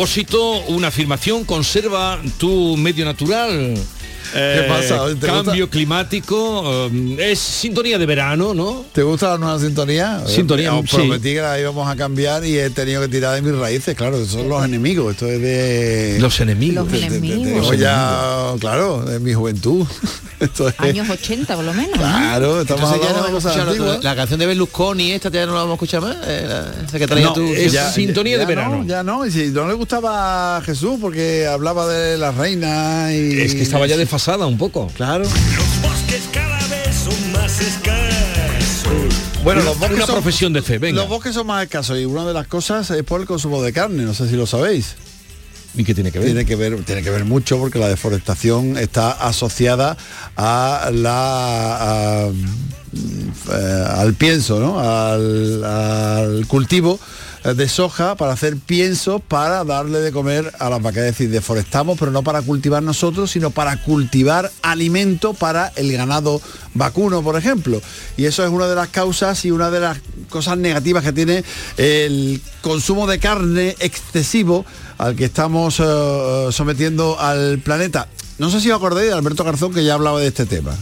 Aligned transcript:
Propósito, 0.00 0.60
una 0.68 0.88
afirmación, 0.88 1.44
conserva 1.44 2.18
tu 2.38 2.74
medio 2.78 3.04
natural. 3.04 3.74
Eh, 4.34 4.64
pasa? 4.66 5.02
¿Te 5.20 5.26
Cambio 5.26 5.68
climático, 5.68 6.88
eh, 6.90 7.32
es 7.32 7.38
sintonía 7.38 7.98
de 7.98 8.06
verano, 8.06 8.54
¿no? 8.54 8.86
¿Te 8.94 9.02
gusta 9.02 9.30
la 9.32 9.38
nueva 9.38 9.58
sintonía? 9.60 10.22
Sintonía, 10.26 10.72
Os 10.74 10.88
sí. 10.88 10.96
prometí 10.96 11.34
que 11.34 11.42
la 11.42 11.60
íbamos 11.60 11.86
a 11.86 11.96
cambiar 11.96 12.46
y 12.46 12.56
he 12.58 12.70
tenido 12.70 13.02
que 13.02 13.08
tirar 13.08 13.34
de 13.34 13.42
mis 13.42 13.54
raíces, 13.60 13.94
claro, 13.94 14.16
esos 14.16 14.28
son 14.30 14.48
los 14.48 14.64
enemigos, 14.64 15.12
esto 15.12 15.26
es 15.26 15.38
de... 15.42 16.16
Los 16.18 16.40
enemigos. 16.40 16.76
Los 16.84 16.92
de- 16.92 16.98
de- 17.00 17.10
de- 17.10 17.16
enemigos. 17.28 17.78
ya, 17.78 18.54
claro, 18.58 19.02
de 19.04 19.18
mi 19.20 19.34
juventud. 19.34 19.84
Esto 20.40 20.68
es- 20.68 20.74
Años 20.80 21.08
80 21.08 21.54
por 21.54 21.64
lo 21.64 21.72
menos. 21.74 21.90
¿no? 21.92 22.02
Claro, 22.02 22.62
estamos 22.62 22.82
Entonces 22.92 22.94
hablando 23.08 23.20
no 23.20 23.26
de 23.26 23.32
cosas 23.32 23.56
la, 23.56 23.62
antiguas. 23.64 24.04
la 24.04 24.16
canción 24.16 24.40
de 24.40 24.46
Berlusconi, 24.46 25.12
esta 25.12 25.30
ya 25.30 25.44
no 25.46 25.52
la 25.52 25.58
vamos 25.60 25.72
a 25.72 25.74
escuchar 25.74 26.00
más. 26.00 26.16
eh, 26.26 26.46
la- 26.48 26.84
esa 26.86 26.98
que 26.98 27.06
traía 27.06 27.26
No, 27.26 27.34
es 27.52 27.72
Ya- 27.72 27.92
sintonía 27.92 28.36
de 28.38 28.44
ya 28.44 28.48
verano. 28.48 28.76
No, 28.78 28.84
ya 28.86 29.02
no, 29.02 29.26
y 29.26 29.30
si 29.30 29.48
no 29.48 29.68
le 29.68 29.74
gustaba 29.74 30.56
a 30.56 30.62
Jesús 30.62 30.96
porque 31.00 31.46
hablaba 31.46 31.86
de 31.86 32.16
la 32.18 32.32
reina 32.32 33.12
y... 33.12 33.40
Es 33.40 33.54
que 33.54 33.62
estaba 33.62 33.86
ya 33.86 33.96
desfasada 33.96 34.46
un 34.46 34.56
poco. 34.58 34.86
Claro. 34.96 35.24
Los 35.24 35.82
bosques 35.82 36.22
cada 36.32 36.58
vez 36.68 36.94
son 37.04 37.32
más 37.32 37.60
escasos. 37.60 39.14
Bueno, 39.44 39.62
los 39.62 39.78
bosques 39.78 39.96
Una 39.96 40.06
son- 40.06 40.14
profesión 40.16 40.52
de 40.52 40.62
fe, 40.62 40.78
venga. 40.78 41.00
Los 41.00 41.08
bosques 41.08 41.34
son 41.34 41.46
más 41.46 41.62
escasos 41.64 41.98
y 41.98 42.04
una 42.04 42.26
de 42.26 42.32
las 42.34 42.46
cosas 42.46 42.90
es 42.90 43.02
por 43.04 43.20
el 43.20 43.26
consumo 43.26 43.62
de 43.62 43.72
carne, 43.72 44.02
no 44.04 44.14
sé 44.14 44.28
si 44.28 44.36
lo 44.36 44.46
sabéis. 44.46 44.94
¿Y 45.74 45.84
qué 45.84 45.94
tiene 45.94 46.10
que 46.10 46.18
ver? 46.18 46.26
Tiene 46.26 46.44
que 46.44 46.56
ver, 46.56 46.84
tiene 46.84 47.02
que 47.02 47.10
ver 47.10 47.24
mucho 47.24 47.58
porque 47.58 47.78
la 47.78 47.88
deforestación 47.88 48.76
está 48.76 49.12
asociada 49.12 49.96
a 50.36 50.90
la 50.92 52.28
eh, 53.52 53.84
al 53.88 54.14
pienso, 54.14 54.58
¿no? 54.58 54.80
Al, 54.80 55.64
al 55.64 56.46
cultivo 56.46 56.98
de 57.44 57.68
soja 57.68 58.16
para 58.16 58.32
hacer 58.32 58.56
pienso 58.56 59.18
para 59.18 59.64
darle 59.64 60.00
de 60.00 60.12
comer 60.12 60.52
a 60.58 60.68
las 60.68 60.82
vacas. 60.82 61.04
Es 61.04 61.12
decir, 61.12 61.30
deforestamos, 61.30 61.98
pero 61.98 62.10
no 62.10 62.22
para 62.22 62.42
cultivar 62.42 62.82
nosotros, 62.82 63.30
sino 63.30 63.50
para 63.50 63.82
cultivar 63.82 64.50
alimento 64.62 65.32
para 65.34 65.72
el 65.76 65.92
ganado 65.92 66.40
vacuno, 66.74 67.22
por 67.22 67.36
ejemplo. 67.36 67.80
Y 68.16 68.26
eso 68.26 68.44
es 68.44 68.50
una 68.50 68.66
de 68.66 68.74
las 68.74 68.88
causas 68.88 69.44
y 69.44 69.50
una 69.50 69.70
de 69.70 69.80
las 69.80 69.98
cosas 70.28 70.58
negativas 70.58 71.02
que 71.02 71.12
tiene 71.12 71.44
el 71.76 72.40
consumo 72.60 73.06
de 73.06 73.18
carne 73.18 73.74
excesivo 73.80 74.66
al 75.00 75.16
que 75.16 75.24
estamos 75.24 75.80
eh, 75.80 76.48
sometiendo 76.50 77.18
al 77.18 77.58
planeta. 77.58 78.06
No 78.38 78.50
sé 78.50 78.60
si 78.60 78.70
os 78.70 78.76
acordáis 78.76 79.08
de 79.08 79.14
Alberto 79.14 79.44
Garzón 79.44 79.72
que 79.72 79.82
ya 79.82 79.94
hablaba 79.94 80.20
de 80.20 80.26
este 80.26 80.44
tema. 80.44 80.72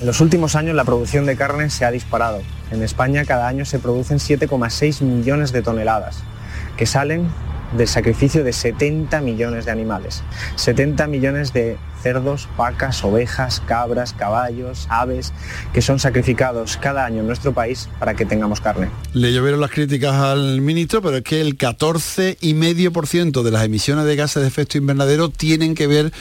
En 0.00 0.06
los 0.06 0.22
últimos 0.22 0.56
años 0.56 0.74
la 0.74 0.84
producción 0.84 1.26
de 1.26 1.36
carne 1.36 1.68
se 1.68 1.84
ha 1.84 1.90
disparado. 1.90 2.40
En 2.70 2.82
España 2.82 3.26
cada 3.26 3.46
año 3.48 3.66
se 3.66 3.78
producen 3.78 4.18
7,6 4.18 5.02
millones 5.02 5.52
de 5.52 5.60
toneladas 5.60 6.20
que 6.78 6.86
salen 6.86 7.28
del 7.76 7.88
sacrificio 7.88 8.44
de 8.44 8.52
70 8.52 9.20
millones 9.20 9.64
de 9.64 9.70
animales. 9.70 10.22
70 10.56 11.06
millones 11.06 11.52
de 11.52 11.78
cerdos, 12.02 12.48
vacas, 12.56 13.04
ovejas, 13.04 13.62
cabras, 13.66 14.12
caballos, 14.12 14.86
aves, 14.88 15.32
que 15.72 15.82
son 15.82 15.98
sacrificados 15.98 16.76
cada 16.78 17.04
año 17.04 17.20
en 17.20 17.26
nuestro 17.26 17.52
país 17.52 17.88
para 17.98 18.14
que 18.14 18.24
tengamos 18.24 18.60
carne. 18.60 18.88
Le 19.12 19.32
llovieron 19.32 19.60
las 19.60 19.70
críticas 19.70 20.14
al 20.14 20.60
ministro, 20.60 21.02
pero 21.02 21.18
es 21.18 21.22
que 21.22 21.40
el 21.40 21.58
14,5% 21.58 23.42
de 23.42 23.50
las 23.50 23.64
emisiones 23.64 24.04
de 24.06 24.16
gases 24.16 24.42
de 24.42 24.48
efecto 24.48 24.78
invernadero 24.78 25.28
tienen 25.28 25.74
que 25.74 25.86
ver 25.86 26.12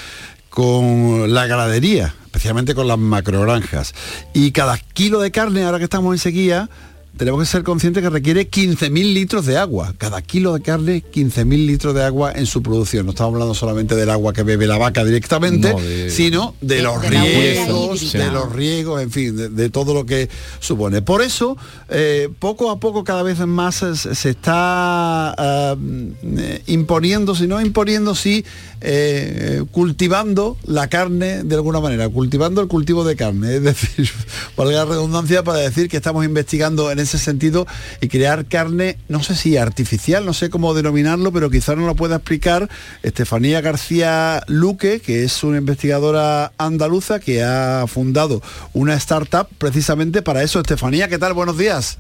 con 0.49 1.33
la 1.33 1.47
ganadería, 1.47 2.13
especialmente 2.25 2.75
con 2.75 2.87
las 2.87 2.97
macrogranjas. 2.97 3.93
Y 4.33 4.51
cada 4.51 4.77
kilo 4.77 5.19
de 5.19 5.31
carne, 5.31 5.63
ahora 5.63 5.77
que 5.77 5.83
estamos 5.85 6.13
en 6.13 6.19
sequía, 6.19 6.69
tenemos 7.19 7.41
que 7.41 7.45
ser 7.47 7.63
conscientes 7.63 8.01
que 8.01 8.09
requiere 8.09 8.49
15.000 8.49 9.13
litros 9.13 9.45
de 9.45 9.57
agua. 9.57 9.93
Cada 9.97 10.21
kilo 10.21 10.53
de 10.53 10.61
carne, 10.61 11.03
15.000 11.13 11.65
litros 11.67 11.93
de 11.93 12.01
agua 12.05 12.31
en 12.31 12.45
su 12.45 12.63
producción. 12.63 13.05
No 13.05 13.11
estamos 13.11 13.33
hablando 13.33 13.53
solamente 13.53 13.93
del 13.97 14.09
agua 14.09 14.31
que 14.31 14.43
bebe 14.43 14.65
la 14.67 14.77
vaca 14.77 15.03
directamente, 15.03 15.73
No, 15.73 15.79
de- 15.81 16.09
sino 16.11 16.55
de, 16.61 16.75
De- 16.77 16.81
los 16.81 17.01
de 17.01 17.09
riegos, 17.09 18.11
de 18.13 18.31
los 18.31 18.51
riegos, 18.53 19.01
en 19.01 19.11
fin, 19.11 19.55
de, 19.55 19.69
todo 19.69 19.93
lo 19.93 20.05
que 20.05 20.29
supone. 20.61 21.01
Por 21.01 21.21
eso, 21.21 21.57
eh, 21.89 22.29
poco 22.39 22.71
a 22.71 22.79
poco, 22.79 23.03
cada 23.03 23.21
vez 23.21 23.37
más 23.45 23.75
se, 23.75 24.15
se 24.15 24.29
está 24.29 25.35
eh, 25.37 26.61
imponiendo, 26.67 27.35
si 27.35 27.47
no 27.47 27.59
imponiendo, 27.59 28.15
sí, 28.15 28.45
eh, 28.79 29.63
cultivando 29.73 30.55
la 30.65 30.87
carne 30.87 31.43
de 31.43 31.55
alguna 31.55 31.81
manera, 31.81 32.07
cultivando 32.07 32.61
el 32.61 32.69
cultivo 32.69 33.03
de 33.03 33.17
carne. 33.17 33.55
Es 33.57 33.63
decir, 33.63 34.09
valga 34.55 34.77
la 34.77 34.85
redundancia 34.85 35.43
para 35.43 35.59
decir 35.59 35.89
que 35.89 35.97
estamos 35.97 36.23
investigando 36.23 36.89
en 36.91 36.99
ese 36.99 37.08
sentido 37.17 37.65
y 38.01 38.07
crear 38.07 38.45
carne, 38.45 38.97
no 39.07 39.23
sé 39.23 39.35
si 39.35 39.57
artificial, 39.57 40.25
no 40.25 40.33
sé 40.33 40.49
cómo 40.49 40.73
denominarlo, 40.73 41.31
pero 41.31 41.49
quizás 41.49 41.77
no 41.77 41.85
lo 41.85 41.95
pueda 41.95 42.17
explicar 42.17 42.69
Estefanía 43.03 43.61
García 43.61 44.43
Luque, 44.47 44.99
que 44.99 45.23
es 45.23 45.43
una 45.43 45.57
investigadora 45.57 46.51
andaluza 46.57 47.19
que 47.19 47.43
ha 47.43 47.85
fundado 47.87 48.41
una 48.73 48.93
startup 48.95 49.47
precisamente 49.57 50.21
para 50.21 50.43
eso. 50.43 50.59
Estefanía, 50.59 51.07
¿qué 51.07 51.17
tal? 51.17 51.33
Buenos 51.33 51.57
días. 51.57 51.97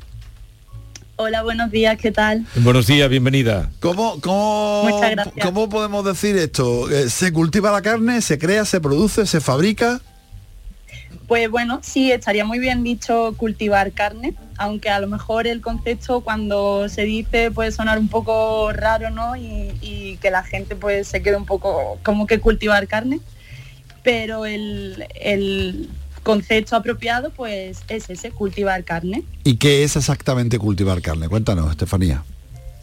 Hola, 1.21 1.43
buenos 1.43 1.69
días, 1.69 1.97
¿qué 1.97 2.11
tal? 2.11 2.45
Buenos 2.55 2.87
días, 2.87 3.09
bienvenida. 3.09 3.69
¿Cómo, 3.81 4.21
cómo, 4.21 4.85
Muchas 4.85 5.11
gracias. 5.11 5.45
¿Cómo 5.45 5.67
podemos 5.67 6.05
decir 6.05 6.37
esto? 6.37 6.89
Eh, 6.89 7.09
¿Se 7.09 7.33
cultiva 7.33 7.73
la 7.73 7.81
carne? 7.81 8.21
¿Se 8.21 8.39
crea? 8.39 8.63
¿Se 8.63 8.79
produce? 8.79 9.25
¿Se 9.25 9.41
fabrica? 9.41 9.99
Pues 11.29 11.47
bueno, 11.51 11.79
sí, 11.83 12.11
estaría 12.11 12.43
muy 12.43 12.57
bien 12.57 12.83
dicho 12.83 13.35
cultivar 13.37 13.91
carne, 13.91 14.33
aunque 14.57 14.89
a 14.89 14.99
lo 14.99 15.05
mejor 15.05 15.45
el 15.45 15.61
concepto 15.61 16.21
cuando 16.21 16.89
se 16.89 17.03
dice 17.03 17.51
puede 17.51 17.71
sonar 17.71 17.99
un 17.99 18.07
poco 18.07 18.73
raro, 18.73 19.11
¿no? 19.11 19.35
Y, 19.35 19.71
y 19.79 20.17
que 20.17 20.31
la 20.31 20.43
gente 20.43 20.75
pues 20.75 21.07
se 21.07 21.21
quede 21.21 21.37
un 21.37 21.45
poco 21.45 21.99
como 22.03 22.25
que 22.25 22.39
cultivar 22.39 22.87
carne, 22.87 23.19
pero 24.01 24.47
el, 24.47 25.05
el 25.21 25.87
concepto 26.23 26.75
apropiado 26.75 27.29
pues 27.29 27.81
es 27.89 28.09
ese, 28.09 28.31
cultivar 28.31 28.83
carne. 28.83 29.23
¿Y 29.43 29.57
qué 29.57 29.83
es 29.83 29.95
exactamente 29.95 30.57
cultivar 30.57 30.99
carne? 30.99 31.29
Cuéntanos, 31.29 31.69
Estefanía. 31.69 32.23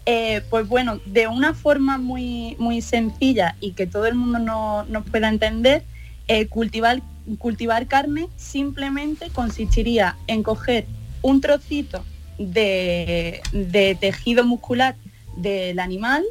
Eh, 0.06 0.40
pues 0.50 0.68
bueno, 0.68 1.00
de 1.04 1.26
una 1.26 1.52
forma 1.52 1.98
muy, 1.98 2.54
muy 2.60 2.80
sencilla 2.80 3.56
y 3.60 3.72
que 3.72 3.88
todo 3.88 4.06
el 4.06 4.14
mundo 4.14 4.38
no, 4.38 4.84
nos 4.84 5.04
pueda 5.04 5.28
entender, 5.28 5.82
eh, 6.28 6.46
cultivar, 6.46 7.02
cultivar 7.38 7.86
carne 7.88 8.28
simplemente 8.36 9.30
consistiría 9.30 10.16
en 10.26 10.42
coger 10.42 10.86
un 11.22 11.40
trocito 11.40 12.04
de, 12.38 13.40
de 13.52 13.96
tejido 13.98 14.44
muscular 14.44 14.94
del 15.36 15.78
animal, 15.78 16.24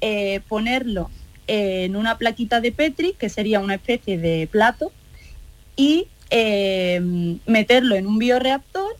eh, 0.00 0.40
ponerlo 0.48 1.10
en 1.46 1.96
una 1.96 2.18
plaquita 2.18 2.60
de 2.60 2.72
Petri, 2.72 3.14
que 3.18 3.28
sería 3.28 3.60
una 3.60 3.74
especie 3.74 4.18
de 4.18 4.46
plato, 4.46 4.92
y 5.76 6.08
eh, 6.30 7.00
meterlo 7.46 7.96
en 7.96 8.06
un 8.06 8.18
bioreactor, 8.18 8.96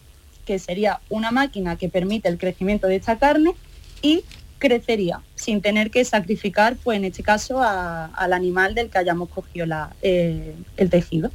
que 0.46 0.58
sería 0.58 1.00
una 1.11 1.31
máquina 1.31 1.76
que 1.76 1.88
permite 1.88 2.29
el 2.29 2.38
crecimiento 2.38 2.87
de 2.87 2.96
esta 2.96 3.19
carne, 3.19 3.52
y 4.00 4.25
crecería. 4.58 5.20
Sin 5.38 5.61
tener 5.62 5.90
que 5.90 6.05
sacrificar, 6.05 6.76
pues 6.82 6.99
en 6.99 7.05
este 7.05 7.23
caso, 7.23 7.62
a- 7.62 8.06
al 8.06 8.32
animal 8.32 8.75
del 8.75 8.90
que 8.90 8.99
hayamos 8.99 9.29
cogido 9.31 9.67
la- 9.67 9.94
eh, 10.02 10.55
el 10.76 10.90
tejido. 10.90 11.31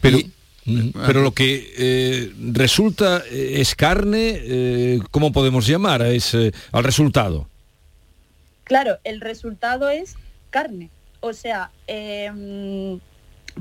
Pero, 0.00 0.18
mm, 0.66 0.88
pero 1.06 1.22
lo 1.22 1.32
que 1.32 1.72
eh, 1.78 2.32
resulta 2.52 3.22
eh, 3.30 3.60
es 3.60 3.74
carne, 3.74 4.32
eh, 4.36 5.00
¿cómo 5.10 5.32
podemos 5.32 5.66
llamar 5.66 6.02
a 6.02 6.10
ese- 6.10 6.52
al 6.72 6.84
resultado? 6.84 7.48
Claro, 8.64 8.98
el 9.04 9.20
resultado 9.20 9.88
es 9.90 10.14
carne. 10.50 10.90
O 11.20 11.32
sea, 11.32 11.70
em, 11.86 12.98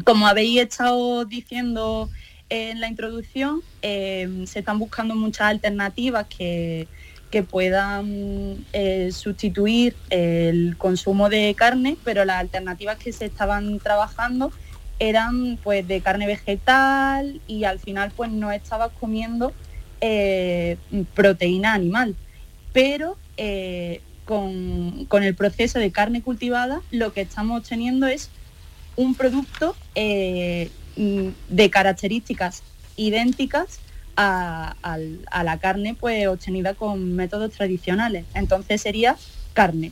como 0.04 0.28
habéis 0.28 0.62
estado 0.62 1.26
diciendo 1.26 2.10
en 2.50 2.80
la 2.82 2.88
introducción, 2.88 3.62
em, 3.82 4.46
se 4.46 4.60
están 4.60 4.80
buscando 4.80 5.16
muchas 5.16 5.48
alternativas 5.48 6.26
que, 6.28 6.88
que 7.34 7.42
puedan 7.42 8.64
eh, 8.74 9.10
sustituir 9.12 9.96
el 10.12 10.78
consumo 10.78 11.30
de 11.30 11.56
carne, 11.58 11.98
pero 12.04 12.26
las 12.26 12.40
alternativas 12.40 13.00
que 13.00 13.12
se 13.12 13.26
estaban 13.26 13.80
trabajando 13.80 14.52
eran 15.00 15.58
pues 15.64 15.88
de 15.88 16.00
carne 16.02 16.28
vegetal 16.28 17.42
y 17.48 17.64
al 17.64 17.80
final 17.80 18.12
pues 18.16 18.30
no 18.30 18.52
estabas 18.52 18.92
comiendo 19.00 19.52
eh, 20.00 20.78
proteína 21.16 21.74
animal. 21.74 22.16
Pero 22.72 23.18
eh, 23.38 24.02
con, 24.26 25.06
con 25.06 25.24
el 25.24 25.34
proceso 25.34 25.80
de 25.80 25.92
carne 25.92 26.22
cultivada 26.22 26.82
lo 26.92 27.14
que 27.14 27.22
estamos 27.22 27.62
obteniendo 27.62 28.06
es 28.06 28.30
un 28.96 29.16
producto 29.16 29.76
mm, 29.96 31.28
de 31.50 31.70
características 31.72 32.62
idénticas 32.96 33.80
a, 34.16 34.76
la 35.44 35.58
carne 35.60 35.96
pues 36.00 36.28
obtenida 36.28 36.74
con 36.74 37.14
métodos 37.16 37.52
tradicionales. 37.52 38.26
Entonces 38.34 38.82
sería 38.82 39.16
carne. 39.54 39.92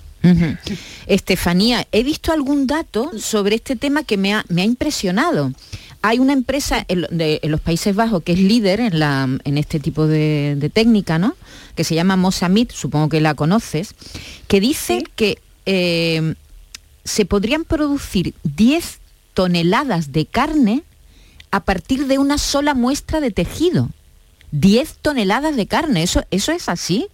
Estefanía, 1.08 1.88
he 1.92 2.04
visto 2.04 2.32
algún 2.32 2.68
dato 2.68 3.12
sobre 3.18 3.56
este 3.56 3.76
tema 3.76 4.04
que 4.04 4.18
me 4.18 4.34
ha, 4.34 4.46
me 4.50 4.62
ha 4.62 4.66
impresionado. 4.66 5.52
Hay 6.04 6.20
una 6.20 6.34
empresa 6.34 6.84
en, 6.88 7.06
de- 7.12 7.40
en 7.44 7.52
los 7.52 7.62
Países 7.62 7.96
Bajos 7.96 8.24
que 8.24 8.32
es 8.34 8.40
líder 8.40 8.80
en, 8.80 9.00
la, 9.00 9.28
en 9.44 9.58
este 9.58 9.80
tipo 9.80 10.08
de, 10.08 10.56
de 10.58 10.70
técnica, 10.70 11.20
¿no? 11.20 11.36
Que 11.76 11.84
se 11.84 11.96
llama 11.96 12.16
Mosamit, 12.16 12.72
supongo 12.72 13.10
que 13.10 13.22
la 13.22 13.36
conoces, 13.36 13.94
que 14.48 14.60
dice 14.60 15.04
que 15.16 15.38
eh, 15.66 16.34
se 17.04 17.26
podrían 17.26 17.66
producir 17.66 18.34
10 18.44 19.00
toneladas 19.34 20.12
de 20.12 20.26
carne 20.26 20.84
a 21.52 21.64
partir 21.64 22.08
de 22.08 22.18
una 22.18 22.38
sola 22.38 22.74
muestra 22.74 23.20
de 23.20 23.32
tejido. 23.32 23.90
10 24.52 24.98
toneladas 25.02 25.56
de 25.56 25.68
carne, 25.68 26.04
¿eso, 26.04 26.24
eso 26.32 26.52
es 26.52 26.70
así? 26.70 27.08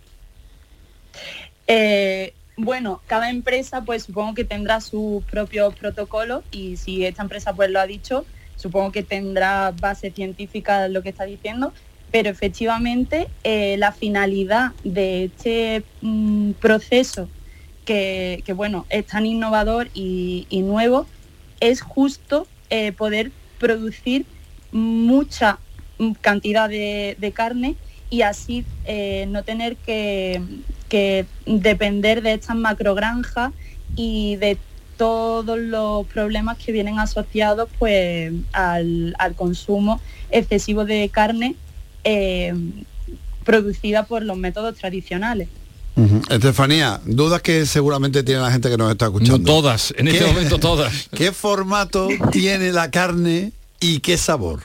Eh, 1.68 2.34
bueno, 2.56 3.02
cada 3.08 3.30
empresa 3.30 3.82
pues 3.82 4.04
supongo 4.04 4.34
que 4.34 4.44
tendrá 4.44 4.82
sus 4.82 5.24
propios 5.26 5.76
protocolos 5.76 6.44
y 6.52 6.78
si 6.78 7.06
esta 7.06 7.22
empresa 7.22 7.54
pues 7.54 7.70
lo 7.70 7.80
ha 7.80 7.86
dicho, 7.86 8.26
supongo 8.56 8.92
que 8.92 9.04
tendrá 9.04 9.74
base 9.80 10.12
científica 10.12 10.88
lo 10.88 11.04
que 11.04 11.10
está 11.10 11.26
diciendo, 11.26 11.74
pero 12.12 12.30
efectivamente 12.30 13.28
eh, 13.44 13.76
la 13.78 13.92
finalidad 13.92 14.72
de 14.84 15.26
este 15.26 15.84
mm, 16.02 16.52
proceso 16.54 17.30
que, 17.86 18.42
que, 18.46 18.54
bueno, 18.54 18.86
es 18.90 19.06
tan 19.06 19.26
innovador 19.26 19.90
y, 19.94 20.48
nuevo 20.64 21.06
es 21.60 21.82
justo 21.82 22.48
eh, 22.70 22.92
poder 22.92 23.32
producir 23.60 24.26
mucha 24.72 25.60
cantidad 26.22 26.70
de, 26.70 27.16
de 27.20 27.32
carne 27.32 27.76
y 28.10 28.22
así 28.22 28.64
eh, 28.86 29.26
no 29.30 29.44
tener 29.44 29.76
que, 29.78 30.42
que 30.90 31.26
depender 31.46 32.22
de 32.22 32.34
estas 32.34 32.56
macrogranjas 32.56 33.52
y 33.96 34.36
de 34.38 34.58
todos 34.98 35.58
los 35.60 36.08
problemas 36.08 36.58
que 36.58 36.72
vienen 36.72 37.00
asociados 37.00 37.70
pues 37.80 38.32
al, 38.54 39.16
al 39.20 39.36
consumo 39.36 40.00
excesivo 40.32 40.86
de 40.86 41.10
carne 41.10 41.56
eh, 42.04 42.54
producida 43.44 44.04
por 44.06 44.24
los 44.24 44.38
métodos 44.38 44.76
tradicionales. 44.78 45.48
Estefanía, 46.30 47.02
dudas 47.06 47.42
que 47.42 47.66
seguramente 47.66 48.22
tiene 48.22 48.42
la 48.42 48.52
gente 48.52 48.70
que 48.70 48.78
nos 48.78 48.92
está 48.92 49.06
escuchando. 49.06 49.38
No, 49.40 49.44
todas, 49.44 49.94
en 49.98 50.08
este 50.08 50.20
¿Qué- 50.20 50.26
momento 50.32 50.60
todas. 50.60 51.10
¿Qué 51.16 51.32
formato 51.32 52.08
tiene 52.32 52.72
la 52.72 52.92
carne 52.92 53.52
y 53.80 54.00
qué 54.00 54.16
sabor? 54.18 54.62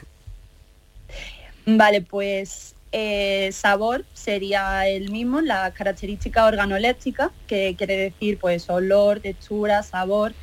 Vale, 1.67 2.03
pues 2.03 2.75
eh, 2.93 3.50
sabor 3.53 4.05
sería 4.12 4.87
el 4.88 5.11
mismo, 5.11 5.41
las 5.41 5.73
características 5.73 6.44
organolépticas, 6.47 7.31
que 7.47 7.75
quiere 7.76 7.97
decir 7.97 8.38
pues 8.38 8.69
olor, 8.69 9.20
textura, 9.20 9.82
sabor. 9.82 10.35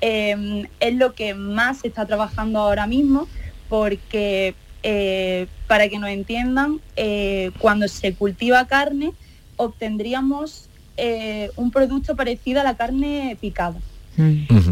Eh, 0.00 0.68
es 0.80 0.94
lo 0.94 1.14
que 1.14 1.34
más 1.34 1.78
se 1.78 1.88
está 1.88 2.04
trabajando 2.04 2.58
ahora 2.58 2.86
mismo 2.86 3.26
porque 3.68 4.54
eh, 4.82 5.46
para 5.66 5.88
que 5.88 5.98
nos 5.98 6.10
entiendan, 6.10 6.78
eh, 6.96 7.52
cuando 7.58 7.88
se 7.88 8.14
cultiva 8.14 8.66
carne 8.66 9.12
obtendríamos 9.56 10.68
eh, 10.98 11.50
un 11.56 11.70
producto 11.70 12.16
parecido 12.16 12.60
a 12.60 12.64
la 12.64 12.76
carne 12.76 13.38
picada. 13.40 13.76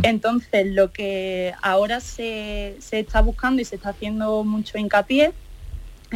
Entonces, 0.04 0.66
lo 0.66 0.92
que 0.92 1.52
ahora 1.62 1.98
se, 1.98 2.76
se 2.78 3.00
está 3.00 3.22
buscando 3.22 3.60
y 3.60 3.64
se 3.64 3.76
está 3.76 3.88
haciendo 3.88 4.44
mucho 4.44 4.78
hincapié 4.78 5.32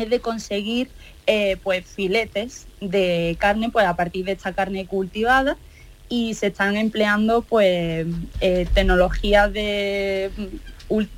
es 0.02 0.10
de 0.10 0.20
conseguir 0.20 0.88
eh, 1.26 1.56
pues 1.62 1.84
filetes 1.86 2.66
de 2.80 3.36
carne 3.38 3.70
pues 3.70 3.86
a 3.86 3.96
partir 3.96 4.24
de 4.24 4.32
esta 4.32 4.52
carne 4.52 4.86
cultivada 4.86 5.56
y 6.08 6.34
se 6.34 6.48
están 6.48 6.76
empleando 6.76 7.42
pues 7.42 8.06
eh, 8.40 8.66
tecnologías 8.74 9.52
de, 9.52 10.30
ul- 10.88 11.08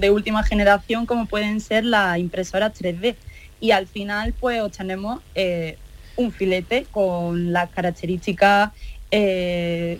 de 0.00 0.10
última 0.10 0.42
generación 0.42 1.04
como 1.06 1.26
pueden 1.26 1.60
ser 1.60 1.84
las 1.84 2.18
impresoras 2.18 2.72
3D 2.80 3.16
y 3.60 3.72
al 3.72 3.86
final 3.86 4.34
pues 4.38 4.60
obtenemos 4.62 5.20
eh, 5.34 5.76
un 6.16 6.32
filete 6.32 6.86
con 6.90 7.52
las 7.52 7.68
características 7.70 8.70
eh, 9.10 9.98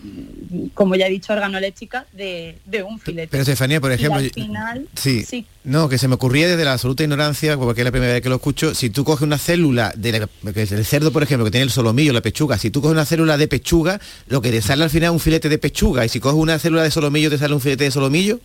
como 0.75 0.94
ya 0.94 1.06
he 1.06 1.10
dicho 1.10 1.32
organolépticas 1.32 2.05
de, 2.12 2.58
de 2.66 2.82
un 2.82 3.00
filete 3.00 3.28
Pero 3.31 3.43
Estefanía, 3.43 3.81
por 3.81 3.90
Y 3.90 3.94
ejemplo, 3.94 4.19
al 4.20 4.31
final 4.31 4.87
Sí. 4.94 5.22
sí 5.25 5.46
No, 5.64 5.88
que 5.88 5.96
se 5.99 6.08
me 6.08 6.14
ocurría 6.16 6.46
desde 6.49 6.64
la 6.64 6.75
absoluta 6.75 7.02
ignorancia, 7.05 7.56
porque 7.56 7.81
es 7.81 7.84
la 7.87 7.90
primera 7.90 8.12
vez 8.12 8.22
que 8.22 8.28
lo 8.28 8.37
escucho, 8.37 8.75
si 8.75 8.90
tú 8.90 9.05
coges 9.05 9.22
una 9.22 9.38
célula 9.38 9.93
de 9.96 10.20
la- 10.20 10.52
que 10.52 10.62
es 10.62 10.70
del 10.70 10.84
cerdo, 10.84 11.10
por 11.12 11.22
ejemplo, 11.22 11.44
que 11.46 11.50
tiene 11.50 11.64
el 11.64 11.70
solomillo, 11.70 12.12
la 12.12 12.20
pechuga, 12.20 12.58
si 12.58 12.70
tú 12.70 12.81
coges 12.82 12.93
una 12.93 13.05
célula 13.06 13.37
de 13.38 13.49
pechuga, 13.49 14.00
lo 14.28 14.43
que 14.43 14.50
te 14.50 14.60
sale 14.62 14.84
al 14.84 14.90
final 14.90 15.08
es 15.10 15.12
un 15.14 15.20
filete 15.20 15.49
de 15.49 15.58
pechuga, 15.58 16.05
y 16.05 16.08
si 16.08 16.20
coges 16.20 16.38
una 16.38 16.58
célula 16.58 16.82
de 16.82 16.90
solomillo, 16.90 17.31
te 17.31 17.38
sale 17.38 17.55
un 17.55 17.60
filete 17.60 17.84
de 17.84 17.90
solomillo. 17.90 18.40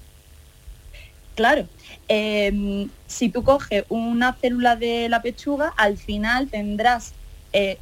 Claro. 1.35 1.67
Eh, 2.09 2.87
si 3.07 3.29
tú 3.29 3.43
coges 3.43 3.85
una 3.89 4.33
célula 4.33 4.75
de 4.75 5.09
la 5.09 5.21
pechuga, 5.21 5.73
al 5.77 5.97
final 5.97 6.47
tendrás 6.49 7.13
eh, 7.53 7.77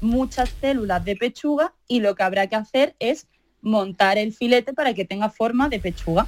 muchas 0.00 0.50
células 0.60 1.04
de 1.04 1.16
pechuga 1.16 1.72
y 1.88 2.00
lo 2.00 2.14
que 2.14 2.22
habrá 2.22 2.46
que 2.46 2.56
hacer 2.56 2.94
es 2.98 3.26
montar 3.62 4.18
el 4.18 4.32
filete 4.32 4.72
para 4.72 4.94
que 4.94 5.04
tenga 5.04 5.30
forma 5.30 5.68
de 5.68 5.80
pechuga. 5.80 6.26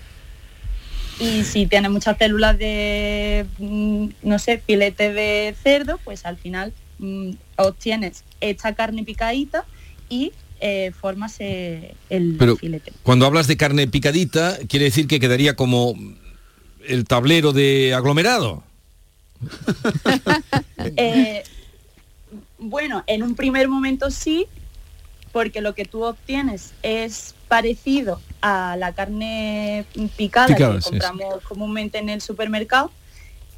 Y 1.20 1.44
si 1.44 1.66
tiene 1.66 1.88
muchas 1.88 2.16
células 2.16 2.58
de, 2.58 3.44
mm, 3.58 4.08
no 4.22 4.38
sé, 4.38 4.58
filete 4.58 5.12
de 5.12 5.54
cerdo, 5.62 5.98
pues 6.04 6.24
al 6.24 6.36
final 6.36 6.72
mm, 6.98 7.30
obtienes 7.56 8.24
esta 8.40 8.74
carne 8.74 9.04
picadita 9.04 9.64
y 10.08 10.32
eh, 10.60 10.92
formas 10.98 11.36
eh, 11.38 11.94
el 12.08 12.36
Pero 12.38 12.56
filete. 12.56 12.92
cuando 13.02 13.26
hablas 13.26 13.46
de 13.46 13.56
carne 13.56 13.86
picadita, 13.86 14.58
quiere 14.68 14.86
decir 14.86 15.06
que 15.06 15.20
quedaría 15.20 15.54
como 15.54 15.94
el 16.86 17.04
tablero 17.04 17.52
de 17.52 17.94
aglomerado. 17.94 18.64
Eh, 20.96 21.42
bueno, 22.58 23.04
en 23.06 23.22
un 23.22 23.34
primer 23.34 23.68
momento 23.68 24.10
sí, 24.10 24.46
porque 25.32 25.60
lo 25.60 25.74
que 25.74 25.84
tú 25.84 26.04
obtienes 26.04 26.72
es 26.82 27.34
parecido 27.48 28.20
a 28.40 28.76
la 28.78 28.92
carne 28.92 29.84
picada, 30.16 30.46
Picada, 30.48 30.74
que 30.76 30.80
sí, 30.82 30.90
compramos 30.90 31.42
comúnmente 31.44 31.98
en 31.98 32.08
el 32.08 32.20
supermercado, 32.20 32.90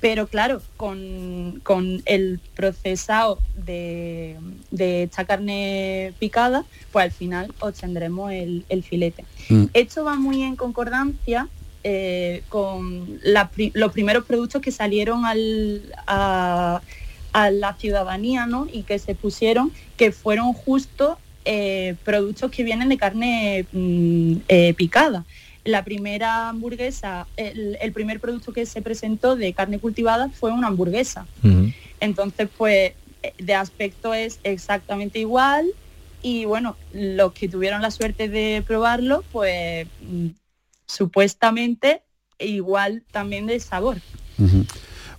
pero 0.01 0.27
claro, 0.27 0.63
con, 0.77 1.61
con 1.63 2.03
el 2.07 2.41
procesado 2.55 3.39
de, 3.55 4.37
de 4.71 5.03
esta 5.05 5.25
carne 5.27 6.15
picada, 6.19 6.65
pues 6.91 7.05
al 7.05 7.11
final 7.13 7.53
obtendremos 7.61 8.33
el, 8.33 8.65
el 8.69 8.83
filete. 8.83 9.25
Mm. 9.51 9.65
Esto 9.75 10.05
va 10.05 10.17
muy 10.17 10.43
en 10.43 10.57
concordancia 10.57 11.49
eh, 11.85 12.43
con 12.49 13.19
la 13.23 13.51
los 13.75 13.93
primeros 13.93 14.25
productos 14.25 14.61
que 14.63 14.71
salieron 14.71 15.25
al- 15.27 15.95
a, 16.07 16.81
a 17.33 17.51
la 17.51 17.75
ciudadanía 17.75 18.47
¿no? 18.47 18.67
y 18.73 18.83
que 18.83 18.99
se 18.99 19.15
pusieron, 19.15 19.73
que 19.97 20.13
fueron 20.13 20.53
justo 20.53 21.19
eh, 21.45 21.97
productos 22.05 22.51
que 22.51 22.63
vienen 22.65 22.89
de 22.89 22.99
carne 22.99 23.67
mm, 23.73 24.37
eh, 24.49 24.75
picada. 24.75 25.25
La 25.65 25.85
primera 25.85 26.49
hamburguesa, 26.49 27.27
el, 27.37 27.77
el 27.81 27.93
primer 27.93 28.21
producto 28.21 28.53
que 28.53 28.67
se 28.67 28.83
presentó 28.83 29.37
de 29.37 29.53
carne 29.53 29.79
cultivada 29.79 30.31
fue 30.31 30.53
una 30.53 30.69
hamburguesa. 30.69 31.27
Entonces, 32.01 32.49
pues, 32.57 32.93
de 33.39 33.55
aspecto 33.55 34.15
es 34.15 34.41
exactamente 34.43 35.19
igual, 35.19 35.67
y 36.23 36.45
bueno, 36.45 36.77
los 36.93 37.33
que 37.33 37.49
tuvieron 37.49 37.83
la 37.83 37.91
suerte 37.91 38.29
de 38.29 38.63
probarlo, 38.67 39.25
pues 39.33 39.87
mm, 40.03 40.29
supuestamente 40.87 42.03
igual 42.39 43.03
también 43.11 43.47
de 43.47 43.61
sabor. 43.61 43.99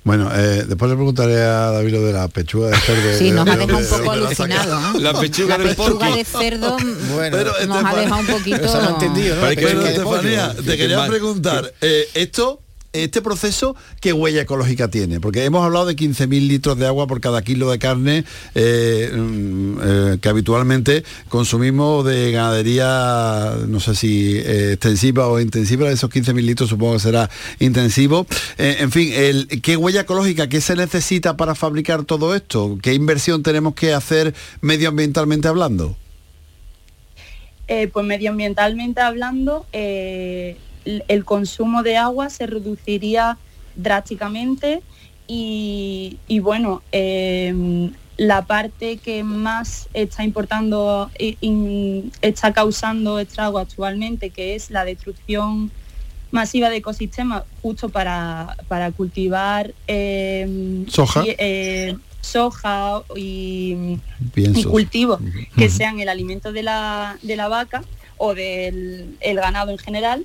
Bueno, 0.04 0.32
eh, 0.34 0.66
después 0.68 0.90
le 0.90 0.96
preguntaré 0.98 1.44
a 1.44 1.70
David 1.72 1.92
lo 1.94 2.02
de 2.02 2.14
la 2.14 2.28
pechuga 2.28 2.70
de 2.70 2.78
cerdo. 2.78 3.18
Sí, 3.20 3.26
de- 3.26 3.32
nos 3.34 3.46
de 3.46 3.52
ha 3.52 3.56
dejado 3.58 3.78
un 3.78 3.86
poco 3.86 4.04
la 4.06 4.12
alucinado. 4.28 5.00
La 5.00 5.14
pechuga 5.20 5.58
del 5.60 5.76
pechuga 5.76 6.16
de 6.16 6.26
cerdo 6.26 6.78
Bueno, 7.14 7.38
Pero, 7.38 7.52
nos 7.52 7.60
ha 7.78 7.82
Estefan- 7.82 7.96
dejado 8.02 8.20
un 8.22 8.26
poquito... 8.28 8.56
Eso 8.66 8.78
entendido, 8.90 9.36
¿no? 9.36 9.42
Pero 9.42 9.50
La 9.52 9.56
Pero. 9.62 9.88
Estefanía, 9.88 10.56
te 10.66 10.78
quería 10.78 11.06
preguntar, 11.08 11.72
eh, 11.82 12.10
esto, 12.16 12.62
este 12.94 13.22
proceso, 13.22 13.76
¿qué 14.02 14.12
huella 14.12 14.42
ecológica 14.42 14.90
tiene? 14.90 15.20
Porque 15.20 15.46
hemos 15.46 15.64
hablado 15.64 15.86
de 15.86 15.96
15.000 15.96 16.48
litros 16.48 16.78
de 16.78 16.88
agua 16.88 17.08
por 17.08 17.22
cada 17.22 17.42
kilo 17.42 17.72
de 17.72 17.80
carne 17.80 18.26
eh, 18.54 19.12
mm, 19.14 19.78
eh, 19.82 20.18
que 20.22 20.30
habitualmente 20.30 21.04
consumimos 21.30 22.06
de 22.06 22.32
ganadería, 22.32 23.56
no 23.68 23.80
sé 23.80 23.96
si 23.96 24.38
eh, 24.38 24.74
extensiva 24.74 25.28
o 25.28 25.40
intensiva, 25.40 25.90
esos 25.90 26.10
15.000 26.10 26.42
litros 26.42 26.70
supongo 26.70 26.94
que 26.94 27.00
será 27.00 27.30
intensivo. 27.60 28.26
En 28.58 28.92
fin, 28.92 29.14
¿qué 29.62 29.78
huella 29.78 30.02
ecológica, 30.02 30.50
qué 30.50 30.60
se 30.60 30.76
necesita 30.76 31.38
para 31.38 31.56
fabricar 31.56 32.04
todo 32.04 32.36
esto? 32.36 32.78
¿Qué 32.82 32.94
inversión 32.94 33.42
tenemos 33.44 33.74
que 33.74 33.94
hacer 33.94 34.34
medioambientalmente 34.62 35.48
hablando? 35.48 35.96
Pues 37.68 38.06
medioambientalmente 38.06 39.00
hablando, 39.00 39.66
el 40.86 41.26
consumo 41.26 41.84
de 41.84 41.98
agua 41.98 42.30
se 42.30 42.48
reduciría 42.48 43.38
drásticamente 43.76 44.82
y, 45.28 46.18
y 46.28 46.40
bueno, 46.40 46.82
eh, 46.92 47.90
la 48.18 48.46
parte 48.46 48.98
que 48.98 49.24
más 49.24 49.88
está 49.94 50.24
importando, 50.24 51.10
in- 51.42 52.12
está 52.22 52.54
causando 52.54 53.20
estrago 53.20 53.58
actualmente, 53.60 54.30
que 54.30 54.56
es 54.56 54.70
la 54.70 54.86
destrucción 54.86 55.72
masiva 56.32 56.70
de 56.70 56.78
ecosistemas 56.78 57.44
justo 57.62 57.90
para, 57.90 58.56
para 58.68 58.92
cultivar 58.92 59.74
eh, 59.88 60.86
Soja. 60.88 61.24
y, 61.26 61.36
eh, 61.38 61.98
soja 62.22 63.02
y, 63.16 63.98
cultivos 64.70 65.20
que 65.58 65.70
sean 65.70 66.00
el 66.00 66.08
alimento 66.08 66.52
de 66.54 66.64
la, 66.64 67.18
de 67.24 67.36
la 67.36 67.48
vaca 67.48 67.84
o 68.18 68.36
del 68.36 69.18
el 69.20 69.36
ganado 69.38 69.72
en 69.72 69.80
general, 69.80 70.24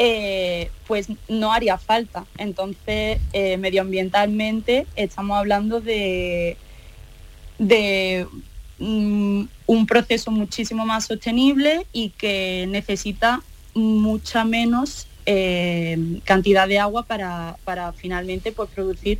eh, 0.00 0.70
pues 0.86 1.08
no 1.28 1.52
haría 1.52 1.76
falta. 1.76 2.24
Entonces, 2.38 3.18
eh, 3.32 3.56
medioambientalmente 3.56 4.86
estamos 4.94 5.36
hablando 5.36 5.80
de, 5.80 6.56
de 7.58 8.26
mm, 8.78 9.42
un 9.66 9.86
proceso 9.86 10.30
muchísimo 10.30 10.86
más 10.86 11.06
sostenible 11.06 11.84
y 11.92 12.10
que 12.10 12.66
necesita 12.68 13.42
mucha 13.74 14.44
menos 14.44 15.08
eh, 15.26 16.20
cantidad 16.24 16.68
de 16.68 16.78
agua 16.78 17.02
para, 17.02 17.56
para 17.64 17.92
finalmente 17.92 18.52
pues, 18.52 18.70
producir 18.70 19.18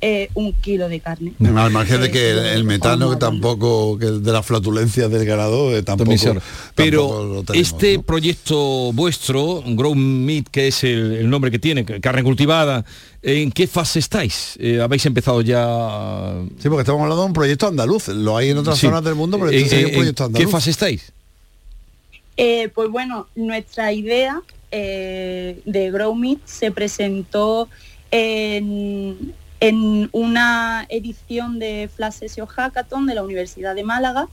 eh, 0.00 0.28
un 0.34 0.52
kilo 0.52 0.88
de 0.88 1.00
carne. 1.00 1.32
Al 1.56 1.70
margen 1.70 2.00
de 2.02 2.10
que 2.10 2.30
el, 2.30 2.38
el 2.38 2.64
metano 2.64 3.10
que 3.10 3.16
tampoco, 3.16 3.98
que 3.98 4.06
de 4.06 4.32
la 4.32 4.42
flatulencia 4.42 5.08
del 5.08 5.24
ganado, 5.24 5.76
eh, 5.76 5.82
tampoco, 5.82 6.12
Pero 6.74 7.24
lo 7.24 7.42
tenemos, 7.44 7.68
este 7.68 7.96
¿no? 7.96 8.02
proyecto 8.02 8.92
vuestro, 8.92 9.62
Grow 9.66 9.94
Meat, 9.94 10.48
que 10.50 10.68
es 10.68 10.84
el, 10.84 11.12
el 11.14 11.30
nombre 11.30 11.50
que 11.50 11.58
tiene, 11.58 11.84
carne 11.84 12.22
cultivada, 12.22 12.84
¿en 13.22 13.50
qué 13.50 13.66
fase 13.66 13.98
estáis? 13.98 14.54
Eh, 14.60 14.80
¿Habéis 14.82 15.06
empezado 15.06 15.40
ya? 15.40 16.34
Sí, 16.58 16.68
porque 16.68 16.82
estamos 16.82 17.00
hablando 17.02 17.22
de 17.22 17.26
un 17.28 17.32
proyecto 17.32 17.66
andaluz. 17.66 18.08
Lo 18.08 18.36
hay 18.36 18.50
en 18.50 18.58
otras 18.58 18.78
Sí. 18.78 18.86
zonas 18.86 19.02
del 19.02 19.14
mundo, 19.14 19.38
pero 19.38 19.50
¿En- 19.50 19.56
este 19.56 19.70
sería 19.70 19.86
un 19.86 19.90
en- 19.92 19.96
proyecto 19.98 20.22
¿Qué 20.24 20.26
andaluz. 20.26 20.50
fase 20.52 20.70
estáis? 20.70 21.12
Eh, 22.36 22.68
pues 22.74 22.90
bueno, 22.90 23.28
nuestra 23.34 23.92
idea 23.94 24.42
eh, 24.70 25.60
de 25.64 25.90
Grow 25.90 26.14
Meat 26.14 26.40
se 26.44 26.70
presentó 26.70 27.68
en, 28.10 29.32
en 29.60 30.08
una 30.12 30.86
edición 30.88 31.58
de 31.58 31.88
Flash 31.94 32.14
Session 32.14 32.46
Hackathon 32.46 33.06
de 33.06 33.14
la 33.14 33.22
Universidad 33.22 33.74
de 33.74 33.84
Málaga. 33.84 34.28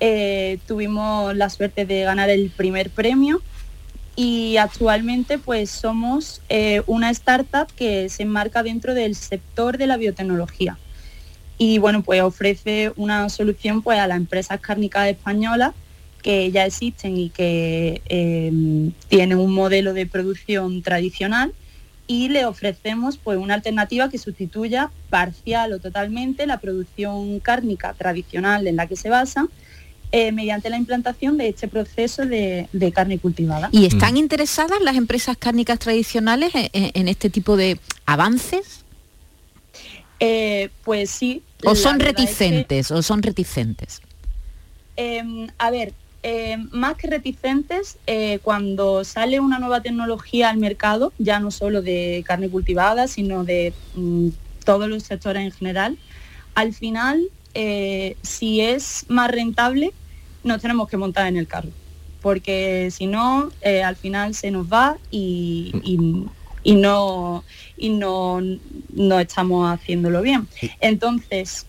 Eh, 0.00 0.58
tuvimos 0.66 1.36
la 1.36 1.50
suerte 1.50 1.86
de 1.86 2.02
ganar 2.02 2.30
el 2.30 2.50
primer 2.50 2.90
premio 2.90 3.42
y 4.16 4.56
actualmente 4.56 5.38
pues 5.38 5.70
somos 5.70 6.42
eh, 6.48 6.82
una 6.86 7.10
startup 7.10 7.66
que 7.76 8.08
se 8.08 8.24
enmarca 8.24 8.62
dentro 8.62 8.94
del 8.94 9.14
sector 9.14 9.78
de 9.78 9.86
la 9.86 9.96
biotecnología 9.96 10.76
y 11.56 11.78
bueno 11.78 12.02
pues 12.02 12.20
ofrece 12.20 12.92
una 12.96 13.28
solución 13.28 13.80
pues 13.82 13.98
a 13.98 14.06
las 14.06 14.16
empresas 14.16 14.60
cárnicas 14.60 15.08
españolas 15.08 15.72
que 16.22 16.50
ya 16.50 16.66
existen 16.66 17.16
y 17.16 17.30
que 17.30 18.02
eh, 18.06 18.90
tienen 19.08 19.38
un 19.38 19.52
modelo 19.52 19.94
de 19.94 20.06
producción 20.06 20.82
tradicional 20.82 21.52
y 22.06 22.28
le 22.28 22.44
ofrecemos 22.44 23.16
pues 23.16 23.38
una 23.38 23.54
alternativa 23.54 24.08
que 24.10 24.18
sustituya 24.18 24.90
parcial 25.10 25.72
o 25.72 25.78
totalmente 25.78 26.46
la 26.46 26.58
producción 26.58 27.40
cárnica 27.40 27.94
tradicional 27.94 28.66
en 28.66 28.76
la 28.76 28.86
que 28.86 28.96
se 28.96 29.08
basan 29.08 29.48
eh, 30.10 30.30
mediante 30.30 30.68
la 30.68 30.76
implantación 30.76 31.38
de 31.38 31.48
este 31.48 31.68
proceso 31.68 32.26
de, 32.26 32.68
de 32.72 32.92
carne 32.92 33.18
cultivada. 33.18 33.70
¿Y 33.72 33.86
están 33.86 34.18
interesadas 34.18 34.80
las 34.82 34.96
empresas 34.96 35.38
cárnicas 35.38 35.78
tradicionales 35.78 36.52
en, 36.54 37.08
este 37.08 37.30
tipo 37.30 37.56
de 37.56 37.78
avances? 38.04 38.84
Eh, 40.20 40.68
pues 40.84 41.08
sí. 41.10 41.42
¿O 41.64 41.74
son 41.74 41.98
verdad 41.98 42.08
es 42.08 42.16
que- 42.16 42.22
reticentes? 42.24 42.90
¿O 42.90 43.00
son 43.02 43.22
reticentes? 43.22 44.02
Eh, 44.96 45.22
a 45.56 45.70
ver, 45.70 45.94
eh, 46.22 46.56
más 46.70 46.96
que 46.96 47.08
reticentes, 47.08 47.98
eh, 48.06 48.38
cuando 48.42 49.04
sale 49.04 49.40
una 49.40 49.58
nueva 49.58 49.82
tecnología 49.82 50.50
al 50.50 50.58
mercado, 50.58 51.12
ya 51.18 51.40
no 51.40 51.50
solo 51.50 51.82
de 51.82 52.22
carne 52.26 52.48
cultivada, 52.50 53.08
sino 53.08 53.44
de 53.44 53.74
mm, 53.94 54.28
todos 54.64 54.88
los 54.88 55.02
sectores 55.04 55.42
en 55.44 55.50
general, 55.52 55.98
al 56.54 56.74
final, 56.74 57.20
eh, 57.54 58.16
si 58.22 58.60
es 58.60 59.04
más 59.08 59.30
rentable, 59.30 59.94
nos 60.42 60.60
tenemos 60.62 60.88
que 60.88 60.96
montar 60.96 61.26
en 61.28 61.36
el 61.36 61.48
carro, 61.48 61.70
porque 62.20 62.90
si 62.92 63.06
no, 63.06 63.50
al 63.84 63.96
final 63.96 64.34
se 64.34 64.50
nos 64.50 64.66
va 64.66 64.98
y, 65.10 65.72
y- 65.84 66.26
y 66.64 66.74
no, 66.76 67.44
y 67.76 67.88
no, 67.90 68.40
no 68.92 69.18
estamos 69.20 69.68
haciéndolo 69.68 70.22
bien. 70.22 70.48
Entonces, 70.80 71.66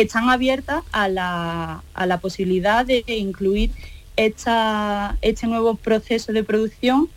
están 0.00 0.28
abiertas 0.28 0.84
a 0.92 1.08
la, 1.08 1.82
a 1.94 2.06
la 2.06 2.18
posibilidad 2.20 2.84
de 2.84 3.02
incluir 3.08 3.70
esta, 4.16 5.16
este 5.22 5.46
nuevo 5.46 5.74
proceso 5.74 6.32
de 6.32 6.44
producción 6.44 7.08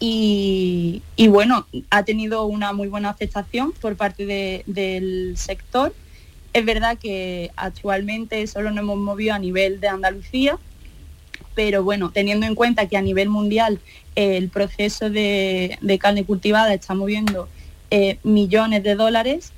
y, 0.00 1.02
y 1.16 1.28
bueno, 1.28 1.66
ha 1.90 2.04
tenido 2.04 2.46
una 2.46 2.72
muy 2.72 2.88
buena 2.88 3.10
aceptación 3.10 3.72
por 3.72 3.96
parte 3.96 4.24
de- 4.26 4.62
del 4.66 5.34
sector. 5.36 5.94
Es 6.54 6.64
verdad 6.64 6.98
que 6.98 7.50
actualmente 7.56 8.46
solo 8.46 8.70
nos 8.70 8.82
hemos 8.82 8.98
movido 8.98 9.34
a 9.34 9.38
nivel 9.38 9.80
de 9.80 9.88
Andalucía, 9.88 10.58
pero 11.54 11.84
bueno, 11.84 12.10
teniendo 12.12 12.46
en 12.46 12.54
cuenta 12.54 12.86
que 12.86 12.96
a 12.96 13.02
nivel 13.02 13.28
mundial 13.28 13.78
eh, 14.16 14.38
el 14.38 14.48
proceso 14.48 15.10
de, 15.10 15.78
de 15.82 15.98
carne 15.98 16.24
cultivada 16.24 16.72
está 16.72 16.94
moviendo 16.94 17.48
eh, 17.90 18.18
millones 18.22 18.82
de 18.82 18.94
dólares, 18.94 19.52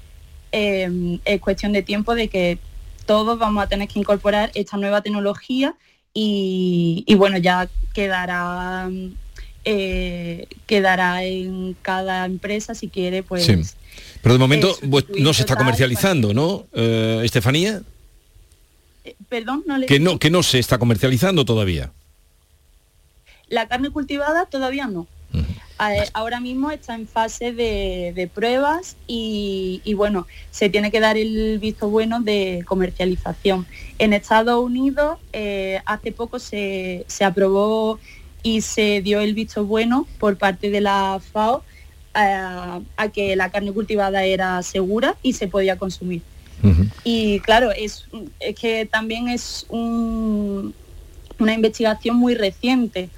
eh, 0.57 1.19
es 1.25 1.41
cuestión 1.41 1.73
de 1.73 1.83
tiempo 1.83 2.15
de 2.15 2.29
que 2.29 2.59
todos 3.07 3.39
vamos 3.39 3.63
a 3.65 3.67
tener 3.67 3.89
que 3.89 3.99
incorporar 3.99 4.53
esta 4.55 4.77
nueva 4.77 5.03
tecnología 5.03 5.75
y, 6.15 7.03
y 7.09 7.15
bueno, 7.17 7.39
ya 7.39 7.69
quedará, 7.93 8.89
eh, 9.65 10.47
quedará 10.67 11.25
en 11.25 11.77
cada 11.83 12.25
empresa 12.25 12.75
si 12.77 12.89
quiere 12.89 13.25
pues... 13.25 13.45
Sí. 13.45 13.61
Pero 14.23 14.35
de 14.35 14.39
momento 14.39 14.77
eh, 14.81 14.87
pues, 14.89 15.07
no 15.19 15.35
se 15.35 15.43
está 15.43 15.57
comercializando, 15.57 16.33
¿no? 16.33 16.67
Eh, 16.73 17.23
Estefanía, 17.25 17.83
Perdón, 19.29 19.65
no 19.67 19.77
le 19.77 19.87
que 19.87 19.99
no, 19.99 20.19
que 20.19 20.31
no 20.31 20.43
se 20.45 20.61
está 20.61 20.79
comercializando 20.79 21.45
todavía. 21.45 21.93
La 23.49 23.67
carne 23.67 23.91
cultivada 23.91 24.47
todavía 24.47 24.87
no. 24.87 25.07
Eh, 25.81 26.09
Ahora 26.13 26.39
mismo 26.41 26.71
está 26.71 26.95
en 26.95 27.07
fase 27.09 27.53
de, 27.53 28.13
de 28.15 28.29
pruebas 28.29 28.97
y, 29.09 29.81
y, 29.85 29.95
bueno, 29.95 30.27
se 30.51 30.69
tiene 30.69 30.91
que 30.91 31.01
dar 31.01 31.17
el 31.17 31.59
visto 31.59 31.89
bueno 31.91 32.21
de 32.21 32.63
comercialización. 32.67 33.67
En 33.99 34.13
Estados 34.13 34.63
Unidos 34.65 35.19
eh, 35.33 35.81
hace 35.85 36.13
poco 36.13 36.39
se, 36.39 37.05
se 37.09 37.25
aprobó 37.25 37.99
y 38.43 38.61
se 38.61 39.03
dio 39.03 39.21
el 39.21 39.35
visto 39.35 39.65
bueno 39.65 40.07
por 40.19 40.37
parte 40.39 40.71
de 40.71 40.81
la 40.81 41.21
FAO 41.33 41.65
a, 42.15 42.81
a 42.97 43.09
que 43.09 43.35
la 43.35 43.51
carne 43.51 43.73
cultivada 43.73 44.23
era 44.25 44.63
segura 44.63 45.17
y 45.23 45.33
se 45.33 45.49
podía 45.49 45.77
consumir. 45.77 46.23
Y 47.03 47.41
claro, 47.41 47.73
es, 47.73 48.07
es 48.41 48.55
que 48.55 48.87
también 48.87 49.29
es 49.29 49.67
un- 49.69 50.73
una 51.39 51.53
investigación 51.53 52.17
muy 52.17 52.35
reciente. 52.37 53.09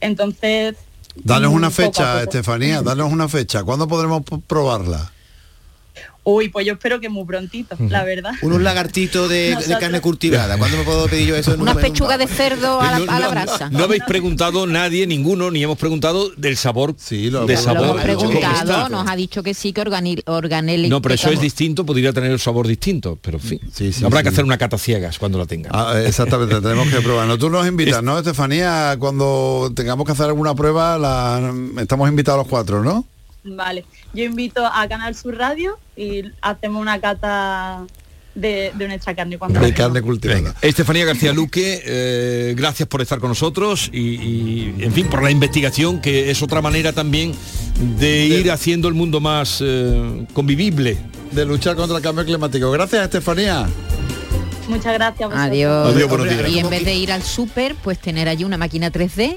Entonces... 0.00 0.76
Danos 1.14 1.52
una 1.52 1.70
fecha. 1.70 2.22
Estefanía, 2.22 2.82
danos 2.82 3.12
una 3.12 3.28
fecha. 3.28 3.62
¿Cuándo 3.62 3.86
podremos 3.88 4.22
probarla? 4.46 5.13
Uy, 6.26 6.48
pues 6.48 6.66
yo 6.66 6.72
espero 6.72 7.00
que 7.00 7.08
muy 7.10 7.24
prontito, 7.26 7.76
la 7.90 8.02
verdad. 8.02 8.32
Unos 8.42 8.62
lagartitos 8.62 9.28
de, 9.28 9.56
carne 9.78 10.00
cultivada. 10.00 10.56
¿Cuándo 10.56 10.78
me 10.78 10.84
puedo 10.84 11.06
pedir 11.06 11.28
yo 11.28 11.36
eso? 11.36 11.50
en 11.52 11.56
un- 11.56 11.62
Unas 11.62 11.76
en 11.76 11.84
un 11.84 11.90
pechugas 11.92 12.18
de 12.18 12.26
cerdo 12.26 12.80
a 12.80 12.98
la, 12.98 13.12
a 13.14 13.20
la 13.20 13.26
No, 13.26 13.30
brasa. 13.30 13.68
no 13.70 13.84
habéis 13.84 14.02
preguntado 14.04 14.66
nadie, 14.66 15.06
ninguno, 15.06 15.50
ni 15.50 15.62
hemos 15.62 15.76
preguntado 15.78 16.30
del 16.36 16.56
sabor. 16.56 16.94
Sí, 16.96 17.28
lo- 17.30 17.44
de 17.46 17.54
Lo 17.54 17.60
sabor. 17.60 17.84
hemos 17.88 18.02
preguntado, 18.02 18.88
nos 18.88 19.06
ha 19.08 19.16
dicho 19.16 19.42
que 19.42 19.52
sí, 19.54 19.72
que 19.72 19.82
organel 19.82 20.88
No, 20.88 21.02
pero 21.02 21.14
eso 21.14 21.30
es 21.30 21.40
distinto, 21.40 21.84
podría 21.84 22.12
tener 22.12 22.30
el 22.30 22.40
sabor 22.40 22.66
distinto, 22.66 23.18
pero 23.20 23.36
en 23.38 23.44
fin. 23.44 23.60
Sí, 23.72 23.92
sí, 23.92 24.04
Habrá 24.04 24.20
sí. 24.20 24.24
que 24.24 24.28
hacer 24.30 24.44
una 24.44 24.56
cata 24.58 24.78
ciegas 24.78 25.18
cuando 25.18 25.38
la 25.38 25.46
tenga. 25.46 25.70
Ah, 25.72 25.94
exactamente, 26.04 26.60
tenemos 26.60 26.88
que 26.88 27.00
probarlo. 27.00 27.36
Tú 27.38 27.50
nos 27.50 27.66
invitas, 27.66 28.02
¿no, 28.02 28.18
Estefanía? 28.18 28.96
Cuando 28.98 29.72
tengamos 29.74 30.06
que 30.06 30.12
hacer 30.12 30.26
alguna 30.26 30.54
prueba, 30.54 30.98
la, 30.98 31.52
estamos 31.78 32.08
invitados 32.08 32.38
los 32.38 32.48
cuatro, 32.48 32.82
¿no? 32.82 33.04
Vale, 33.44 33.84
yo 34.14 34.24
invito 34.24 34.64
a 34.66 34.88
Canal 34.88 35.14
Sur 35.14 35.36
Radio 35.36 35.78
y 35.96 36.22
hacemos 36.40 36.80
una 36.80 36.98
cata 36.98 37.84
de, 38.34 38.72
de 38.74 38.88
nuestra 38.88 39.14
carne 39.14 39.36
cuando 39.36 39.60
De 39.60 39.74
carne 39.74 40.00
cultivada. 40.00 40.54
Estefanía 40.62 41.04
García 41.04 41.32
Luque, 41.32 41.82
eh, 41.84 42.54
gracias 42.56 42.88
por 42.88 43.02
estar 43.02 43.18
con 43.18 43.28
nosotros 43.28 43.90
y, 43.92 43.98
y, 43.98 44.74
en 44.80 44.92
fin, 44.92 45.08
por 45.08 45.22
la 45.22 45.30
investigación, 45.30 46.00
que 46.00 46.30
es 46.30 46.42
otra 46.42 46.62
manera 46.62 46.92
también 46.92 47.34
de 47.98 48.26
ir 48.26 48.50
haciendo 48.50 48.88
el 48.88 48.94
mundo 48.94 49.20
más 49.20 49.58
eh, 49.62 50.26
convivible. 50.32 50.96
De 51.32 51.44
luchar 51.44 51.76
contra 51.76 51.96
el 51.96 52.02
cambio 52.02 52.24
climático. 52.24 52.70
Gracias, 52.70 53.04
Estefanía. 53.04 53.66
Muchas 54.68 54.94
gracias. 54.94 55.30
Adiós. 55.32 55.94
Adiós, 55.94 56.08
buenos 56.08 56.30
días. 56.30 56.48
Y 56.48 56.60
en 56.60 56.70
vez 56.70 56.84
de 56.84 56.94
ir 56.94 57.12
al 57.12 57.22
súper, 57.22 57.74
pues 57.74 57.98
tener 57.98 58.28
allí 58.28 58.44
una 58.44 58.56
máquina 58.56 58.90
3D 58.90 59.36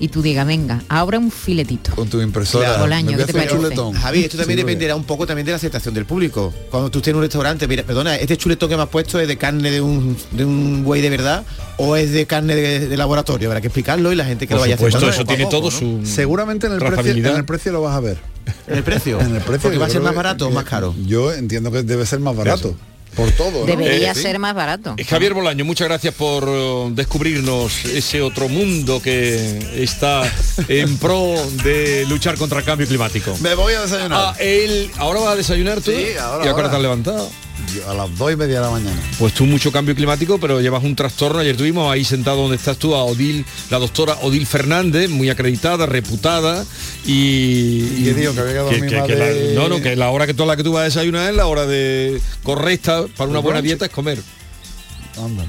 y 0.00 0.08
tú 0.08 0.22
digas, 0.22 0.46
venga, 0.46 0.82
ahora 0.88 1.18
un 1.18 1.30
filetito. 1.30 1.94
Con 1.94 2.08
tu 2.08 2.20
impresora. 2.20 2.66
Claro. 2.68 2.82
Bolaño, 2.82 3.10
Me 3.10 3.12
voy 3.16 3.22
a 3.22 3.26
¿qué 3.26 3.32
te 3.32 3.38
hacer 3.38 3.48
parece? 3.50 3.68
chuletón. 3.68 3.92
Javi, 3.94 4.24
esto 4.24 4.36
también 4.38 4.58
Sí, 4.58 4.64
dependerá 4.64 4.96
un 4.96 5.04
poco 5.04 5.26
también 5.26 5.44
de 5.46 5.52
la 5.52 5.56
aceptación 5.56 5.94
del 5.94 6.04
público. 6.06 6.52
Cuando 6.70 6.90
tú 6.90 6.98
estés 6.98 7.10
en 7.12 7.16
un 7.16 7.22
restaurante, 7.22 7.66
mira, 7.68 7.82
perdona, 7.82 8.16
¿este 8.16 8.36
chuletón 8.36 8.68
que 8.68 8.76
me 8.76 8.82
has 8.82 8.88
puesto 8.88 9.18
es 9.20 9.26
de 9.28 9.36
carne 9.36 9.70
de 9.70 9.80
un, 9.80 10.16
de 10.32 10.44
un 10.44 10.84
buey 10.84 11.00
de 11.02 11.10
verdad 11.10 11.44
o 11.78 11.96
es 11.96 12.12
de 12.12 12.26
carne 12.26 12.54
de, 12.54 12.88
de 12.88 12.96
laboratorio? 12.96 13.48
Habrá 13.48 13.60
que 13.60 13.66
explicarlo 13.68 14.12
y 14.12 14.16
la 14.16 14.24
gente 14.24 14.46
que 14.46 14.50
Por 14.54 14.58
lo 14.58 14.60
vaya 14.62 14.76
supuesto, 14.76 14.98
aceptando 14.98 15.14
eso 15.14 15.22
a 15.22 15.26
tiene 15.26 15.44
poco, 15.44 15.56
todo 15.70 15.70
¿no? 15.70 16.04
su 16.04 16.06
Seguramente 16.10 16.66
en 16.66 16.74
el, 16.74 16.78
precio, 16.78 17.12
en 17.12 17.36
el 17.36 17.44
precio 17.44 17.72
lo 17.72 17.82
vas 17.82 17.96
a 17.96 18.00
ver. 18.00 18.18
¿En 18.66 18.76
el 18.76 18.82
precio? 18.84 19.20
En 19.20 19.34
el 19.34 19.42
precio. 19.42 19.62
Porque 19.62 19.78
va 19.78 19.86
a 19.86 19.90
ser 19.90 20.00
más 20.00 20.12
que- 20.12 20.16
barato 20.16 20.46
o 20.46 20.50
más 20.50 20.64
caro. 20.64 20.94
Yo 21.06 21.32
entiendo 21.32 21.70
que 21.72 21.82
debe 21.82 22.06
ser 22.06 22.20
más 22.20 22.34
barato. 22.36 22.74
Por 23.14 23.30
todo. 23.32 23.60
¿no? 23.60 23.66
Debería 23.66 24.12
Eh, 24.12 24.14
ser 24.14 24.38
más 24.38 24.54
barato. 24.54 24.94
Eh, 24.96 25.04
Javier 25.04 25.34
Bolaño, 25.34 25.64
muchas 25.64 25.88
gracias 25.88 26.14
por 26.14 26.44
eh, 26.48 26.88
descubrirnos 26.92 27.84
ese 27.86 28.22
otro 28.22 28.48
mundo 28.48 29.00
que 29.02 29.82
está 29.82 30.22
en 30.68 30.96
pro 30.98 31.34
de 31.64 32.06
luchar 32.08 32.36
contra 32.36 32.60
el 32.60 32.64
cambio 32.64 32.86
climático. 32.86 33.36
Me 33.40 33.54
voy 33.54 33.74
a 33.74 33.80
desayunar. 33.82 34.18
Ah, 34.20 34.36
él, 34.40 34.90
¿Ahora 34.98 35.20
vas 35.20 35.28
a 35.30 35.36
desayunar 35.36 35.80
tú? 35.80 35.90
Sí, 35.90 36.16
ahora, 36.20 36.44
¿Y 36.44 36.48
a 36.48 36.50
qué 36.50 36.54
hora 36.54 36.56
ahora. 36.56 36.70
te 36.70 36.76
has 36.76 36.82
levantado? 36.82 37.30
Yo 37.74 37.90
a 37.90 37.94
las 37.94 38.16
dos 38.16 38.32
y 38.32 38.36
media 38.36 38.56
de 38.56 38.66
la 38.66 38.70
mañana. 38.70 38.96
Pues 39.18 39.34
tú 39.34 39.44
mucho 39.44 39.70
cambio 39.72 39.94
climático, 39.94 40.38
pero 40.38 40.60
llevas 40.60 40.82
un 40.84 40.94
trastorno. 40.96 41.40
Ayer 41.40 41.56
tuvimos 41.56 41.92
ahí 41.92 42.04
sentado 42.04 42.38
donde 42.42 42.56
estás 42.56 42.78
tú 42.78 42.94
a 42.94 43.02
Odil, 43.04 43.44
la 43.70 43.78
doctora 43.78 44.16
Odil 44.22 44.46
Fernández, 44.46 45.10
muy 45.10 45.28
acreditada, 45.28 45.84
reputada 45.86 46.64
y... 47.04 47.82
¿Y 47.98 48.02
qué 48.04 48.14
digo? 48.14 48.32
Que 48.34 48.40
había 48.40 48.52
que 48.52 48.58
dormir 48.58 48.96
más 48.98 49.08
la- 49.08 49.14
de- 49.16 49.54
no, 49.54 49.68
no, 49.68 49.82
que 49.82 49.96
la 49.96 50.10
hora 50.10 50.26
que 50.26 50.34
toda 50.34 50.46
la 50.46 50.56
que 50.56 50.62
tú 50.64 50.72
vas 50.72 50.82
a 50.82 50.84
desayunar 50.84 51.28
es 51.30 51.36
la 51.36 51.46
hora 51.46 51.66
de 51.66 52.20
correcta 52.42 53.04
para 53.16 53.28
una 53.30 53.40
¿El 53.40 53.44
buena 53.44 53.60
dieta 53.62 53.86
es 53.86 53.90
comer. 53.90 54.18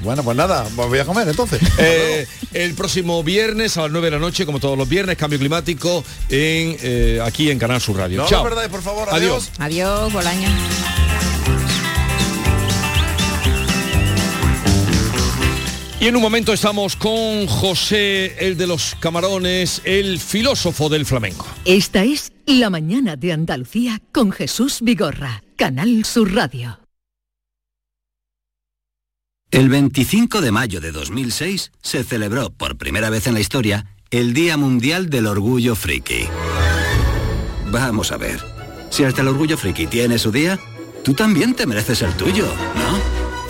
Bueno, 0.02 0.24
pues 0.24 0.36
nada, 0.36 0.66
pues 0.74 0.88
voy 0.88 0.98
a 0.98 1.04
comer 1.04 1.28
entonces. 1.28 1.60
Eh, 1.78 2.26
el 2.52 2.74
próximo 2.74 3.22
viernes 3.22 3.76
a 3.76 3.82
las 3.82 3.92
9 3.92 4.08
de 4.08 4.10
la 4.10 4.18
noche, 4.18 4.44
como 4.44 4.58
todos 4.58 4.76
los 4.76 4.88
viernes, 4.88 5.16
cambio 5.16 5.38
climático 5.38 6.04
en 6.28 6.76
eh, 6.82 7.20
aquí 7.24 7.50
en 7.50 7.58
Canal 7.58 7.80
Sur 7.80 7.96
Radio. 7.96 8.22
No 8.22 8.28
Chao. 8.28 8.42
por 8.68 8.82
favor. 8.82 9.08
Adiós. 9.12 9.50
adiós. 9.58 9.60
Adiós, 9.60 10.12
Bolaño. 10.12 10.48
Y 16.00 16.06
en 16.06 16.16
un 16.16 16.22
momento 16.22 16.54
estamos 16.54 16.96
con 16.96 17.46
José, 17.46 18.34
el 18.46 18.56
de 18.56 18.66
los 18.66 18.96
camarones, 19.00 19.82
el 19.84 20.18
filósofo 20.18 20.88
del 20.88 21.04
flamenco. 21.04 21.46
Esta 21.66 22.04
es 22.04 22.32
La 22.46 22.70
mañana 22.70 23.16
de 23.16 23.34
Andalucía 23.34 24.00
con 24.10 24.32
Jesús 24.32 24.78
Vigorra, 24.80 25.42
Canal 25.56 26.06
Sur 26.06 26.32
Radio. 26.34 26.80
El 29.50 29.68
25 29.68 30.40
de 30.40 30.50
mayo 30.50 30.80
de 30.80 30.90
2006 30.90 31.70
se 31.82 32.02
celebró 32.02 32.48
por 32.48 32.78
primera 32.78 33.10
vez 33.10 33.26
en 33.26 33.34
la 33.34 33.40
historia 33.40 33.84
el 34.10 34.32
Día 34.32 34.56
Mundial 34.56 35.10
del 35.10 35.26
Orgullo 35.26 35.74
Friki. 35.74 36.28
Vamos 37.70 38.10
a 38.10 38.16
ver, 38.16 38.40
si 38.88 39.04
hasta 39.04 39.20
el 39.20 39.28
Orgullo 39.28 39.58
Friki 39.58 39.86
tiene 39.86 40.18
su 40.18 40.32
día, 40.32 40.58
tú 41.04 41.12
también 41.12 41.54
te 41.54 41.66
mereces 41.66 42.00
el 42.00 42.14
tuyo, 42.14 42.46
¿no? 42.74 43.19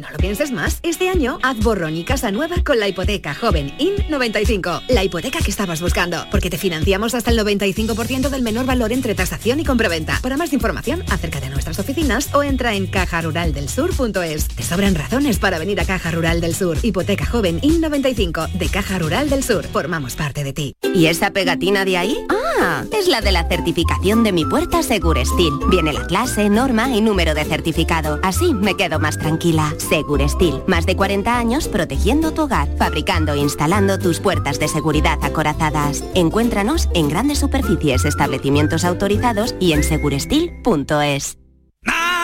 No 0.00 0.10
lo 0.10 0.16
pienses 0.16 0.50
más. 0.50 0.78
Este 0.82 1.10
año 1.10 1.38
haz 1.42 1.58
borrón 1.58 1.94
y 1.94 2.04
casa 2.04 2.30
nueva 2.30 2.56
con 2.64 2.80
la 2.80 2.88
hipoteca 2.88 3.34
joven 3.34 3.70
IN95. 3.78 4.84
La 4.88 5.04
hipoteca 5.04 5.40
que 5.40 5.50
estabas 5.50 5.82
buscando. 5.82 6.24
Porque 6.30 6.48
te 6.48 6.56
financiamos 6.56 7.14
hasta 7.14 7.30
el 7.30 7.38
95% 7.38 8.30
del 8.30 8.40
menor 8.40 8.64
valor 8.64 8.92
entre 8.92 9.14
tasación 9.14 9.60
y 9.60 9.64
compraventa. 9.64 10.18
Para 10.22 10.38
más 10.38 10.54
información, 10.54 11.04
acércate 11.10 11.46
a 11.46 11.50
nuestras 11.50 11.78
oficinas 11.78 12.34
o 12.34 12.42
entra 12.42 12.74
en 12.74 12.86
cajaruraldelsur.es. 12.86 14.48
Te 14.48 14.62
sobran 14.62 14.94
razones 14.94 15.38
para 15.38 15.58
venir 15.58 15.78
a 15.80 15.84
Caja 15.84 16.10
Rural 16.10 16.40
del 16.40 16.54
Sur. 16.54 16.78
Hipoteca 16.82 17.26
joven 17.26 17.60
IN95 17.60 18.52
de 18.52 18.68
Caja 18.70 18.98
Rural 18.98 19.28
del 19.28 19.44
Sur. 19.44 19.66
Formamos 19.66 20.16
parte 20.16 20.44
de 20.44 20.54
ti. 20.54 20.76
¿Y 20.94 21.06
esa 21.06 21.32
pegatina 21.32 21.84
de 21.84 21.98
ahí? 21.98 22.16
Ah, 22.30 22.84
es 22.98 23.06
la 23.06 23.20
de 23.20 23.32
la 23.32 23.46
certificación 23.48 24.24
de 24.24 24.32
mi 24.32 24.46
puerta 24.46 24.82
Segurestil. 24.82 25.52
Viene 25.68 25.92
la 25.92 26.06
clase, 26.06 26.48
norma 26.48 26.88
y 26.88 27.02
número 27.02 27.34
de 27.34 27.44
certificado. 27.44 28.18
Así 28.22 28.54
me 28.54 28.76
quedo 28.76 28.98
más 28.98 29.18
tranquila. 29.18 29.74
Segurestil, 29.90 30.62
más 30.68 30.86
de 30.86 30.94
40 30.94 31.36
años 31.36 31.66
protegiendo 31.66 32.30
tu 32.30 32.42
hogar, 32.42 32.68
fabricando 32.78 33.32
e 33.32 33.38
instalando 33.38 33.98
tus 33.98 34.20
puertas 34.20 34.60
de 34.60 34.68
seguridad 34.68 35.18
acorazadas. 35.20 36.04
Encuéntranos 36.14 36.88
en 36.94 37.08
grandes 37.08 37.40
superficies, 37.40 38.04
establecimientos 38.04 38.84
autorizados 38.84 39.56
y 39.58 39.72
en 39.72 39.82
segurestil.es. 39.82 41.38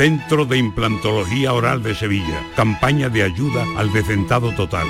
Centro 0.00 0.46
de 0.46 0.56
Implantología 0.56 1.52
Oral 1.52 1.82
de 1.82 1.94
Sevilla. 1.94 2.42
Campaña 2.56 3.10
de 3.10 3.22
ayuda 3.22 3.66
al 3.76 3.92
decentado 3.92 4.50
total. 4.54 4.86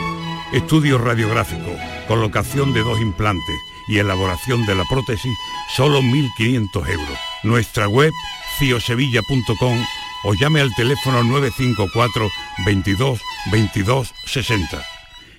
Estudio 0.52 0.98
radiográfico, 0.98 1.74
colocación 2.06 2.72
de 2.72 2.84
dos 2.84 3.00
implantes 3.00 3.56
y 3.88 3.98
elaboración 3.98 4.64
de 4.66 4.76
la 4.76 4.84
prótesis, 4.88 5.36
solo 5.74 6.00
1.500 6.00 6.88
euros. 6.90 7.18
Nuestra 7.42 7.88
web, 7.88 8.12
ciosevilla.com 8.60 9.84
o 10.26 10.34
llame 10.34 10.60
al 10.60 10.72
teléfono 10.76 11.24
954 11.24 12.28
22 12.64 13.20
22 13.50 14.14
60. 14.26 14.80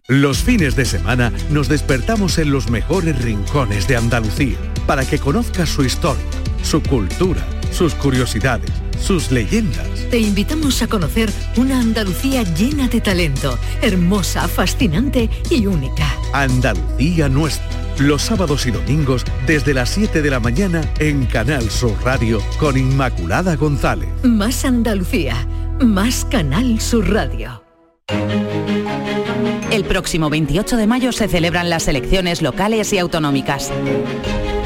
Los 0.10 0.40
fines 0.40 0.76
de 0.76 0.84
semana 0.84 1.32
nos 1.50 1.70
despertamos 1.70 2.40
en 2.40 2.52
los 2.52 2.70
mejores 2.70 3.24
rincones 3.24 3.88
de 3.88 3.96
Andalucía 3.96 4.58
para 4.86 5.06
que 5.06 5.18
conozcas 5.18 5.70
su 5.70 5.86
historia, 5.86 6.26
su 6.62 6.84
cultura, 6.84 7.48
sus 7.72 7.96
curiosidades 7.96 8.81
sus 9.00 9.32
leyendas. 9.32 9.88
Te 10.10 10.20
invitamos 10.20 10.82
a 10.82 10.88
conocer 10.88 11.30
una 11.58 11.80
Andalucía 11.80 12.44
llena 12.44 12.88
de 12.88 13.02
talento, 13.02 13.58
hermosa, 13.82 14.48
fascinante 14.48 15.30
y 15.50 15.66
única. 15.66 16.16
Andalucía 16.34 17.30
nuestra. 17.30 17.68
Los 18.00 18.24
sábados 18.24 18.66
y 18.66 18.72
domingos 18.72 19.24
desde 19.46 19.74
las 19.74 19.90
7 19.90 20.22
de 20.22 20.30
la 20.30 20.40
mañana 20.40 20.82
en 21.00 21.26
Canal 21.26 21.70
Sur 21.70 21.96
Radio 22.04 22.42
con 22.58 22.78
Inmaculada 22.78 23.56
González. 23.56 24.10
Más 24.24 24.66
Andalucía, 24.66 25.36
más 25.80 26.26
Canal 26.26 26.80
Sur 26.80 27.12
Radio. 27.12 27.64
El 29.72 29.86
próximo 29.86 30.30
28 30.30 30.76
de 30.78 30.88
mayo 30.88 31.12
se 31.12 31.28
celebran 31.28 31.70
las 31.70 31.88
elecciones 31.88 32.42
locales 32.42 32.92
y 32.92 32.98
autonómicas. 32.98 33.72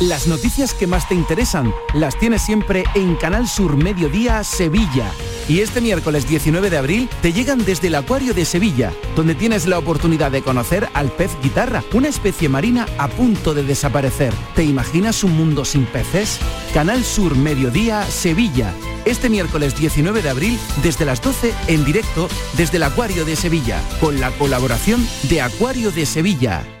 Las 0.00 0.26
noticias 0.26 0.72
que 0.72 0.86
más 0.86 1.06
te 1.06 1.14
interesan 1.14 1.74
las 1.92 2.18
tienes 2.18 2.40
siempre 2.40 2.84
en 2.94 3.16
Canal 3.16 3.46
Sur 3.46 3.76
Mediodía 3.76 4.42
Sevilla. 4.44 5.12
Y 5.46 5.60
este 5.60 5.82
miércoles 5.82 6.26
19 6.26 6.70
de 6.70 6.78
abril 6.78 7.10
te 7.20 7.34
llegan 7.34 7.62
desde 7.66 7.88
el 7.88 7.96
Acuario 7.96 8.32
de 8.32 8.46
Sevilla, 8.46 8.94
donde 9.14 9.34
tienes 9.34 9.66
la 9.66 9.78
oportunidad 9.78 10.30
de 10.30 10.40
conocer 10.40 10.88
al 10.94 11.10
pez 11.10 11.32
guitarra, 11.42 11.84
una 11.92 12.08
especie 12.08 12.48
marina 12.48 12.86
a 12.96 13.08
punto 13.08 13.52
de 13.52 13.62
desaparecer. 13.62 14.32
¿Te 14.54 14.64
imaginas 14.64 15.22
un 15.22 15.36
mundo 15.36 15.66
sin 15.66 15.84
peces? 15.84 16.38
Canal 16.72 17.04
Sur 17.04 17.36
Mediodía 17.36 18.02
Sevilla. 18.04 18.72
Este 19.04 19.28
miércoles 19.28 19.76
19 19.76 20.22
de 20.22 20.30
abril 20.30 20.58
desde 20.82 21.04
las 21.04 21.20
12 21.20 21.52
en 21.66 21.84
directo 21.84 22.30
desde 22.56 22.78
el 22.78 22.84
Acuario 22.84 23.26
de 23.26 23.36
Sevilla, 23.36 23.82
con 24.00 24.18
la 24.18 24.30
colaboración 24.30 25.06
de 25.24 25.42
Acuario 25.42 25.90
de 25.92 26.06
Sevilla. 26.06 26.79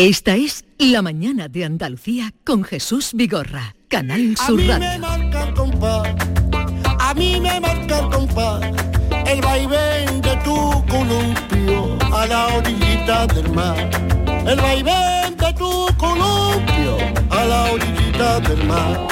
Esta 0.00 0.34
es 0.34 0.64
La 0.78 1.02
Mañana 1.02 1.48
de 1.48 1.62
Andalucía 1.62 2.32
con 2.42 2.64
Jesús 2.64 3.10
Vigorra, 3.12 3.74
Canal 3.86 4.34
A 4.40 4.46
Sur 4.46 4.56
mí 4.56 4.64
me 4.66 4.78
Radio. 4.78 4.98
marca 4.98 5.42
el 5.46 5.52
compás, 5.52 6.08
a 6.98 7.12
mí 7.12 7.38
me 7.38 7.60
marca 7.60 7.98
el 7.98 8.08
compás, 8.08 8.64
el 9.26 9.42
vaivén 9.42 10.22
de 10.22 10.36
tu 10.42 10.56
columpio 10.88 11.98
a 12.14 12.26
la 12.26 12.46
orillita 12.46 13.26
del 13.26 13.50
mar. 13.50 13.90
El 14.46 14.56
vaivén 14.56 15.36
de 15.36 15.52
tu 15.52 15.86
columpio 15.98 16.96
a 17.28 17.44
la 17.44 17.72
orillita 17.72 18.40
del 18.40 18.64
mar. 18.64 19.06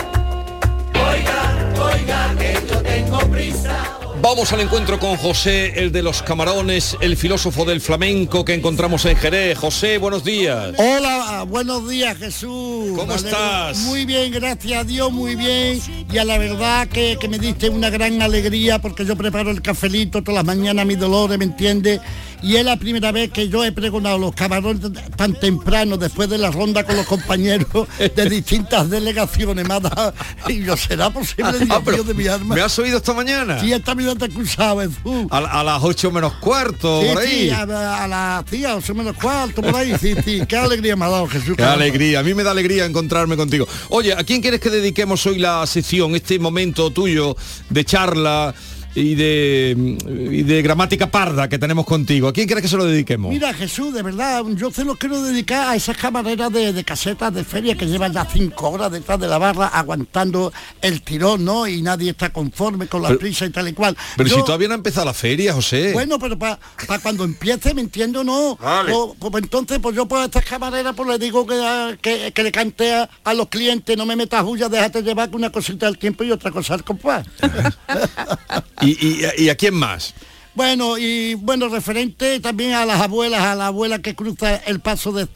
Oiga, 0.94 1.84
oiga, 1.84 2.34
que 2.38 2.66
yo 2.66 2.80
tengo 2.80 3.18
prisa. 3.30 3.97
Vamos 4.20 4.52
al 4.52 4.60
encuentro 4.60 4.98
con 4.98 5.16
José, 5.16 5.74
el 5.76 5.92
de 5.92 6.02
los 6.02 6.22
camarones, 6.22 6.96
el 7.00 7.16
filósofo 7.16 7.64
del 7.64 7.80
flamenco 7.80 8.44
que 8.44 8.52
encontramos 8.52 9.04
en 9.04 9.16
Jerez. 9.16 9.56
José, 9.56 9.98
buenos 9.98 10.24
días. 10.24 10.74
Hola, 10.76 11.44
buenos 11.48 11.88
días 11.88 12.18
Jesús. 12.18 12.96
¿Cómo 12.96 13.14
estás? 13.14 13.78
Muy 13.78 14.04
bien, 14.06 14.32
gracias 14.32 14.80
a 14.80 14.84
Dios, 14.84 15.12
muy 15.12 15.36
bien. 15.36 15.80
Y 16.12 16.18
a 16.18 16.24
la 16.24 16.36
verdad 16.36 16.88
que, 16.88 17.16
que 17.20 17.28
me 17.28 17.38
diste 17.38 17.68
una 17.68 17.90
gran 17.90 18.20
alegría 18.20 18.80
porque 18.80 19.04
yo 19.04 19.14
preparo 19.14 19.50
el 19.50 19.62
cafelito 19.62 20.20
todas 20.22 20.44
las 20.44 20.44
mañanas, 20.44 20.84
mi 20.84 20.96
dolores, 20.96 21.38
¿me 21.38 21.44
entiendes? 21.44 22.00
Y 22.42 22.56
es 22.56 22.64
la 22.64 22.76
primera 22.76 23.10
vez 23.12 23.30
que 23.32 23.48
yo 23.48 23.64
he 23.64 23.72
pregonado 23.72 24.18
los 24.18 24.32
camarones 24.34 24.90
tan 25.16 25.34
temprano, 25.38 25.96
después 25.96 26.28
de 26.28 26.38
la 26.38 26.50
ronda 26.50 26.84
con 26.84 26.96
los 26.96 27.04
compañeros 27.06 27.88
de 27.98 28.28
distintas 28.30 28.88
delegaciones. 28.88 29.66
Me 29.66 29.74
ha 29.74 29.80
dado- 29.80 30.14
y 30.48 30.62
yo, 30.62 30.76
¿será 30.76 31.10
posible, 31.10 31.52
Dios 31.58 31.68
Ah, 31.70 31.80
pero 31.84 31.98
mío, 31.98 32.04
de 32.04 32.14
mi 32.14 32.26
alma? 32.28 32.54
¿Me 32.54 32.60
has 32.60 32.78
oído 32.78 32.98
esta 32.98 33.12
mañana? 33.12 33.60
Sí, 33.60 33.72
esta 33.72 33.94
mañana 33.94 34.14
te 34.16 34.26
acusaba, 34.26 34.82
Jesús. 34.84 35.26
A, 35.30 35.38
a 35.60 35.64
las 35.64 35.82
8 35.82 36.10
menos 36.12 36.34
cuarto, 36.34 37.02
Sí, 37.02 37.08
por 37.08 37.18
ahí. 37.22 37.28
sí, 37.28 37.50
a, 37.50 38.04
a 38.04 38.08
las 38.08 38.44
sí, 38.50 38.64
a 38.64 38.76
ocho 38.76 38.94
menos 38.94 39.16
cuarto, 39.16 39.60
por 39.60 39.74
ahí, 39.74 39.94
sí, 40.00 40.14
sí. 40.24 40.42
Qué 40.46 40.56
alegría 40.56 40.94
me 40.96 41.04
ha 41.06 41.08
dado 41.08 41.26
Jesús. 41.26 41.56
Qué 41.56 41.64
alegría, 41.64 42.20
a 42.20 42.22
mí 42.22 42.34
me 42.34 42.42
da 42.44 42.52
alegría 42.52 42.84
encontrarme 42.84 43.36
contigo. 43.36 43.66
Oye, 43.88 44.12
¿a 44.12 44.22
quién 44.24 44.40
quieres 44.40 44.60
que 44.60 44.70
dediquemos 44.70 45.26
hoy 45.26 45.38
la 45.38 45.66
sección, 45.66 46.14
este 46.14 46.38
momento 46.38 46.90
tuyo 46.92 47.36
de 47.68 47.84
charla 47.84 48.54
y 49.00 49.14
de, 49.14 49.96
y 50.30 50.42
de 50.42 50.62
gramática 50.62 51.10
parda 51.10 51.48
que 51.48 51.58
tenemos 51.58 51.84
contigo? 51.86 52.28
¿A 52.28 52.32
quién 52.32 52.46
quieres 52.46 52.62
que 52.62 52.68
se 52.68 52.76
lo 52.76 52.84
dediquemos? 52.84 53.30
Mira 53.32 53.52
Jesús, 53.54 53.92
de 53.94 54.02
verdad, 54.02 54.42
yo 54.56 54.70
se 54.70 54.84
lo 54.84 54.96
quiero 54.96 55.22
dedicar 55.22 55.68
a 55.68 55.76
esas 55.76 55.96
camareras 55.96 56.52
de, 56.52 56.72
de 56.72 56.84
casetas 56.84 57.32
de 57.34 57.44
feria 57.44 57.76
que 57.76 57.86
llevan 57.86 58.12
ya 58.12 58.24
cinco 58.24 58.70
horas 58.70 58.90
detrás 58.92 59.18
de 59.20 59.28
la 59.28 59.38
barra 59.38 59.68
aguantando 59.68 60.52
el 60.82 61.02
tirón, 61.02 61.44
¿no? 61.44 61.66
Y 61.66 61.82
nadie 61.82 62.10
está 62.10 62.30
conforme 62.30 62.86
con 62.88 63.02
la 63.02 63.08
Pero- 63.08 63.20
prisa 63.20 63.46
y 63.46 63.50
tal 63.50 63.68
y 63.68 63.72
cual. 63.72 63.96
Pero 64.16 64.28
Yo- 64.28 64.36
si 64.36 64.44
todavía 64.44 64.68
no 64.68 64.74
ha 64.74 64.78
empezado 64.78 65.06
la 65.06 65.14
feria, 65.14 65.52
José. 65.54 65.92
Bueno, 65.92 66.18
pero 66.18 66.38
para 66.38 66.58
cuando 67.02 67.24
empiece, 67.24 67.74
¿me 67.74 67.80
entiendo? 67.82 68.24
No. 68.24 68.56
Vale. 68.56 68.92
Pues, 68.92 69.30
pues 69.30 69.44
entonces, 69.44 69.78
pues 69.80 69.94
yo 69.94 70.06
por 70.06 70.22
estas 70.24 70.44
camareras, 70.44 70.94
pues 70.96 71.08
le 71.08 71.18
digo 71.18 71.46
que, 71.46 71.98
que, 72.02 72.32
que 72.32 72.42
le 72.42 72.52
cante 72.52 72.94
a, 72.94 73.08
a 73.24 73.34
los 73.34 73.48
clientes, 73.48 73.96
no 73.96 74.06
me 74.06 74.16
metas 74.16 74.44
huya, 74.44 74.68
déjate 74.68 75.02
llevar 75.02 75.30
que 75.30 75.36
una 75.36 75.50
cosita 75.50 75.86
al 75.86 75.98
tiempo 75.98 76.24
y 76.24 76.30
otra 76.32 76.50
cosa 76.50 76.74
al 76.74 76.84
compás. 76.84 77.26
¿Y, 78.88 79.24
y- 79.38 79.44
y 79.44 79.48
a 79.48 79.54
quién 79.56 79.74
más? 79.74 80.14
Bueno, 80.54 80.98
y 80.98 81.34
bueno, 81.34 81.68
referente 81.68 82.40
también 82.40 82.72
a 82.72 82.84
las 82.84 83.00
abuelas, 83.00 83.42
a 83.42 83.54
la 83.54 83.68
abuela 83.68 84.00
que 84.00 84.16
cruza 84.16 84.56
el 84.56 84.80
paso 84.80 85.12
de, 85.12 85.28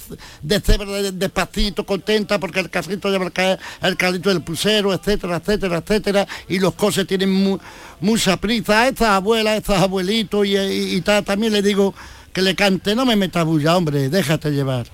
de 0.42 0.60
cebra 0.60 0.90
de- 0.90 1.12
despacito, 1.12 1.86
contenta 1.86 2.40
porque 2.40 2.58
el 2.58 2.70
carrito 2.70 3.08
lleva 3.08 3.26
el, 3.26 3.58
el 3.82 3.96
carrito 3.96 4.30
del 4.30 4.42
pusero, 4.42 4.92
etcétera, 4.92 5.36
etcétera, 5.36 5.76
etcétera, 5.78 6.26
y 6.48 6.58
los 6.58 6.74
coches 6.74 7.06
tienen 7.06 7.30
mu- 7.30 7.58
mucha 8.00 8.36
prisa. 8.36 8.82
A 8.82 8.88
estas 8.88 9.08
abuelas, 9.10 9.54
a 9.54 9.56
estos 9.58 9.76
abuelitos 9.78 10.44
y, 10.44 10.56
y- 10.56 11.00
también 11.02 11.52
le 11.52 11.62
digo 11.62 11.94
que 12.32 12.42
le 12.42 12.56
cante, 12.56 12.96
no 12.96 13.04
me 13.06 13.14
metas 13.14 13.44
bulla, 13.44 13.76
hombre, 13.76 14.08
déjate 14.08 14.50
llevar. 14.50 14.86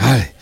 Vale. 0.00 0.34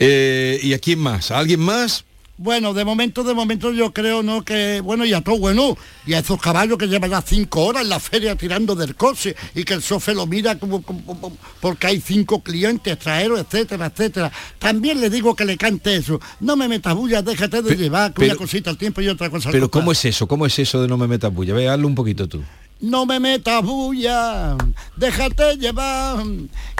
Eh, 0.00 0.58
¿Y 0.62 0.72
a 0.74 0.78
quién 0.80 0.98
más? 0.98 1.30
¿A 1.30 1.38
alguien 1.38 1.60
más? 1.60 2.04
Bueno, 2.38 2.74
de 2.74 2.84
momento, 2.84 3.24
de 3.24 3.32
momento 3.32 3.72
yo 3.72 3.94
creo, 3.94 4.22
¿no? 4.22 4.44
Que, 4.44 4.80
bueno, 4.80 5.06
y 5.06 5.14
a 5.14 5.22
todo 5.22 5.38
bueno, 5.38 5.76
y 6.06 6.12
a 6.12 6.18
esos 6.18 6.38
caballos 6.40 6.76
que 6.76 6.86
llevan 6.86 7.08
ya 7.10 7.22
cinco 7.22 7.64
horas 7.64 7.82
en 7.84 7.88
la 7.88 7.98
feria 7.98 8.36
tirando 8.36 8.74
del 8.74 8.94
coche 8.94 9.34
y 9.54 9.64
que 9.64 9.72
el 9.72 9.82
sofe 9.82 10.14
lo 10.14 10.26
mira 10.26 10.58
como, 10.58 10.82
como- 10.82 11.02
como- 11.18 11.36
porque 11.62 11.86
hay 11.86 12.00
cinco 12.00 12.42
clientes 12.42 12.92
extranjeros, 12.92 13.40
etcétera, 13.40 13.86
etcétera. 13.86 14.30
También 14.58 15.00
le 15.00 15.08
digo 15.08 15.34
que 15.34 15.46
le 15.46 15.56
cante 15.56 15.96
eso. 15.96 16.20
No 16.40 16.56
me 16.56 16.68
metas 16.68 16.94
bulla, 16.94 17.22
déjate 17.22 17.62
de 17.62 17.74
llevar, 17.74 18.12
que 18.12 18.20
una 18.20 18.28
pero- 18.34 18.38
cosita 18.38 18.68
al 18.68 18.76
tiempo 18.76 19.00
y 19.00 19.08
otra 19.08 19.30
cosa 19.30 19.48
al 19.48 19.52
Pero. 19.54 19.70
¿cómo 19.70 19.92
es 19.92 20.04
eso? 20.04 20.28
¿Cómo 20.28 20.44
es 20.44 20.58
eso 20.58 20.82
de 20.82 20.88
no 20.88 20.98
me 20.98 21.08
metas 21.08 21.32
bulla? 21.32 21.54
Ve, 21.54 21.68
hazlo 21.70 21.86
un 21.86 21.94
poquito 21.94 22.28
tú. 22.28 22.42
No 22.78 23.06
me 23.06 23.18
metas 23.18 23.62
bulla, 23.62 24.54
déjate 24.96 25.56
llevar, 25.56 26.18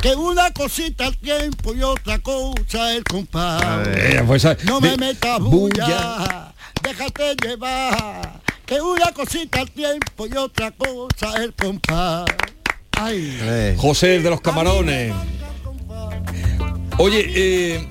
que 0.01 0.15
una 0.15 0.51
cosita 0.53 1.07
al 1.07 1.17
tiempo 1.17 1.75
y 1.75 1.83
otra 1.83 2.19
cosa 2.19 2.93
el 2.95 3.03
compás. 3.03 3.63
Eh, 3.89 4.23
pues, 4.27 4.45
no 4.65 4.79
de- 4.81 4.91
me 4.91 4.97
metas 4.99 5.41
bulla, 5.41 6.53
déjate 6.83 7.35
llevar, 7.43 8.41
que 8.67 8.81
una 8.81 9.11
cosita 9.13 9.61
al 9.61 9.71
tiempo 9.71 10.27
y 10.27 10.37
otra 10.37 10.71
cosa 10.73 11.43
el 11.43 11.55
compás. 11.55 12.27
Ay. 12.93 13.75
José 13.79 14.17
el 14.17 14.23
de 14.23 14.31
los 14.31 14.41
camarones. 14.43 15.15
Oye, 16.99 17.25
eh, 17.35 17.89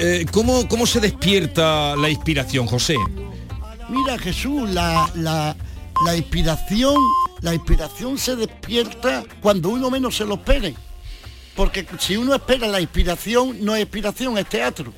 eh, 0.00 0.26
¿cómo, 0.32 0.66
¿cómo 0.68 0.86
se 0.86 1.00
despierta 1.00 1.94
la 1.96 2.08
inspiración, 2.08 2.66
José? 2.66 2.96
Mira 3.88 4.18
Jesús, 4.18 4.68
la, 4.70 5.10
la, 5.14 5.56
la 6.04 6.16
inspiración, 6.16 6.94
la 7.40 7.54
inspiración 7.54 8.18
se 8.18 8.36
despierta 8.36 9.24
cuando 9.40 9.70
uno 9.70 9.90
menos 9.90 10.16
se 10.16 10.24
lo 10.24 10.34
espere. 10.34 10.74
Porque 11.54 11.86
si 11.98 12.16
uno 12.16 12.34
espera 12.34 12.68
la 12.68 12.80
inspiración, 12.80 13.64
no 13.64 13.74
es 13.74 13.82
inspiración, 13.82 14.38
es 14.38 14.48
teatro. 14.48 14.92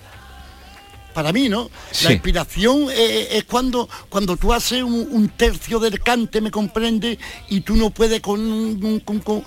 Para 1.20 1.34
mí, 1.34 1.50
¿no? 1.50 1.68
Sí. 1.90 2.04
La 2.06 2.12
inspiración 2.12 2.86
es 2.90 3.44
cuando, 3.44 3.86
cuando 4.08 4.38
tú 4.38 4.54
haces 4.54 4.82
un, 4.82 5.06
un 5.10 5.28
tercio 5.28 5.78
del 5.78 6.00
cante, 6.00 6.40
me 6.40 6.50
comprende, 6.50 7.18
y 7.50 7.60
tú 7.60 7.76
no 7.76 7.90
puedes 7.90 8.22
con, 8.22 9.00
con, 9.04 9.18
con- 9.20 9.44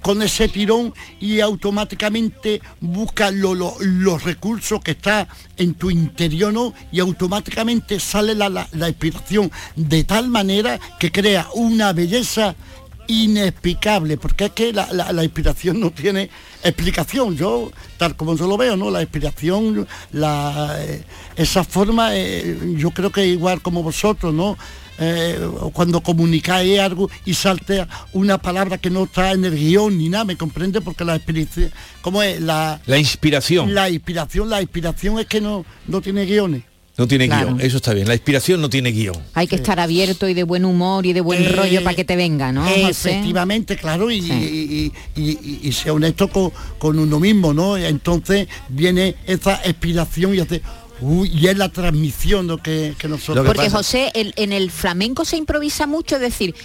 con 0.00 0.22
ese 0.22 0.46
tirón 0.48 0.94
y 1.20 1.40
automáticamente 1.40 2.60
buscas 2.80 3.34
lo- 3.34 3.56
lo- 3.56 3.74
los 3.80 4.22
recursos 4.22 4.80
que 4.82 4.92
está 4.92 5.26
en 5.56 5.74
tu 5.74 5.90
interior, 5.90 6.52
¿no? 6.52 6.72
Y 6.92 7.00
automáticamente 7.00 7.98
sale 7.98 8.36
la, 8.36 8.48
la- 8.48 8.68
la 8.70 8.88
inspiración 8.88 9.50
de 9.74 10.04
tal 10.04 10.28
manera 10.28 10.78
que 11.00 11.10
crea 11.10 11.48
una 11.54 11.92
belleza 11.92 12.54
inexplicable, 13.08 14.16
porque 14.16 14.46
es 14.46 14.50
que 14.52 14.72
la, 14.72 14.92
la- 14.92 15.12
la 15.12 15.24
inspiración 15.24 15.80
no 15.80 15.90
tiene 15.90 16.30
explicación. 16.62 17.36
Yo, 17.36 17.72
tal 17.96 18.14
como 18.16 18.36
yo 18.36 18.46
lo 18.46 18.56
veo, 18.56 18.76
¿no? 18.76 18.90
La 18.90 19.00
inspiración, 19.02 19.86
la, 20.12 20.76
eh, 20.78 21.02
esa 21.36 21.64
forma, 21.64 22.10
eh, 22.14 22.58
yo 22.76 22.90
creo 22.90 23.10
que 23.10 23.26
igual 23.26 23.60
como 23.62 23.82
vosotros, 23.82 24.32
¿no? 24.32 24.56
Eh, 25.00 25.38
cuando 25.72 26.00
comunicáis 26.00 26.80
algo 26.80 27.08
y 27.24 27.32
saltea 27.34 27.86
una 28.12 28.38
palabra 28.38 28.78
que 28.78 28.90
no 28.90 29.04
está 29.04 29.30
en 29.30 29.44
el 29.44 29.54
guion 29.56 29.96
ni 29.96 30.08
nada, 30.08 30.24
¿me 30.24 30.36
comprende? 30.36 30.80
Porque 30.80 31.04
la 31.04 31.14
inspiración, 31.14 31.70
¿cómo 32.02 32.20
es? 32.22 32.40
La, 32.40 32.80
La 32.86 32.98
inspiración. 32.98 33.72
la 33.74 33.88
inspiración, 33.90 34.50
la 34.50 34.60
inspiración 34.60 35.18
es 35.20 35.26
que 35.26 35.40
no, 35.40 35.64
no 35.86 36.00
tiene 36.00 36.24
guiones. 36.26 36.64
No 36.98 37.06
tiene 37.06 37.26
Claro. 37.28 37.46
guion, 37.54 37.60
eso 37.60 37.76
está 37.76 37.94
bien. 37.94 38.08
La 38.08 38.14
inspiración 38.14 38.60
no 38.60 38.68
tiene 38.68 38.90
guion. 38.90 39.16
Hay 39.34 39.46
que 39.46 39.54
estar 39.56 39.78
abierto 39.78 40.28
y 40.28 40.34
de 40.34 40.42
buen 40.42 40.64
humor 40.64 41.06
y 41.06 41.12
de 41.12 41.20
buen 41.20 41.44
Eh, 41.44 41.48
rollo 41.50 41.84
para 41.84 41.94
que 41.94 42.04
te 42.04 42.16
venga, 42.16 42.50
¿no? 42.50 42.64
José? 42.64 43.10
Efectivamente, 43.12 43.76
claro, 43.76 44.10
y, 44.10 44.16
y- 44.18 44.92
y- 45.16 45.22
y- 45.22 45.60
y 45.62 45.72
sea 45.72 45.92
honesto 45.92 46.28
con, 46.28 46.50
con 46.78 46.98
uno 46.98 47.20
mismo, 47.20 47.54
¿no? 47.54 47.76
Entonces 47.76 48.48
viene 48.68 49.14
esa 49.26 49.60
inspiración 49.64 50.34
y 50.34 50.40
hace, 50.40 50.60
uy, 51.00 51.30
y 51.32 51.46
es 51.46 51.56
la 51.56 51.68
transmisión 51.68 52.48
lo 52.48 52.58
que, 52.58 52.94
que 52.98 53.06
nosotros. 53.06 53.46
Porque 53.46 53.70
José, 53.70 54.10
el- 54.14 54.34
en 54.36 54.52
el 54.52 54.72
flamenco 54.72 55.24
se 55.24 55.36
improvisa 55.36 55.86
mucho, 55.86 56.16
es 56.16 56.20
decir, 56.22 56.56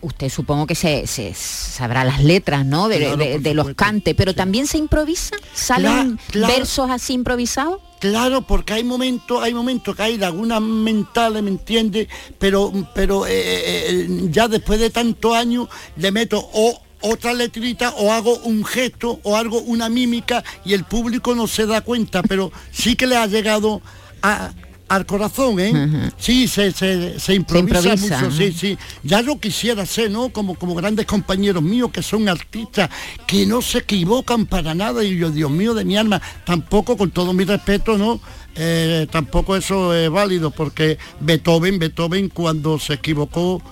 usted 0.00 0.28
supongo 0.28 0.66
que 0.66 0.74
se, 0.74 1.06
se 1.06 1.32
sabrá 1.34 2.04
las 2.04 2.22
letras, 2.22 2.64
¿no? 2.66 2.88
De, 2.88 2.98
Claro, 2.98 3.16
de- 3.16 3.32
por 3.32 3.40
de 3.42 3.54
los 3.54 3.74
cantes, 3.74 4.14
pero 4.14 4.34
también 4.34 4.66
se 4.66 4.78
improvisa, 4.78 5.36
salen 5.54 6.18
claro. 6.30 6.54
versos 6.54 6.90
así 6.90 7.12
improvisados. 7.14 7.80
Claro, 8.00 8.42
porque 8.42 8.72
hay 8.72 8.84
momentos, 8.84 9.42
hay 9.42 9.52
momentos 9.52 9.94
que 9.94 10.02
hay 10.02 10.16
lagunas 10.18 10.60
mentales, 10.62 11.42
¿me 11.42 11.50
entiendes? 11.50 12.08
Pero, 12.38 12.72
pero 12.94 13.26
eh, 13.26 13.30
eh, 13.32 14.08
ya 14.30 14.48
después 14.48 14.80
de 14.80 14.88
tantos 14.90 15.34
años 15.36 15.68
le 15.96 16.10
meto 16.10 16.38
o 16.54 16.80
otra 17.02 17.32
letrita 17.34 17.90
o 17.96 18.12
hago 18.12 18.36
un 18.38 18.64
gesto 18.64 19.20
o 19.22 19.36
algo, 19.36 19.58
una 19.60 19.88
mímica 19.88 20.42
y 20.64 20.72
el 20.74 20.84
público 20.84 21.34
no 21.34 21.46
se 21.46 21.66
da 21.66 21.80
cuenta, 21.82 22.22
pero 22.22 22.52
sí 22.72 22.96
que 22.96 23.06
le 23.06 23.16
ha 23.16 23.26
llegado 23.26 23.80
a- 24.22 24.50
al 24.90 25.06
corazón, 25.06 25.60
¿eh? 25.60 26.10
Sí, 26.18 26.48
se, 26.48 26.72
se, 26.72 27.20
se 27.20 27.34
improvisa, 27.34 27.78
improvisa, 27.78 28.22
mucho, 28.22 28.36
sí, 28.36 28.48
ujú. 28.48 28.58
sí. 28.58 28.78
Ya 29.04 29.22
lo 29.22 29.38
quisiera 29.38 29.86
ser, 29.86 30.10
¿no? 30.10 30.30
Como, 30.30 30.56
como 30.56 30.74
grandes 30.74 31.06
compañeros 31.06 31.62
míos 31.62 31.92
que 31.92 32.02
son 32.02 32.28
artistas, 32.28 32.90
que 33.24 33.46
no 33.46 33.62
se 33.62 33.78
equivocan 33.78 34.46
para 34.46 34.74
nada 34.74 35.04
y 35.04 35.16
yo, 35.16 35.30
Dios 35.30 35.48
mío 35.48 35.74
de 35.74 35.84
mi 35.84 35.96
alma, 35.96 36.20
tampoco 36.44 36.96
con 36.96 37.12
todo 37.12 37.32
mi 37.32 37.44
respeto, 37.44 37.96
¿no? 37.96 38.20
Eh, 38.56 39.06
tampoco 39.12 39.54
eso 39.54 39.94
es 39.94 40.10
válido 40.10 40.50
porque 40.50 40.98
Beethoven, 41.20 41.78
Beethoven 41.78 42.28
cuando 42.28 42.80
se 42.80 42.94
equivocó 42.94 43.62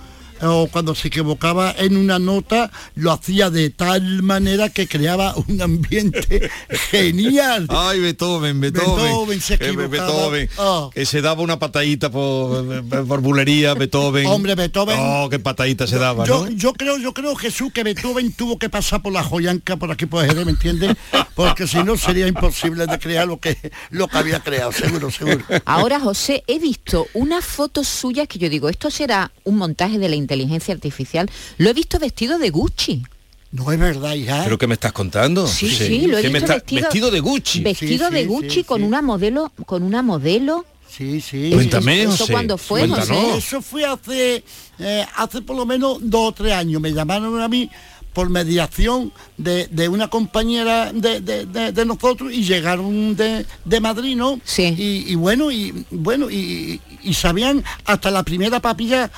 o 0.42 0.68
cuando 0.70 0.94
se 0.94 1.08
equivocaba 1.08 1.74
en 1.78 1.96
una 1.96 2.18
nota 2.18 2.70
lo 2.94 3.12
hacía 3.12 3.50
de 3.50 3.70
tal 3.70 4.22
manera 4.22 4.68
que 4.68 4.86
creaba 4.86 5.34
un 5.48 5.60
ambiente 5.62 6.50
genial. 6.90 7.66
Ay, 7.70 8.00
Beethoven, 8.00 8.60
Beethoven. 8.60 9.04
Beethoven 9.04 9.40
se 9.40 9.54
Eh, 9.54 9.56
equivocaba. 9.60 9.88
Beethoven, 9.88 10.48
Oh. 10.58 10.90
que 10.94 11.04
se 11.06 11.20
daba 11.20 11.42
una 11.42 11.58
patadita 11.58 12.10
por, 12.10 12.84
por 13.06 13.20
bulería, 13.20 13.74
Beethoven. 13.74 14.26
Hombre, 14.26 14.54
Beethoven. 14.54 14.96
Oh, 15.00 15.28
qué 15.28 15.38
patadita 15.38 15.86
se 15.86 15.98
daba, 15.98 16.24
yo, 16.24 16.44
¿no? 16.46 16.50
yo 16.50 16.72
creo, 16.72 16.98
yo 16.98 17.12
creo 17.14 17.34
Jesús 17.36 17.72
que 17.72 17.82
Beethoven 17.82 18.32
tuvo 18.32 18.58
que 18.58 18.68
pasar 18.68 19.02
por 19.02 19.12
la 19.12 19.22
joyanca 19.22 19.76
por 19.76 19.90
aquí 19.90 20.06
por 20.06 20.24
Jerez, 20.26 20.44
¿me 20.44 20.52
entiendes? 20.52 20.96
Porque 21.34 21.66
si 21.66 21.82
no 21.84 21.96
sería 21.96 22.26
imposible 22.26 22.86
de 22.86 22.98
crear 22.98 23.26
lo 23.26 23.38
que 23.38 23.56
lo 23.90 24.08
que 24.08 24.18
había 24.18 24.40
creado, 24.40 24.72
seguro, 24.72 25.10
seguro. 25.10 25.44
Ahora, 25.64 26.00
José, 26.00 26.42
he 26.46 26.58
visto 26.58 27.06
unas 27.14 27.44
fotos 27.44 27.86
suyas 27.88 28.26
que 28.28 28.38
yo 28.38 28.48
digo, 28.48 28.68
esto 28.68 28.90
será 28.90 29.30
un 29.44 29.56
montaje 29.56 29.98
de 29.98 30.08
la 30.08 30.16
inteligencia 30.32 30.74
artificial. 30.74 31.30
Lo 31.56 31.70
he 31.70 31.72
visto 31.72 31.98
vestido 31.98 32.38
de 32.38 32.50
Gucci. 32.50 33.02
No 33.50 33.72
es 33.72 33.78
verdad, 33.78 34.12
hija. 34.14 34.42
¿Pero 34.44 34.58
qué 34.58 34.66
me 34.66 34.74
estás 34.74 34.92
contando? 34.92 35.46
Sí, 35.46 35.70
sí, 35.70 36.06
lo 36.06 36.18
he 36.18 36.22
¿Qué 36.22 36.28
me 36.28 36.34
visto 36.40 36.52
está- 36.52 36.54
vestido, 36.56 36.82
vestido 36.82 37.10
de 37.10 37.20
Gucci. 37.20 37.60
Vestido 37.62 38.10
de 38.10 38.26
Gucci 38.26 38.64
con 38.64 38.82
una 38.82 39.00
modelo, 39.00 39.50
con 39.64 39.82
una 39.82 40.02
modelo. 40.02 40.66
Sí, 40.86 41.20
sí. 41.22 41.50
Cuéntame, 41.52 42.02
¿Eso 42.02 42.10
José, 42.18 42.32
cuándo 42.32 42.58
fue. 42.58 42.86
José? 42.88 43.14
Eso 43.38 43.62
fue 43.62 43.84
hace, 43.86 44.42
eh, 44.78 45.06
hace 45.16 45.40
por 45.42 45.56
lo 45.56 45.64
menos 45.64 45.98
dos 46.02 46.28
o 46.28 46.32
tres 46.32 46.52
años. 46.52 46.80
Me 46.82 46.92
llamaron 46.92 47.40
a 47.40 47.48
mí 47.48 47.70
por 48.12 48.28
mediación 48.30 49.12
de, 49.36 49.66
de 49.68 49.88
una 49.88 50.08
compañera 50.08 50.92
de, 50.92 51.20
de- 51.20 51.46
de- 51.46 51.72
de 51.72 51.84
nosotros 51.86 52.32
y 52.32 52.42
llegaron 52.42 53.14
de, 53.16 53.46
de 53.64 53.80
Madrid, 53.80 54.16
¿no? 54.16 54.40
Sí. 54.44 54.74
Y, 54.76 55.12
y 55.12 55.14
bueno, 55.14 55.50
y 55.52 55.86
bueno, 55.90 56.28
y, 56.30 56.80
y 57.02 57.14
sabían 57.14 57.62
hasta 57.84 58.10
la 58.10 58.22
primera 58.24 58.60
papilla 58.60 59.10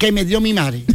que 0.00 0.10
me 0.10 0.24
dio 0.24 0.40
mi 0.40 0.52
madre. 0.52 0.82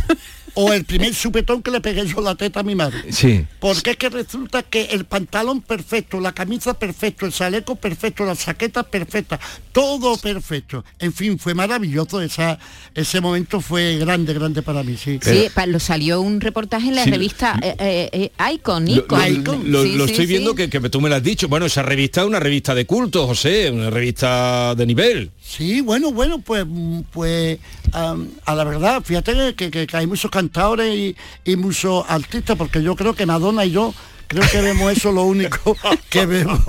o 0.57 0.71
el 0.71 0.85
primer 0.85 1.13
supetón 1.13 1.61
que 1.61 1.69
le 1.69 1.81
pegué 1.81 2.05
yo 2.07 2.21
la 2.21 2.33
teta 2.35 2.61
a 2.61 2.63
mi 2.63 2.75
madre. 2.75 3.11
Sí. 3.11 3.45
Porque 3.59 3.91
es 3.91 3.97
que 3.97 4.09
resulta 4.09 4.63
que 4.63 4.83
el 4.85 5.03
pantalón 5.03 5.61
perfecto, 5.61 6.21
la 6.21 6.31
camisa 6.31 6.73
perfecto, 6.79 7.25
el 7.25 7.33
chaleco 7.33 7.75
perfecto, 7.75 8.23
la 8.25 8.37
chaqueta 8.37 8.83
perfecta, 8.83 9.37
todo 9.73 10.15
perfecto. 10.15 10.85
En 10.97 11.11
fin, 11.11 11.37
fue 11.37 11.53
maravilloso. 11.53 12.21
Esa, 12.21 12.57
ese 12.93 13.19
momento 13.19 13.59
fue 13.59 13.97
grande, 13.97 14.33
grande 14.33 14.61
para 14.61 14.81
mí, 14.81 14.95
sí. 14.95 15.19
Sí, 15.21 15.47
pa- 15.53 15.65
lo 15.65 15.77
salió 15.81 16.21
un 16.21 16.39
reportaje 16.39 16.87
en 16.87 16.95
la 16.95 17.03
Sí, 17.03 17.11
revista 17.11 17.59
eh, 17.61 17.75
eh, 17.77 18.09
eh, 18.37 18.53
Icon, 18.53 18.85
Lo, 18.85 18.91
Icon. 19.27 19.69
lo- 19.69 19.83
lo- 19.83 19.83
Sí, 19.83 19.95
lo 19.97 20.05
sí, 20.05 20.11
estoy 20.13 20.25
sí. 20.25 20.31
viendo 20.31 20.55
que, 20.55 20.69
que 20.69 20.79
tú 20.89 21.01
me 21.01 21.09
lo 21.09 21.15
has 21.15 21.23
dicho. 21.23 21.49
Bueno, 21.49 21.65
esa 21.65 21.83
revista 21.83 22.21
es 22.21 22.27
una 22.27 22.39
revista 22.39 22.73
de 22.73 22.85
culto, 22.85 23.27
José, 23.27 23.69
una 23.71 23.89
revista 23.89 24.73
de 24.73 24.85
nivel. 24.85 25.31
Sí, 25.47 25.81
bueno, 25.81 26.12
bueno, 26.12 26.39
pues, 26.39 26.65
mm, 26.67 27.01
pues 27.13 27.60
a 27.93 28.55
la 28.55 28.63
verdad, 28.63 29.03
fíjate 29.03 29.53
que, 29.55 29.69
que- 29.69 29.86
que 29.86 29.97
hay 29.97 30.08
muchos 30.08 30.31
cantadores 30.31 30.93
y, 30.95 31.15
y 31.45 31.55
muchos 31.55 32.03
artistas, 32.10 32.58
porque 32.58 32.81
yo 32.81 32.95
creo 32.95 33.13
que 33.13 33.25
Madonna 33.27 33.63
y 33.63 33.71
yo 33.71 33.93
creo 34.27 34.43
que 34.51 34.61
vemos 34.61 34.91
eso 34.91 35.11
lo 35.11 35.23
único 35.23 35.75
que 36.09 36.25
vemos, 36.25 36.59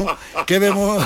que 0.47 0.59
vemos 0.59 1.05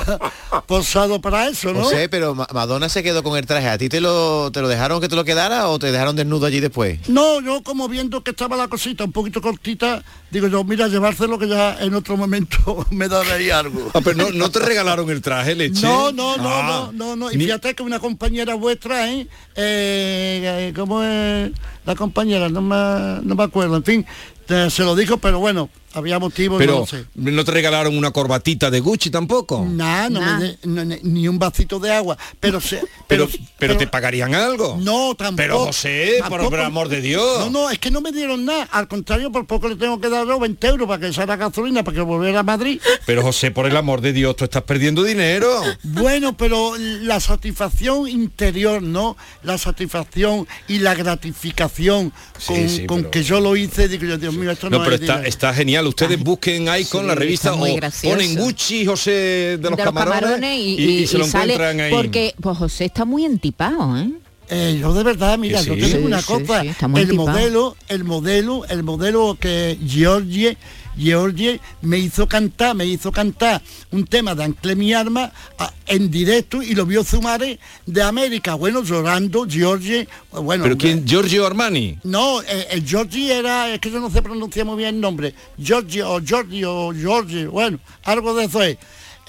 posado 0.66 1.20
para 1.20 1.48
eso, 1.48 1.72
¿no? 1.72 1.80
No 1.80 1.88
sé, 1.88 2.08
pero 2.08 2.34
Ma- 2.34 2.46
Madonna 2.52 2.88
se 2.88 3.02
quedó 3.02 3.22
con 3.22 3.36
el 3.38 3.46
traje. 3.46 3.68
¿A 3.68 3.78
ti 3.78 3.88
te 3.88 4.00
lo, 4.00 4.50
te 4.52 4.60
lo 4.60 4.68
dejaron 4.68 5.00
que 5.00 5.08
te 5.08 5.16
lo 5.16 5.24
quedara 5.24 5.68
o 5.68 5.78
te 5.78 5.90
dejaron 5.92 6.16
desnudo 6.16 6.46
allí 6.46 6.60
después? 6.60 7.08
No, 7.08 7.40
yo 7.40 7.62
como 7.62 7.88
viendo 7.88 8.22
que 8.22 8.30
estaba 8.32 8.56
la 8.56 8.68
cosita 8.68 9.04
un 9.04 9.12
poquito 9.12 9.40
cortita, 9.40 10.02
digo 10.30 10.48
yo, 10.48 10.64
mira, 10.64 10.88
llevárselo 10.88 11.38
que 11.38 11.48
ya 11.48 11.76
en 11.80 11.94
otro 11.94 12.16
momento 12.16 12.86
me 12.90 13.08
daréis 13.08 13.52
algo. 13.52 13.90
Ah, 13.94 14.00
pero 14.02 14.16
no, 14.16 14.30
no 14.30 14.50
te 14.50 14.58
regalaron 14.60 15.08
el 15.10 15.20
traje, 15.22 15.54
leche. 15.54 15.82
No, 15.82 16.12
no, 16.12 16.36
no, 16.36 16.48
Ah. 16.48 16.66
no, 16.66 16.92
no, 16.92 17.16
no. 17.16 17.32
Y 17.32 17.36
Ni- 17.36 17.44
fíjate 17.44 17.74
que 17.74 17.82
una 17.82 17.98
compañera 18.00 18.54
vuestra, 18.54 19.10
¿eh? 19.10 19.26
eh, 19.54 20.68
eh, 20.68 20.72
¿Cómo 20.74 21.02
es 21.02 21.50
la 21.86 21.94
compañera? 21.94 22.48
No 22.48 22.60
me, 22.60 23.20
no 23.22 23.34
me 23.34 23.42
acuerdo. 23.44 23.76
En 23.76 23.84
fin, 23.84 24.06
te- 24.46 24.70
se 24.70 24.82
lo 24.82 24.94
dijo, 24.96 25.16
pero 25.18 25.38
bueno, 25.38 25.68
Había 25.92 26.18
motivos, 26.18 26.58
Pero 26.58 26.72
no 26.74 26.78
lo 26.80 26.86
sé. 26.86 27.04
no 27.14 27.44
te 27.44 27.50
regalaron 27.50 27.96
una 27.98 28.10
corbatita 28.12 28.70
de 28.70 28.80
Gucci 28.80 29.10
tampoco. 29.10 29.66
Nah, 29.68 30.08
no 30.08 30.20
me 30.20 30.42
de- 30.44 30.58
no, 30.64 30.84
ni- 30.84 31.26
un 31.28 31.38
vasito 31.38 31.78
de 31.80 31.92
agua. 31.92 32.16
Pero 32.38 32.60
se, 32.60 32.80
Pero, 33.08 33.28
pero, 33.58 33.76
te 33.76 33.86
pagarían 33.86 34.34
algo. 34.34 34.76
No, 34.80 35.14
tampoco. 35.16 35.36
Pero 35.36 35.58
José, 35.66 36.14
por, 36.20 36.28
tampoco. 36.30 36.50
por 36.50 36.60
amor 36.60 36.88
de 36.88 37.00
Dios. 37.00 37.40
No, 37.40 37.50
no, 37.50 37.70
es 37.70 37.78
que 37.78 37.90
no 37.90 38.00
me 38.00 38.12
dieron 38.12 38.44
nada. 38.44 38.68
Al 38.70 38.86
contrario, 38.88 39.32
por 39.32 39.46
poco 39.46 39.68
le 39.68 39.76
tengo 39.76 40.00
que 40.00 40.08
dar 40.08 40.26
yo 40.26 40.38
20 40.38 40.66
euros 40.68 40.86
para 40.86 41.00
que 41.06 41.12
salga 41.12 41.36
gasolina, 41.36 41.82
para 41.82 41.96
que 41.96 42.02
volviera 42.02 42.40
a 42.40 42.42
Madrid. 42.44 42.80
Pero 43.06 43.22
José, 43.22 43.50
por 43.50 43.66
el 43.66 43.76
amor 43.76 44.00
de 44.00 44.12
Dios, 44.12 44.36
tú 44.36 44.44
estás 44.44 44.62
perdiendo 44.62 45.02
dinero. 45.02 45.60
Bueno, 45.82 46.36
pero 46.36 46.74
la 46.78 47.18
satisfacción 47.20 48.08
interior, 48.08 48.82
¿no? 48.82 49.16
La 49.42 49.58
satisfacción 49.58 50.46
y 50.68 50.78
la 50.78 50.94
gratificación 50.94 52.12
con, 52.46 52.56
Sí, 52.56 52.68
sí, 52.68 52.86
con 52.86 52.98
pero- 52.98 53.10
que 53.10 53.22
yo 53.22 53.40
lo 53.40 53.56
hice, 53.56 53.88
digo 53.88 54.04
yo, 54.04 54.18
Dios 54.18 54.34
mío, 54.34 54.50
esto 54.50 54.70
no, 54.70 54.78
No, 54.78 54.84
pero 54.84 54.96
es 54.96 55.02
está, 55.02 55.14
dinero. 55.14 55.28
está 55.28 55.54
genial. 55.54 55.79
Ustedes 55.86 56.18
busquen 56.20 56.68
ahí 56.68 56.84
con 56.84 57.02
sí, 57.02 57.06
la 57.08 57.14
revista 57.14 57.54
o 57.54 57.74
gracioso. 57.76 58.16
ponen 58.16 58.34
Gucci 58.36 58.84
José 58.86 59.10
de 59.10 59.56
los, 59.56 59.62
de 59.62 59.70
los 59.70 59.80
camarones, 59.80 60.20
camarones 60.20 60.56
y, 60.58 60.74
y- 60.80 60.98
y 61.02 61.06
se 61.06 61.18
lo 61.18 61.26
y 61.26 61.28
sale 61.30 61.54
encuentran 61.54 61.80
ahí. 61.80 61.92
porque 61.92 62.34
pues 62.40 62.58
José 62.58 62.84
está 62.86 63.04
muy 63.04 63.24
entipado, 63.24 63.96
¿eh? 63.98 64.10
Eh, 64.52 64.78
yo 64.80 64.92
de 64.92 65.04
verdad, 65.04 65.38
mira, 65.38 65.60
Que 65.60 65.66
yo 65.66 65.74
sí. 65.74 65.80
te 65.80 65.86
digo 65.86 65.98
Sí, 66.00 66.04
una 66.06 66.20
sí, 66.20 66.26
cosa, 66.26 66.62
sí, 66.62 66.68
el 66.96 67.12
modelo, 67.14 67.76
el 67.88 68.02
modelo, 68.02 68.64
el 68.68 68.82
modelo 68.82 69.36
que 69.38 69.78
Georgie, 69.86 70.56
Georgie 71.00 71.60
me 71.82 71.98
hizo 71.98 72.28
cantar, 72.28 72.74
me 72.74 72.84
hizo 72.84 73.10
cantar 73.10 73.62
un 73.90 74.04
tema 74.04 74.34
de 74.34 74.44
Ancle 74.44 74.76
mi 74.76 74.92
arma 74.92 75.32
a- 75.58 75.72
en 75.86 76.10
directo 76.10 76.62
y 76.62 76.74
lo 76.74 76.84
vio 76.86 77.02
Zumare 77.02 77.58
de 77.86 78.02
América, 78.02 78.54
bueno, 78.54 78.82
llorando, 78.82 79.46
Georgie, 79.48 80.06
bueno, 80.30 80.64
¿Pero 80.64 80.76
quién? 80.78 81.06
Giorgio 81.06 81.46
Armani. 81.46 81.98
no, 82.04 82.42
eh, 82.42 82.66
el 82.70 82.86
Georgie 82.86 83.32
era, 83.32 83.72
es 83.72 83.80
que 83.80 83.90
yo 83.90 83.98
no 83.98 84.10
sé 84.10 84.22
pronunciar 84.22 84.66
muy 84.66 84.76
bien 84.76 84.96
el 84.96 85.00
nombre, 85.00 85.34
Georgie 85.60 86.02
o 86.02 86.20
Georgie 86.24 86.64
o 86.66 86.92
Georgie, 86.94 87.46
bueno, 87.46 87.78
algo 88.04 88.34
de 88.34 88.44
eso 88.44 88.62
es. 88.62 88.76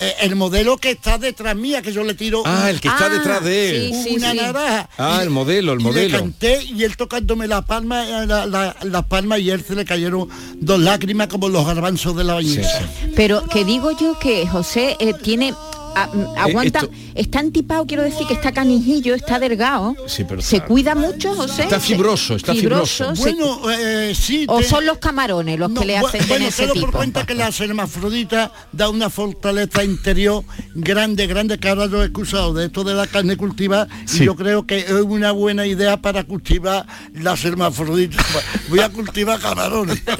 Eh, 0.03 0.15
el 0.21 0.35
modelo 0.35 0.77
que 0.77 0.89
está 0.91 1.19
detrás 1.19 1.55
mía, 1.55 1.83
que 1.83 1.93
yo 1.93 2.03
le 2.03 2.15
tiro 2.15 2.41
Ah, 2.43 2.71
el 2.71 2.81
que 2.81 2.87
está 2.87 3.05
Ah, 3.05 3.09
detrás 3.09 3.43
de 3.43 3.69
él. 3.69 3.93
sí, 3.93 4.03
sí, 4.03 4.15
una 4.17 4.31
sí. 4.31 4.37
naranja. 4.37 4.89
Ah, 4.97 5.17
Y- 5.19 5.23
el 5.23 5.29
modelo, 5.29 5.73
el 5.73 5.79
y 5.79 5.83
le 5.83 5.89
modelo. 5.89 6.19
canté 6.19 6.63
y 6.63 6.83
él 6.83 6.97
tocándome 6.97 7.47
la 7.47 7.61
palma, 7.61 8.23
eh, 8.23 8.25
la, 8.25 8.47
la- 8.47 8.75
las 8.81 9.05
palmas 9.05 9.39
y 9.41 9.51
él 9.51 9.63
se 9.63 9.75
le 9.75 9.85
cayeron 9.85 10.27
dos 10.55 10.79
lágrimas 10.79 11.27
como 11.27 11.49
los 11.49 11.65
garbanzos 11.67 12.15
de 12.17 12.23
la 12.23 12.33
bañeza. 12.33 12.81
Pero 13.15 13.45
que 13.47 13.63
digo 13.63 13.91
yo 13.99 14.17
que 14.17 14.47
José 14.47 14.97
eh, 14.99 15.13
tiene 15.13 15.53
a- 15.95 16.08
mm, 16.08 16.38
aguanta, 16.38 16.80
esto- 16.80 16.91
está 17.15 17.39
antipado, 17.39 17.86
quiero 17.86 18.04
decir 18.04 18.25
que 18.27 18.34
está 18.34 18.51
canijillo, 18.51 19.13
está 19.15 19.39
delgado. 19.39 19.95
Sí, 20.08 20.23
pero 20.27 20.41
se 20.41 20.58
está- 20.58 20.67
cuida 20.67 20.95
mucho, 20.95 21.34
José. 21.36 21.63
Está 21.63 21.80
fibroso, 21.80 22.36
está 22.36 22.54
fibroso. 22.54 23.13
Bueno, 23.15 23.69
eh, 23.71 24.13
sí. 24.15 24.45
o 24.47 24.60
te- 24.60 24.63
son 24.65 24.86
los 24.86 24.97
camarones 24.99 25.58
los 25.60 25.69
no, 25.71 25.82
que 25.82 25.88
le 25.88 25.97
hacen 25.97 26.27
bueno, 26.27 26.47
ese 26.47 26.67
tenlo 26.67 26.82
por 26.82 26.91
cuenta 26.91 27.25
que 27.25 27.36
la 27.36 27.49
hermafrodita 27.60 28.51
da 28.71 28.89
una 28.89 29.10
fortaleza 29.10 29.84
interior 29.84 30.43
grande, 30.75 31.27
grande, 31.27 31.58
que 31.60 31.69
ahora 31.69 31.88
yo 31.88 32.01
he 32.01 32.06
excusado 32.06 32.54
de 32.54 32.65
esto 32.65 32.84
de 32.84 32.93
la 32.93 33.08
carne 33.08 33.38
cultivada 33.38 33.88
Sí. 34.06 34.23
y 34.23 34.25
yo 34.25 34.36
creo 34.36 34.65
que 34.65 34.80
es 34.80 34.91
una 34.91 35.32
buena 35.32 35.65
idea 35.65 35.97
para 36.01 36.23
cultivar 36.23 36.86
las 37.13 37.43
hermafroditas. 37.45 38.25
Voy 38.69 38.80
a 38.80 38.89
cultivar 38.89 39.39
camarones. 39.39 40.01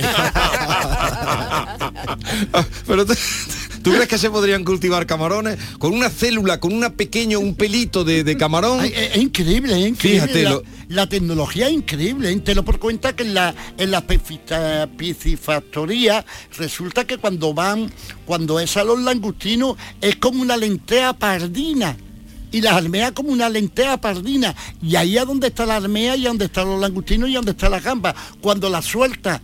Ah, 2.54 2.66
Pero 2.88 3.06
¿tú 3.84 3.92
crees 3.92 4.08
que 4.08 4.18
se 4.18 4.30
podrían 4.30 4.64
cultivar 4.64 5.06
camarones 5.06 5.58
con 5.80 5.94
una 5.94 6.10
célula, 6.10 6.60
con 6.60 6.74
una 6.74 6.92
pequeño, 6.94 7.40
un 7.40 7.56
pelito 7.56 8.04
de, 8.04 8.24
de 8.24 8.38
camarón? 8.38 8.80
Ay, 8.80 8.94
es, 8.96 9.16
es 9.16 9.22
increíble, 9.22 9.74
es 9.82 9.88
increíble. 9.90 10.22
Fíjate, 10.22 10.44
la, 10.44 10.50
lo- 10.52 10.64
la 10.90 11.08
tecnología 11.08 11.68
es 11.68 11.74
increíble. 11.74 12.32
¿eh? 12.32 12.40
Te 12.40 12.54
lo 12.56 12.64
por 12.64 12.80
cuenta 12.80 13.16
que 13.16 13.24
en 13.24 13.34
la, 13.34 13.56
en 13.78 13.92
la 13.92 14.02
piscifactoría 14.98 16.26
resulta 16.58 17.06
que 17.06 17.18
cuando 17.18 17.54
van, 17.54 17.92
cuando 18.26 18.60
es 18.60 18.76
a 18.78 18.84
los 18.84 19.00
langostinos, 19.02 19.78
es 20.02 20.16
como 20.18 20.42
una 20.42 20.58
lentea 20.58 21.14
pardina. 21.14 21.98
Y 22.54 22.60
las 22.60 22.74
almejas 22.74 23.14
como 23.14 23.30
una 23.30 23.48
lentea 23.48 24.02
pardina. 24.02 24.54
Y 24.82 24.98
ahí 24.98 25.18
es 25.18 25.26
donde 25.26 25.48
está 25.48 25.66
la 25.66 25.78
almeja 25.78 26.18
y 26.18 26.24
donde 26.24 26.46
están 26.46 26.68
los 26.68 26.82
langostinos 26.82 27.30
y 27.30 27.34
donde 27.34 27.52
está 27.52 27.70
la 27.70 27.80
gamba. 27.80 28.14
Cuando 28.42 28.70
la 28.70 28.82
suelta 28.82 29.42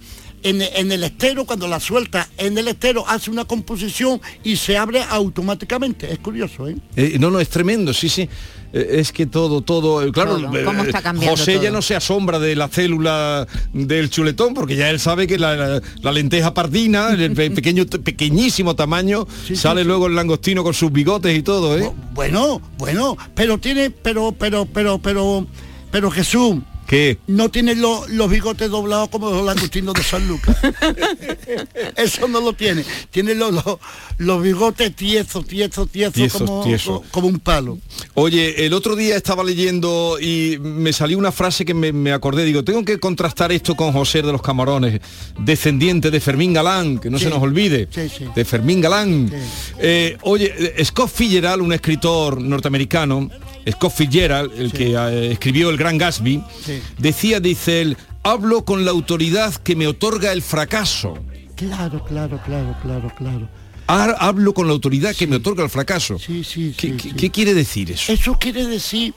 en, 0.50 0.62
en 0.62 0.92
el 0.92 1.04
estero, 1.04 1.46
cuando 1.46 1.68
la 1.68 1.80
suelta 1.80 2.28
en 2.38 2.58
el 2.58 2.68
estero, 2.68 3.04
hace 3.08 3.30
una 3.32 3.46
composición 3.46 4.20
y 4.44 4.56
se 4.56 4.78
abre 4.78 5.02
automáticamente. 5.10 6.12
Es 6.12 6.20
curioso, 6.20 6.68
¿eh? 6.68 6.76
Eh, 6.96 7.18
no, 7.20 7.30
no, 7.32 7.40
es 7.40 7.50
tremendo, 7.50 7.94
sí, 7.94 8.10
sí. 8.10 8.28
Eh, 8.74 8.98
es 9.00 9.12
que 9.14 9.26
todo, 9.26 9.62
todo, 9.62 10.04
eh, 10.06 10.12
claro, 10.12 10.38
Todo. 10.40 10.66
¿Cómo 10.66 10.84
está 10.84 11.02
cambiando 11.02 11.38
José 11.38 11.60
ya 11.62 11.72
no 11.72 11.82
se 11.82 11.96
asombra 11.96 12.38
de 12.40 12.56
la 12.56 12.68
célula 12.68 13.48
del 13.74 14.10
chuletón, 14.10 14.54
porque 14.54 14.76
ya 14.76 14.90
él 14.90 15.00
sabe 15.00 15.26
que 15.28 15.38
la, 15.40 15.56
la- 15.56 15.82
la 16.02 16.12
lenteja 16.12 16.54
pardina, 16.54 17.12
el 17.12 17.32
pe- 17.34 17.52
pequeño, 17.62 17.86
pequeñísimo 17.86 18.76
tamaño, 18.76 19.26
sale 19.54 19.84
luego 19.86 20.08
el 20.08 20.16
langostino 20.16 20.64
con 20.64 20.74
sus 20.74 20.92
bigotes 20.92 21.38
y 21.38 21.44
todo, 21.44 21.78
¿eh? 21.78 21.90
Bueno, 22.14 22.62
bueno, 22.78 23.18
pero 23.36 23.58
tiene, 23.58 23.90
pero, 23.90 24.34
pero, 24.38 24.66
pero, 24.66 24.98
pero, 25.00 25.48
pero 25.92 26.12
Jesús, 26.12 26.56
¿Qué? 26.88 27.18
no 27.28 27.50
tiene 27.50 27.76
lo- 27.76 28.08
los 28.08 28.30
bigotes 28.30 28.70
doblados 28.70 29.10
como 29.10 29.30
los 29.30 29.46
langostinos 29.46 29.94
de 29.94 30.04
San 30.04 30.28
Lucas. 30.28 30.56
Eso 31.96 32.28
no 32.28 32.40
lo 32.42 32.54
tiene. 32.54 32.84
Tiene 33.12 33.36
los, 33.36 33.52
los, 33.54 33.78
los 34.18 34.42
bigotes 34.42 34.96
tiesos, 34.96 35.46
tiesos, 35.46 35.90
tiesos, 35.90 36.14
Tiesos, 36.14 36.42
como, 36.44 36.64
tiesos. 36.64 37.02
como 37.12 37.28
un 37.28 37.40
palo. 37.40 37.78
Oye, 38.14 38.66
el 38.66 38.74
otro 38.74 38.96
día 38.96 39.16
estaba 39.16 39.44
leyendo 39.44 40.18
y 40.20 40.58
me 40.62 40.94
salió 40.94 41.18
una 41.18 41.32
frase 41.32 41.66
que 41.66 41.74
me, 41.74 41.92
me 41.92 42.12
acordé. 42.14 42.46
Digo, 42.46 42.64
tengo 42.64 42.84
que 42.86 43.00
contrastar 43.00 43.52
esto 43.52 43.76
con 43.76 43.92
José 43.92 44.22
de 44.22 44.32
los 44.32 44.42
Camarones, 44.42 45.02
descendiente 45.40 46.12
de 46.12 46.20
Fermín 46.20 46.54
Galán, 46.54 47.00
que 47.00 47.10
no 47.10 47.20
se 47.20 47.30
nos 47.30 47.42
olvide, 47.42 47.88
Sí, 47.92 48.10
sí. 48.10 48.26
de 48.36 48.46
Fermín 48.46 48.82
Galán. 48.82 49.32
Eh, 49.80 50.18
oye, 50.22 50.74
Scott 50.86 51.12
Fitzgerald, 51.14 51.62
un 51.62 51.74
escritor 51.74 52.40
norteamericano, 52.42 53.30
Scott 53.72 53.94
Fitzgerald, 53.94 54.52
el 54.58 54.72
que 54.72 54.94
eh, 54.94 55.32
escribió 55.34 55.70
El 55.70 55.78
Gran 55.78 55.98
Gatsby, 55.98 56.42
Sí. 56.66 56.77
Decía, 56.98 57.40
dice 57.40 57.82
él, 57.82 57.98
hablo 58.24 58.66
con 58.66 58.86
la 58.86 58.92
autoridad 58.92 59.54
que 59.56 59.76
me 59.76 59.88
otorga 59.88 60.32
el 60.32 60.42
fracaso. 60.42 61.18
Claro, 61.56 62.04
claro, 62.06 62.40
claro, 62.46 62.76
claro, 62.82 63.12
claro. 63.18 63.50
Ha- 63.88 64.16
Hablo 64.20 64.54
con 64.54 64.68
la 64.68 64.74
autoridad 64.74 65.16
que 65.16 65.28
me 65.28 65.38
otorga 65.38 65.64
el 65.64 65.70
fracaso. 65.70 66.20
Sí, 66.20 66.44
sí, 66.44 66.74
¿Qué, 66.78 66.90
sí, 66.90 66.98
qué- 66.98 67.10
sí. 67.10 67.16
qué 67.16 67.30
quiere 67.32 67.54
decir 67.54 67.90
eso? 67.92 68.12
Eso 68.12 68.38
quiere 68.38 68.66
decir 68.68 69.14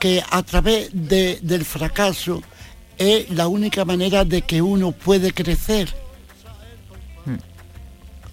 que 0.00 0.22
a 0.30 0.42
través 0.42 0.90
de- 0.92 1.38
del 1.40 1.64
fracaso 1.64 2.42
es 2.98 3.30
la 3.30 3.46
única 3.48 3.84
manera 3.84 4.24
de 4.24 4.42
que 4.42 4.60
uno 4.60 4.90
puede 4.92 5.32
crecer. 5.32 5.94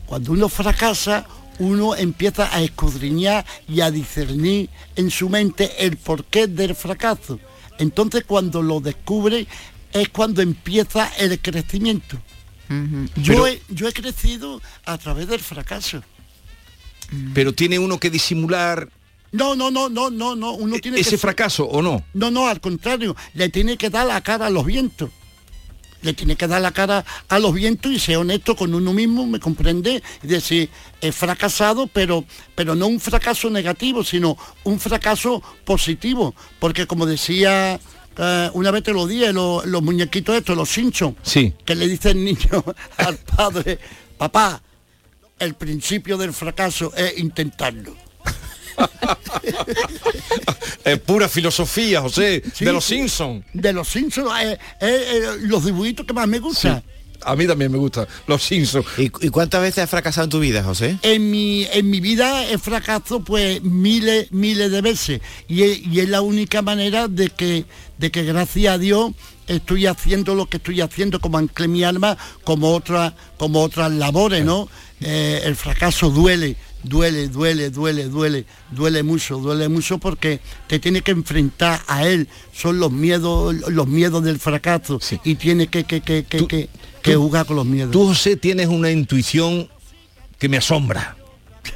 Cuando 0.05 0.31
uno 0.33 0.49
fracasa, 0.49 1.25
uno 1.59 1.95
empieza 1.95 2.53
a 2.55 2.61
escudriñar 2.61 3.45
y 3.67 3.81
a 3.81 3.89
discernir 3.89 4.69
en 4.95 5.09
su 5.09 5.29
mente 5.29 5.71
el 5.85 5.97
porqué 5.97 6.47
del 6.47 6.75
fracaso. 6.75 7.39
Entonces 7.77 8.23
cuando 8.25 8.61
lo 8.61 8.79
descubre 8.79 9.47
es 9.91 10.09
cuando 10.09 10.41
empieza 10.41 11.07
el 11.17 11.39
crecimiento. 11.39 12.17
Yo, 13.15 13.33
Pero- 13.33 13.47
he, 13.47 13.61
yo 13.69 13.87
he 13.87 13.93
crecido 13.93 14.61
a 14.85 14.97
través 14.97 15.27
del 15.27 15.39
fracaso. 15.39 16.01
Pero 17.33 17.53
tiene 17.53 17.77
uno 17.77 17.99
que 17.99 18.09
disimular 18.09 18.89
No, 19.31 19.55
no, 19.55 19.69
no, 19.69 19.89
no, 19.89 20.09
no, 20.09 20.35
no. 20.35 20.53
Uno 20.53 20.79
tiene 20.79 20.95
que 20.95 21.01
ese 21.01 21.17
fracaso 21.17 21.65
o 21.65 21.81
no. 21.81 22.03
No, 22.13 22.31
no, 22.31 22.47
al 22.47 22.59
contrario, 22.61 23.15
le 23.33 23.49
tiene 23.49 23.77
que 23.77 23.89
dar 23.89 24.07
la 24.07 24.21
cara 24.21 24.47
a 24.47 24.49
los 24.49 24.65
vientos. 24.65 25.09
Le 26.05 26.13
tiene 26.13 26.35
que 26.35 26.47
dar 26.47 26.61
la 26.61 26.71
cara 26.71 27.03
a 27.29 27.39
los 27.39 27.51
vientos 27.53 27.91
y 27.91 27.97
ser 27.99 28.17
honesto 28.17 28.55
con 28.55 28.73
uno 28.75 28.93
mismo, 28.93 29.25
¿me 29.25 29.39
comprende? 29.39 30.03
Y 30.21 30.27
decir, 30.27 30.69
he 31.01 31.11
fracasado, 31.11 31.87
pero, 31.87 32.23
pero 32.53 32.75
no 32.75 32.85
un 32.85 32.99
fracaso 32.99 33.49
negativo, 33.49 34.03
sino 34.03 34.37
un 34.63 34.79
fracaso 34.79 35.41
positivo. 35.65 36.35
Porque 36.59 36.85
como 36.85 37.07
decía, 37.07 37.79
eh, 38.17 38.49
una 38.53 38.69
vez 38.69 38.83
te 38.83 38.93
lo 38.93 39.07
dije, 39.07 39.33
lo- 39.33 39.65
los 39.65 39.81
muñequitos 39.81 40.35
estos, 40.37 40.55
los 40.55 40.69
Simpsons, 40.69 41.15
Sí. 41.23 41.53
que 41.65 41.73
le 41.73 41.87
dice 41.87 42.11
el 42.11 42.23
niño 42.23 42.63
al 42.97 43.17
padre, 43.17 43.79
papá, 44.17 44.61
el 45.39 45.55
principio 45.55 46.17
del 46.17 46.33
fracaso 46.33 46.93
es 46.95 47.17
intentarlo. 47.17 47.95
Es 50.83 50.99
pura 50.99 51.27
filosofía, 51.27 52.01
José, 52.01 52.43
Sí, 52.53 52.65
de 52.65 52.71
los 52.71 52.85
sí. 52.85 52.95
Simpsons. 52.97 53.43
De 53.53 53.73
los 53.73 53.87
Simpsons, 53.87 54.29
eh, 54.41 54.51
eh, 54.53 54.57
eh, 54.81 55.21
los 55.41 55.65
dibujitos 55.65 56.05
que 56.05 56.13
más 56.13 56.27
me 56.27 56.37
gustan. 56.39 56.83
A 57.21 57.35
mí 57.35 57.47
también 57.47 57.71
me 57.71 57.79
gusta 57.79 58.07
los 58.27 58.43
Simpsons. 58.43 58.85
¿Y, 58.97 59.05
y 59.05 59.29
cuántas 59.29 59.61
veces 59.61 59.83
has 59.83 59.89
fracasado 59.89 60.25
en 60.25 60.29
tu 60.29 60.39
vida, 60.39 60.63
José? 60.63 60.99
En 61.01 61.31
mi, 61.31 61.65
en 61.71 61.89
mi 61.89 61.99
vida 62.01 62.47
he 62.47 62.59
fracasado 62.59 63.23
pues 63.23 63.63
miles, 63.63 64.31
miles 64.31 64.69
de 64.69 64.81
veces. 64.81 65.21
Y 65.47 65.63
es, 65.63 65.79
y 65.87 66.01
es 66.01 66.09
la 66.09 66.21
única 66.21 66.61
manera 66.61 67.07
de 67.07 67.29
que, 67.29 67.65
de 67.97 68.11
que 68.11 68.23
gracias 68.23 68.75
a 68.75 68.77
Dios 68.77 69.11
estoy 69.47 69.87
haciendo 69.87 70.35
lo 70.35 70.45
que 70.47 70.57
estoy 70.57 70.81
haciendo 70.81 71.19
como 71.19 71.39
anclé 71.39 71.67
mi 71.67 71.83
alma, 71.83 72.15
como 72.43 72.75
otras, 72.75 73.13
como 73.37 73.63
otras 73.63 73.91
labores, 73.91 74.45
¿no? 74.45 74.69
Eh, 75.01 75.41
el 75.45 75.55
fracaso 75.55 76.09
duele, 76.09 76.55
duele, 76.87 77.27
duele, 77.27 77.69
duele, 77.69 78.05
duele, 78.09 78.45
duele 78.71 79.03
mucho, 79.03 79.37
duele 79.37 79.67
mucho 79.69 79.97
porque 79.97 80.39
te 80.67 80.79
tiene 80.79 81.01
que 81.01 81.11
enfrentar 81.11 81.81
a 81.87 82.07
él. 82.07 82.27
Son 82.53 82.79
los 82.79 82.91
miedos, 82.91 83.53
los 83.69 83.87
miedos 83.87 84.23
del 84.23 84.39
fracaso. 84.39 84.99
Y 85.23 85.35
tiene 85.35 85.67
que, 85.67 85.83
que, 85.83 86.01
que, 86.01 86.23
que, 86.23 86.47
que, 86.47 86.69
que 87.01 87.13
Tú- 87.13 87.21
jugar 87.21 87.45
con 87.45 87.55
los 87.57 87.65
miedos. 87.65 87.91
Tú, 87.91 88.07
José, 88.07 88.35
tienes 88.37 88.67
una 88.67 88.91
intuición 88.91 89.69
que 90.39 90.47
me 90.49 90.57
asombra. 90.57 91.17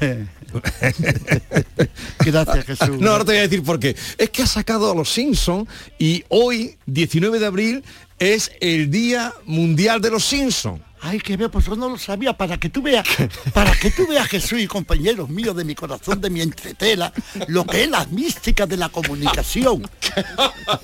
Gracias, 2.24 2.64
Jesús. 2.64 2.98
No, 2.98 3.10
ahora 3.12 3.24
te 3.24 3.32
voy 3.32 3.38
a 3.38 3.42
decir 3.42 3.62
por 3.62 3.78
qué. 3.78 3.96
Es 4.18 4.30
que 4.30 4.42
ha 4.42 4.46
sacado 4.46 4.90
a 4.90 4.94
los 4.94 5.12
Simpsons 5.12 5.68
y 5.98 6.24
hoy, 6.28 6.76
19 6.86 7.38
de 7.38 7.46
abril, 7.46 7.84
es 8.18 8.50
el 8.60 8.90
Día 8.90 9.32
Mundial 9.46 10.00
de 10.00 10.10
los 10.10 10.24
Simpsons. 10.24 10.80
Ay, 11.02 11.18
que 11.18 11.36
veo, 11.36 11.50
pues 11.50 11.64
yo 11.66 11.76
no 11.76 11.88
lo 11.88 11.96
sabía, 11.98 12.34
para 12.36 12.58
que 12.58 12.68
tú 12.68 12.82
veas, 12.82 13.06
para 13.54 13.72
que 13.72 13.90
tú 13.90 14.06
veas, 14.06 14.28
Jesús 14.28 14.60
y 14.60 14.66
compañeros 14.66 15.28
míos 15.30 15.56
de 15.56 15.64
mi 15.64 15.74
corazón, 15.74 16.20
de 16.20 16.28
mi 16.30 16.42
entretela, 16.42 17.12
lo 17.48 17.64
que 17.64 17.84
es 17.84 17.90
la 17.90 18.04
mística 18.06 18.66
de 18.66 18.76
la 18.76 18.88
comunicación. 18.90 19.88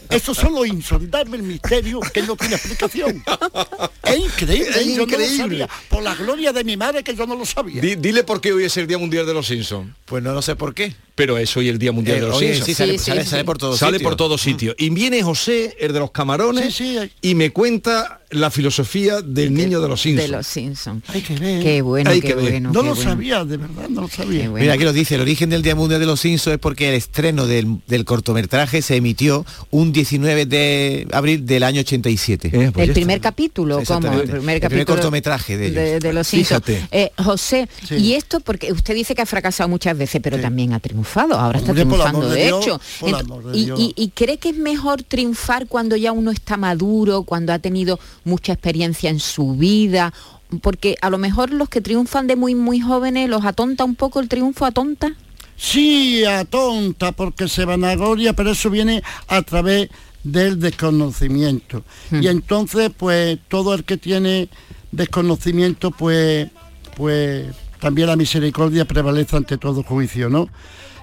Eso 0.09 0.35
son 0.35 0.55
los 0.55 0.67
insondables 0.67 1.43
misterios 1.43 2.11
que 2.12 2.23
no 2.23 2.35
tiene 2.37 2.55
explicación. 2.57 3.23
Es 4.05 4.19
increíble, 4.19 4.71
Es 4.71 4.87
yo 4.87 4.93
no 4.93 4.97
lo 4.97 5.03
increíble. 5.05 5.37
sabía. 5.37 5.69
Por 5.91 6.03
la 6.03 6.14
gloria 6.14 6.53
de 6.53 6.64
mi 6.64 6.77
madre 6.77 7.05
que 7.05 7.14
yo 7.14 7.27
no 7.27 7.35
lo 7.35 7.45
sabía. 7.45 7.83
Di- 7.83 7.97
dile 7.97 8.25
por 8.25 8.41
qué 8.41 8.53
hoy 8.53 8.64
es 8.64 8.77
el 8.79 8.87
Día 8.87 8.99
Mundial 8.99 9.27
de 9.27 9.35
los 9.35 9.47
Simpsons. 9.47 9.93
Pues 10.07 10.23
no 10.23 10.33
lo 10.33 10.41
sé 10.43 10.57
por 10.57 10.75
qué. 10.75 10.95
Pero 11.17 11.39
es 11.39 11.57
hoy 11.57 11.69
el 11.69 11.79
Día 11.79 11.91
Mundial 11.93 12.19
Eh, 12.19 12.21
de 12.21 12.27
los 12.29 12.37
oye, 12.37 12.47
Simpsons. 12.55 12.67
sí, 12.67 12.75
sale- 12.75 12.93
Sí, 12.93 12.99
sí, 12.99 13.05
sale- 13.11 13.25
sí. 13.25 13.31
sale 13.31 13.45
por 13.45 13.59
todos 13.59 13.79
Sale 13.79 13.95
sitios. 13.97 14.09
por 14.11 14.17
todos 14.17 14.41
sitios. 14.41 14.77
Y 14.79 14.91
viene 14.91 15.23
José, 15.23 15.75
el 15.81 15.93
de 15.95 15.99
los 15.99 16.11
camarones, 16.12 16.75
Sí, 16.75 16.97
sí. 17.01 17.11
y 17.23 17.35
me 17.35 17.51
cuenta 17.51 18.21
la 18.31 18.51
filosofía 18.51 19.23
del 19.23 19.55
niño 19.55 19.81
de 19.81 19.89
los 19.89 20.01
Simpsons. 20.03 20.31
De 20.31 20.37
los 20.37 20.47
Simpsons. 20.47 21.03
Hay 21.09 21.23
que 21.23 21.35
ver. 21.37 21.62
Qué 21.62 21.81
bueno, 21.81 22.11
Hay 22.11 22.21
qué 22.21 22.29
que 22.29 22.35
ver. 22.35 22.51
bueno. 22.51 22.73
no 22.73 22.81
qué 22.83 22.89
lo 22.89 22.95
bueno. 22.97 23.11
sabía, 23.11 23.45
de 23.45 23.57
verdad, 23.57 23.89
no 23.89 24.03
lo 24.03 24.09
sabía. 24.09 24.51
Mira, 24.51 24.75
aquí 24.75 24.85
lo 24.85 24.93
dice, 24.93 25.14
el 25.14 25.21
origen 25.23 25.49
del 25.49 25.62
Día 25.62 25.75
Mundial 25.75 26.01
de 26.01 26.07
los 26.07 26.21
Simpsons 26.21 26.55
es 26.55 26.61
porque 26.61 26.89
el 26.91 26.97
estreno 26.97 27.47
del, 27.47 27.79
del 27.87 28.05
cortometraje 28.05 28.83
se 28.83 28.97
emitió 28.97 29.47
un 29.71 29.93
19 29.93 30.45
de 30.45 31.07
abril 31.12 31.47
del 31.47 31.62
año 31.62 31.81
87. 31.81 32.49
Eh, 32.53 32.71
pues 32.75 32.89
El 32.89 32.93
primer 32.95 33.21
capítulo, 33.21 33.81
como 33.87 34.09
el 34.09 34.23
primer 34.23 34.25
El 34.25 34.31
primer 34.41 34.61
capítulo 34.61 34.87
cortometraje 34.87 35.57
de 35.57 35.67
ellos. 35.93 36.03
de, 36.03 36.12
los 36.12 36.27
Simpsons. 36.27 36.62
Fíjate. 36.67 36.89
Eh, 36.91 37.12
José, 37.23 37.69
Sí. 37.89 37.95
y 37.95 38.14
esto 38.14 38.41
porque 38.41 38.73
usted 38.73 38.95
dice 38.95 39.14
que 39.14 39.23
ha 39.23 39.27
fracasado 39.27 39.69
muchas 39.69 39.97
veces, 39.97 40.21
pero 40.23 40.39
también 40.41 40.73
ha 40.73 40.81
triunfado, 40.81 41.06
ahora 41.15 41.59
está 41.59 41.71
Hombre, 41.73 41.85
triunfando 41.87 42.29
de 42.29 42.45
Dios, 42.47 42.65
hecho. 42.67 42.81
de 43.03 43.59
y, 43.59 43.65
Dios. 43.65 43.81
y- 43.81 43.93
y 43.97 44.09
cree 44.11 44.39
que 44.39 44.51
es 44.51 44.57
mejor 44.57 45.03
triunfar 45.03 45.67
cuando 45.67 45.97
ya 45.97 46.13
uno 46.13 46.31
está 46.31 46.57
maduro, 46.57 47.23
cuando 47.23 47.53
ha 47.53 47.59
tenido 47.59 47.99
mucha 48.25 48.53
experiencia 48.53 49.11
en 49.11 49.21
su 49.21 49.55
vida? 49.55 50.13
Porque 50.63 50.97
a 51.01 51.11
lo 51.11 51.19
mejor 51.19 51.51
los 51.53 51.69
que 51.69 51.81
triunfan 51.81 52.27
de 52.27 52.37
muy 52.37 52.55
muy 52.55 52.81
jóvenes 52.81 53.29
los 53.29 53.45
atonta 53.45 53.85
un 53.85 53.95
poco 53.97 54.21
el 54.21 54.29
triunfo 54.29 54.65
atonta. 54.65 55.15
Sí, 55.57 56.25
a 56.25 56.45
tonta, 56.45 57.13
porque 57.13 57.49
se 57.49 57.65
vanagloria, 57.65 58.33
pero 58.35 58.51
eso 58.53 58.69
viene 58.71 59.03
a 59.29 59.41
través 59.43 59.89
del 60.23 60.61
desconocimiento. 60.61 61.83
Y 62.13 62.27
entonces, 62.29 62.91
pues, 62.97 63.39
todo 63.49 63.73
el 63.75 63.85
que 63.85 63.97
tiene 63.97 64.49
desconocimiento, 64.93 65.91
pues, 65.93 66.49
pues, 66.97 67.47
también 67.81 68.09
la 68.09 68.17
misericordia 68.17 68.85
prevalece 68.85 69.37
ante 69.37 69.57
todo 69.59 69.83
juicio, 69.83 70.29
¿no? 70.29 70.49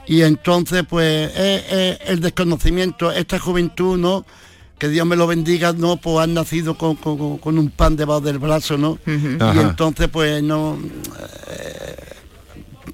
Y 0.08 0.22
entonces, 0.22 0.84
pues, 0.90 1.30
eh, 1.36 1.66
eh, 1.70 1.98
el 2.08 2.20
desconocimiento, 2.20 3.12
esta 3.12 3.40
juventud, 3.40 3.98
¿no? 3.98 4.26
Que 4.78 4.90
Dios 4.90 5.06
me 5.08 5.16
lo 5.16 5.28
bendiga, 5.28 5.72
¿no? 5.72 5.96
Pues 5.98 6.18
han 6.24 6.34
nacido 6.34 6.78
con, 6.78 6.96
con- 6.98 7.38
con 7.38 7.58
un 7.58 7.70
pan 7.70 7.96
debajo 7.96 8.20
del 8.22 8.38
brazo, 8.40 8.78
¿no? 8.78 9.00
Y 9.08 9.42
Ajá. 9.42 9.62
entonces, 9.62 10.10
pues, 10.10 10.44
no 10.44 10.78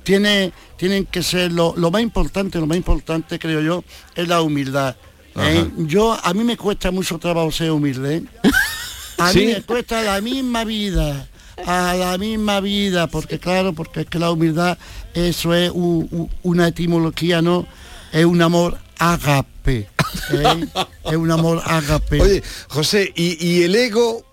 tiene, 0.03 0.51
tienen 0.78 1.05
que 1.05 1.24
ser 1.24 1.51
lo, 1.51 1.74
lo 1.78 1.91
más 1.91 2.01
importante, 2.01 2.60
lo 2.60 2.68
más 2.68 2.78
importante 2.78 3.39
creo 3.39 3.62
yo, 3.62 3.84
es 4.16 4.28
la 4.28 4.41
humildad. 4.41 4.95
¿eh? 5.36 5.70
Yo 5.78 6.18
a 6.22 6.34
mí 6.34 6.43
me 6.43 6.57
cuesta 6.57 6.91
mucho 6.91 7.18
trabajo 7.18 7.51
ser 7.51 7.72
humilde. 7.72 8.18
¿eh? 8.18 8.24
A 9.18 9.32
¿Sí? 9.34 9.39
mí 9.39 9.45
me 9.53 9.62
cuesta 9.64 10.01
la 10.01 10.22
misma 10.22 10.64
vida, 10.64 11.28
a 11.66 11.93
la 11.95 12.18
misma 12.18 12.60
vida, 12.62 13.07
porque 13.07 13.39
claro, 13.39 13.74
porque 13.74 14.01
es 14.01 14.05
que 14.07 14.20
la 14.20 14.32
humildad, 14.32 14.78
eso 15.14 15.53
es 15.53 15.72
u- 15.72 16.07
u- 16.12 16.30
una 16.43 16.68
etimología, 16.68 17.41
¿no? 17.41 17.66
Es 18.12 18.26
un 18.26 18.41
amor 18.41 18.78
agape. 18.97 19.88
¿eh? 20.32 20.68
es 21.05 21.16
un 21.16 21.32
amor 21.32 21.62
agape. 21.66 22.22
Oye, 22.22 22.43
José, 22.70 23.12
¿y, 23.16 23.45
y 23.45 23.64
el 23.64 23.76
ego, 23.76 24.24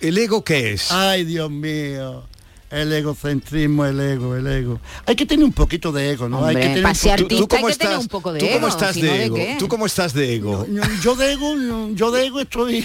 el 0.00 0.16
ego 0.18 0.44
qué 0.44 0.72
es? 0.74 0.90
Ay, 0.92 1.24
Dios 1.24 1.50
mío. 1.50 2.24
El 2.68 2.92
egocentrismo, 2.92 3.86
el 3.86 4.00
ego, 4.00 4.34
el 4.34 4.46
ego. 4.46 4.80
Hay 5.06 5.14
que 5.14 5.24
tener 5.24 5.44
un 5.44 5.52
poquito 5.52 5.92
de 5.92 6.10
ego, 6.10 6.28
¿no? 6.28 6.44
hay 6.44 6.56
Hombre, 6.56 6.62
que 6.62 6.68
tener 6.68 6.84
un 6.84 6.88
hay 6.88 7.64
que 7.64 7.76
tener 7.76 7.98
un 7.98 8.08
poco 8.08 8.32
de 8.32 8.40
¿Tú 8.40 8.46
cómo 8.46 8.56
ego, 8.56 8.68
estás 8.68 8.94
si 8.94 9.02
de 9.02 9.08
¿de 9.08 9.24
ego? 9.24 9.36
¿Tú 9.58 9.68
cómo 9.68 9.86
estás 9.86 10.12
de 10.14 10.34
ego? 10.34 10.66
Yo 11.00 11.14
de 11.14 11.32
ego, 11.32 11.54
yo 11.94 12.10
de 12.10 12.26
ego 12.26 12.40
estoy 12.40 12.78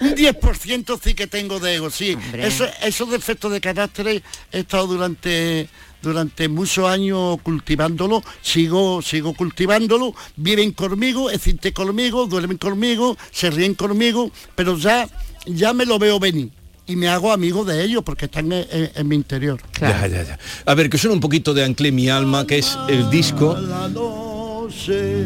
un 0.00 0.14
10% 0.14 1.00
sí 1.02 1.12
que 1.12 1.26
tengo 1.26 1.60
de 1.60 1.74
ego, 1.74 1.90
sí. 1.90 2.14
Hombre. 2.14 2.46
Eso, 2.46 2.64
esos 2.82 3.10
defectos 3.10 3.52
de 3.52 3.60
carácter 3.60 4.08
he 4.08 4.22
estado 4.58 4.86
durante 4.86 5.68
durante 6.00 6.48
muchos 6.48 6.88
años 6.88 7.38
cultivándolo, 7.42 8.24
sigo, 8.40 9.02
sigo 9.02 9.34
cultivándolo, 9.34 10.14
viven 10.34 10.72
conmigo, 10.72 11.30
existen 11.30 11.72
conmigo, 11.72 12.26
duermen 12.26 12.58
conmigo, 12.58 13.16
se 13.30 13.50
ríen 13.50 13.74
conmigo, 13.74 14.32
pero 14.56 14.76
ya, 14.76 15.08
ya 15.46 15.72
me 15.72 15.86
lo 15.86 15.98
veo 15.98 16.18
venir 16.18 16.61
y 16.86 16.96
me 16.96 17.08
hago 17.08 17.32
amigo 17.32 17.64
de 17.64 17.82
ellos 17.84 18.02
porque 18.04 18.26
están 18.26 18.52
en, 18.52 18.66
en- 18.70 18.90
en 18.94 19.08
mi 19.08 19.14
interior. 19.16 19.60
Ya, 19.80 20.06
ya, 20.06 20.22
ya. 20.24 20.38
A 20.66 20.74
ver, 20.74 20.90
que 20.90 20.98
suena 20.98 21.14
un 21.14 21.20
poquito 21.20 21.54
de 21.54 21.64
Anclé 21.64 21.90
mi 21.92 22.08
alma, 22.08 22.46
que 22.46 22.58
es 22.58 22.76
el 22.88 23.08
disco. 23.10 23.56
La 23.56 23.88
noche 23.88 25.24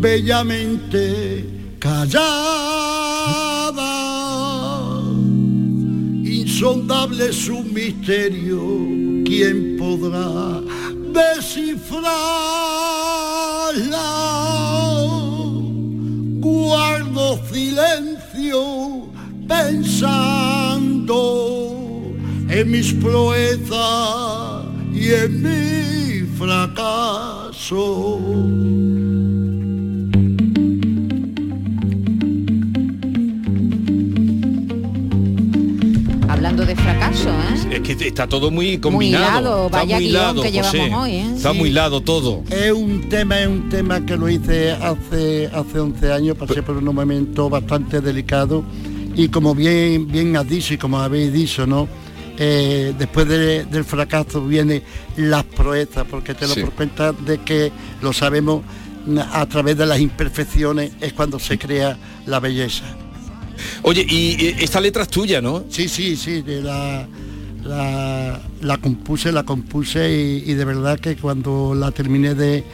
bellamente 0.00 1.44
callada, 1.78 2.24
insondable 6.24 7.32
su 7.32 7.62
misterio, 7.62 8.60
¿quién 9.24 9.76
podrá 9.78 10.60
descifrarla? 11.12 12.10
Guardo 16.40 17.40
silencio 17.50 19.08
pensando 19.46 21.18
en 22.48 22.70
mis 22.70 22.92
proezas 22.94 24.64
y 24.92 25.10
en 25.12 25.42
mi 25.42 26.26
fracaso. 26.38 28.20
Hablando 36.28 36.64
de 36.64 36.74
fracaso, 36.74 37.28
¿eh? 37.30 37.76
Es 37.76 37.80
que 37.96 38.06
está 38.08 38.26
todo 38.26 38.50
muy 38.50 38.78
combinado. 38.78 39.40
hilado, 39.40 39.66
está 39.66 39.78
vaya 39.78 39.96
muy 39.96 40.04
guion 40.08 40.10
hilado, 40.20 40.42
que 40.42 40.50
llevamos 40.52 40.98
hoy, 41.02 41.10
¿eh? 41.12 41.26
Está 41.36 41.52
Sí. 41.52 41.58
muy 41.58 41.68
hilado 41.70 42.00
todo. 42.00 42.42
Es 42.50 42.72
un 42.72 43.08
tema, 43.08 43.40
es 43.40 43.48
un 43.48 43.68
tema 43.68 44.04
que 44.04 44.16
lo 44.16 44.28
hice 44.28 44.72
hace, 44.72 45.46
hace 45.52 45.78
11 45.80 46.12
años, 46.12 46.36
pasé 46.36 46.62
por 46.62 46.76
un 46.76 46.84
momento 46.94 47.48
bastante 47.48 48.00
delicado 48.00 48.64
y 49.14 49.28
como 49.28 49.54
bien, 49.54 50.06
bien 50.08 50.36
has 50.36 50.48
dicho 50.48 50.74
y 50.74 50.78
como 50.78 50.98
habéis 51.00 51.32
dicho, 51.32 51.66
¿no? 51.66 51.88
Eh, 52.36 52.92
después 52.98 53.28
de- 53.28 53.64
del 53.64 53.84
fracaso 53.84 54.44
viene 54.44 54.82
las 55.16 55.44
proezas, 55.44 56.04
porque 56.10 56.34
te 56.34 56.48
lo 56.48 56.54
Sí. 56.54 56.60
por 56.62 56.70
cuenta 56.72 57.12
de 57.12 57.38
que 57.38 57.70
lo 58.02 58.12
sabemos 58.12 58.62
a 59.32 59.46
través 59.46 59.76
de 59.76 59.86
las 59.86 60.00
imperfecciones 60.00 60.92
es 61.00 61.12
cuando 61.12 61.38
se 61.38 61.58
crea 61.58 61.96
la 62.26 62.40
belleza. 62.40 62.84
Oye, 63.82 64.04
y 64.08 64.46
eh, 64.46 64.56
esta 64.60 64.80
letra 64.80 65.02
es 65.04 65.08
tuya, 65.10 65.40
¿no? 65.40 65.64
Sí, 65.68 65.88
sí, 65.88 66.16
sí, 66.16 66.42
de 66.42 66.60
la, 66.62 67.06
la, 67.62 68.40
la 68.62 68.76
compuse, 68.78 69.30
la 69.30 69.44
compuse 69.44 70.10
y, 70.44 70.50
y 70.50 70.54
de 70.54 70.64
verdad 70.64 70.98
que 70.98 71.16
cuando 71.16 71.74
la 71.74 71.90
terminé 71.92 72.34
de 72.34 72.64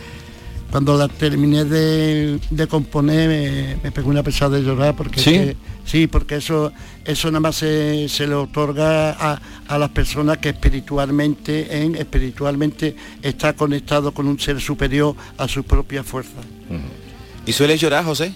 cuando 0.70 0.96
la 0.96 1.08
terminé 1.08 1.64
de, 1.64 2.38
de 2.50 2.66
componer 2.66 3.28
me, 3.28 3.76
me 3.82 3.90
pegó 3.92 4.08
una 4.10 4.22
pesada 4.22 4.56
de 4.58 4.62
llorar 4.62 4.94
porque 4.96 5.18
es 5.20 5.24
¿Sí? 5.24 5.32
que- 5.32 5.56
sí, 5.84 6.06
porque 6.06 6.36
eso 6.36 6.72
eso 7.04 7.28
nada 7.28 7.40
más 7.40 7.56
se, 7.56 8.08
se 8.08 8.26
le 8.26 8.34
otorga 8.34 9.10
a, 9.12 9.40
a 9.66 9.78
las 9.78 9.88
personas 9.90 10.38
que 10.38 10.50
espiritualmente 10.50 11.82
en 11.82 11.96
espiritualmente 11.96 12.94
está 13.22 13.54
conectado 13.54 14.12
con 14.12 14.26
un 14.28 14.38
ser 14.38 14.60
superior 14.60 15.14
a 15.38 15.48
su 15.48 15.64
propia 15.64 16.04
fuerza. 16.04 16.40
¿Y 17.46 17.52
sueles 17.52 17.80
llorar, 17.80 18.04
José? 18.04 18.32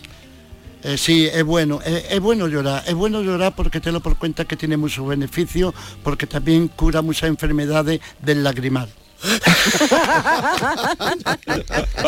Eh, 0.83 0.99
sí, 0.99 1.27
es 1.33 1.45
bueno, 1.45 1.81
es, 1.85 2.05
es 2.11 2.21
bueno 2.21 2.47
llorar, 2.49 2.83
es 2.87 2.95
bueno 2.95 3.23
llorar 3.23 3.55
porque 3.55 3.81
te 3.81 3.93
lo 3.93 4.01
por 4.01 4.17
cuenta 4.19 4.45
que 4.45 4.57
tiene 4.57 4.77
muchos 4.77 5.07
beneficios, 5.07 5.73
porque 6.03 6.27
también 6.27 6.69
cura 6.69 7.01
muchas 7.01 7.29
enfermedades 7.29 8.01
del 8.21 8.43
lagrimal. 8.43 8.89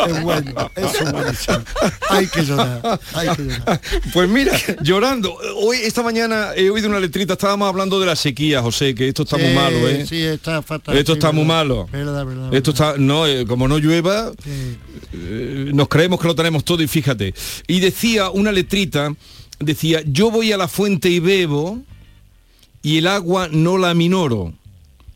Es 0.07 0.21
bueno, 0.23 0.71
es 0.75 1.11
buenísimo. 1.11 1.59
Hay 2.09 2.27
que 2.27 2.43
llorar, 2.45 2.99
hay 3.13 3.35
que 3.35 3.43
llorar. 3.43 3.81
Pues 4.13 4.29
mira, 4.29 4.51
llorando. 4.81 5.35
Hoy, 5.57 5.77
esta 5.77 6.03
mañana 6.03 6.49
he 6.55 6.69
oído 6.69 6.89
una 6.89 6.99
letrita, 6.99 7.33
estábamos 7.33 7.67
hablando 7.67 7.99
de 7.99 8.05
la 8.05 8.15
sequía, 8.15 8.61
José, 8.61 8.93
que 8.95 9.07
esto 9.07 9.23
está 9.23 9.37
muy 9.37 9.53
malo, 9.53 9.87
¿eh? 9.87 10.05
Sí, 10.07 10.21
está 10.21 10.61
fatal. 10.61 10.97
Esto 10.97 11.13
sí, 11.13 11.19
está 11.19 11.31
muy 11.31 11.45
malo. 11.45 11.87
Verdad, 11.91 12.25
verdad, 12.25 12.53
Esto 12.53 12.71
está, 12.71 12.95
no, 12.97 13.25
eh, 13.27 13.45
como 13.45 13.67
no 13.67 13.77
llueva, 13.77 14.31
Sí. 14.43 14.77
eh, 15.13 15.71
nos 15.73 15.87
creemos 15.87 16.19
que 16.19 16.27
lo 16.27 16.35
tenemos 16.35 16.63
todo 16.63 16.81
y 16.83 16.87
fíjate. 16.87 17.33
Y 17.67 17.79
decía 17.79 18.29
una 18.29 18.51
letrita 18.51 19.13
decía, 19.59 20.01
yo 20.05 20.29
voy 20.29 20.51
a 20.51 20.57
la 20.57 20.67
fuente 20.67 21.09
y 21.09 21.19
bebo 21.19 21.79
y 22.83 22.99
el 22.99 23.07
agua 23.07 23.47
no 23.51 23.77
la 23.77 23.93
minoro. 23.93 24.53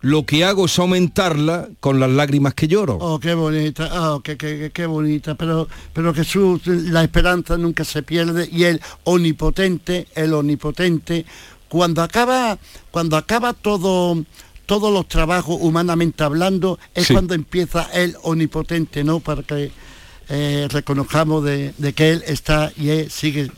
Lo 0.02 0.26
que 0.26 0.44
hago 0.44 0.66
es 0.66 0.80
aumentarla 0.80 1.70
con 1.80 2.00
las 2.00 2.10
lágrimas 2.10 2.56
que 2.56 2.68
lloro. 2.68 2.98
Oh, 3.00 3.20
qué 3.20 3.36
bonita, 3.36 4.14
oh, 4.14 4.22
qué, 4.22 4.36
qué, 4.36 4.72
qué- 4.74 4.86
bonita, 4.88 5.36
pero, 5.36 5.68
pero 5.94 6.12
Jesús, 6.14 6.66
la 6.66 7.04
esperanza 7.04 7.56
nunca 7.58 7.86
se 7.86 8.02
pierde 8.02 8.50
y 8.52 8.64
el 8.64 8.82
omnipotente, 9.04 10.08
el 10.16 10.34
omnipotente, 10.34 11.26
cuando 11.70 12.02
acaba, 12.02 12.58
cuando 12.90 13.16
acaba 13.16 13.54
todo, 13.54 14.24
todos 14.66 14.92
los 14.92 15.08
trabajos 15.08 15.58
humanamente 15.62 16.24
hablando, 16.24 16.80
es 16.96 17.08
Sí. 17.08 17.14
cuando 17.14 17.36
empieza 17.36 17.84
el 17.94 18.16
omnipotente, 18.24 19.04
¿no? 19.04 19.20
Para 19.20 19.44
que 19.44 19.72
eh, 20.30 20.68
reconozcamos 20.70 21.44
de, 21.44 21.74
de 21.78 21.94
que 21.94 22.12
él 22.12 22.24
está 22.26 22.72
y 22.78 22.90
él 22.90 23.12
sigue 23.12 23.50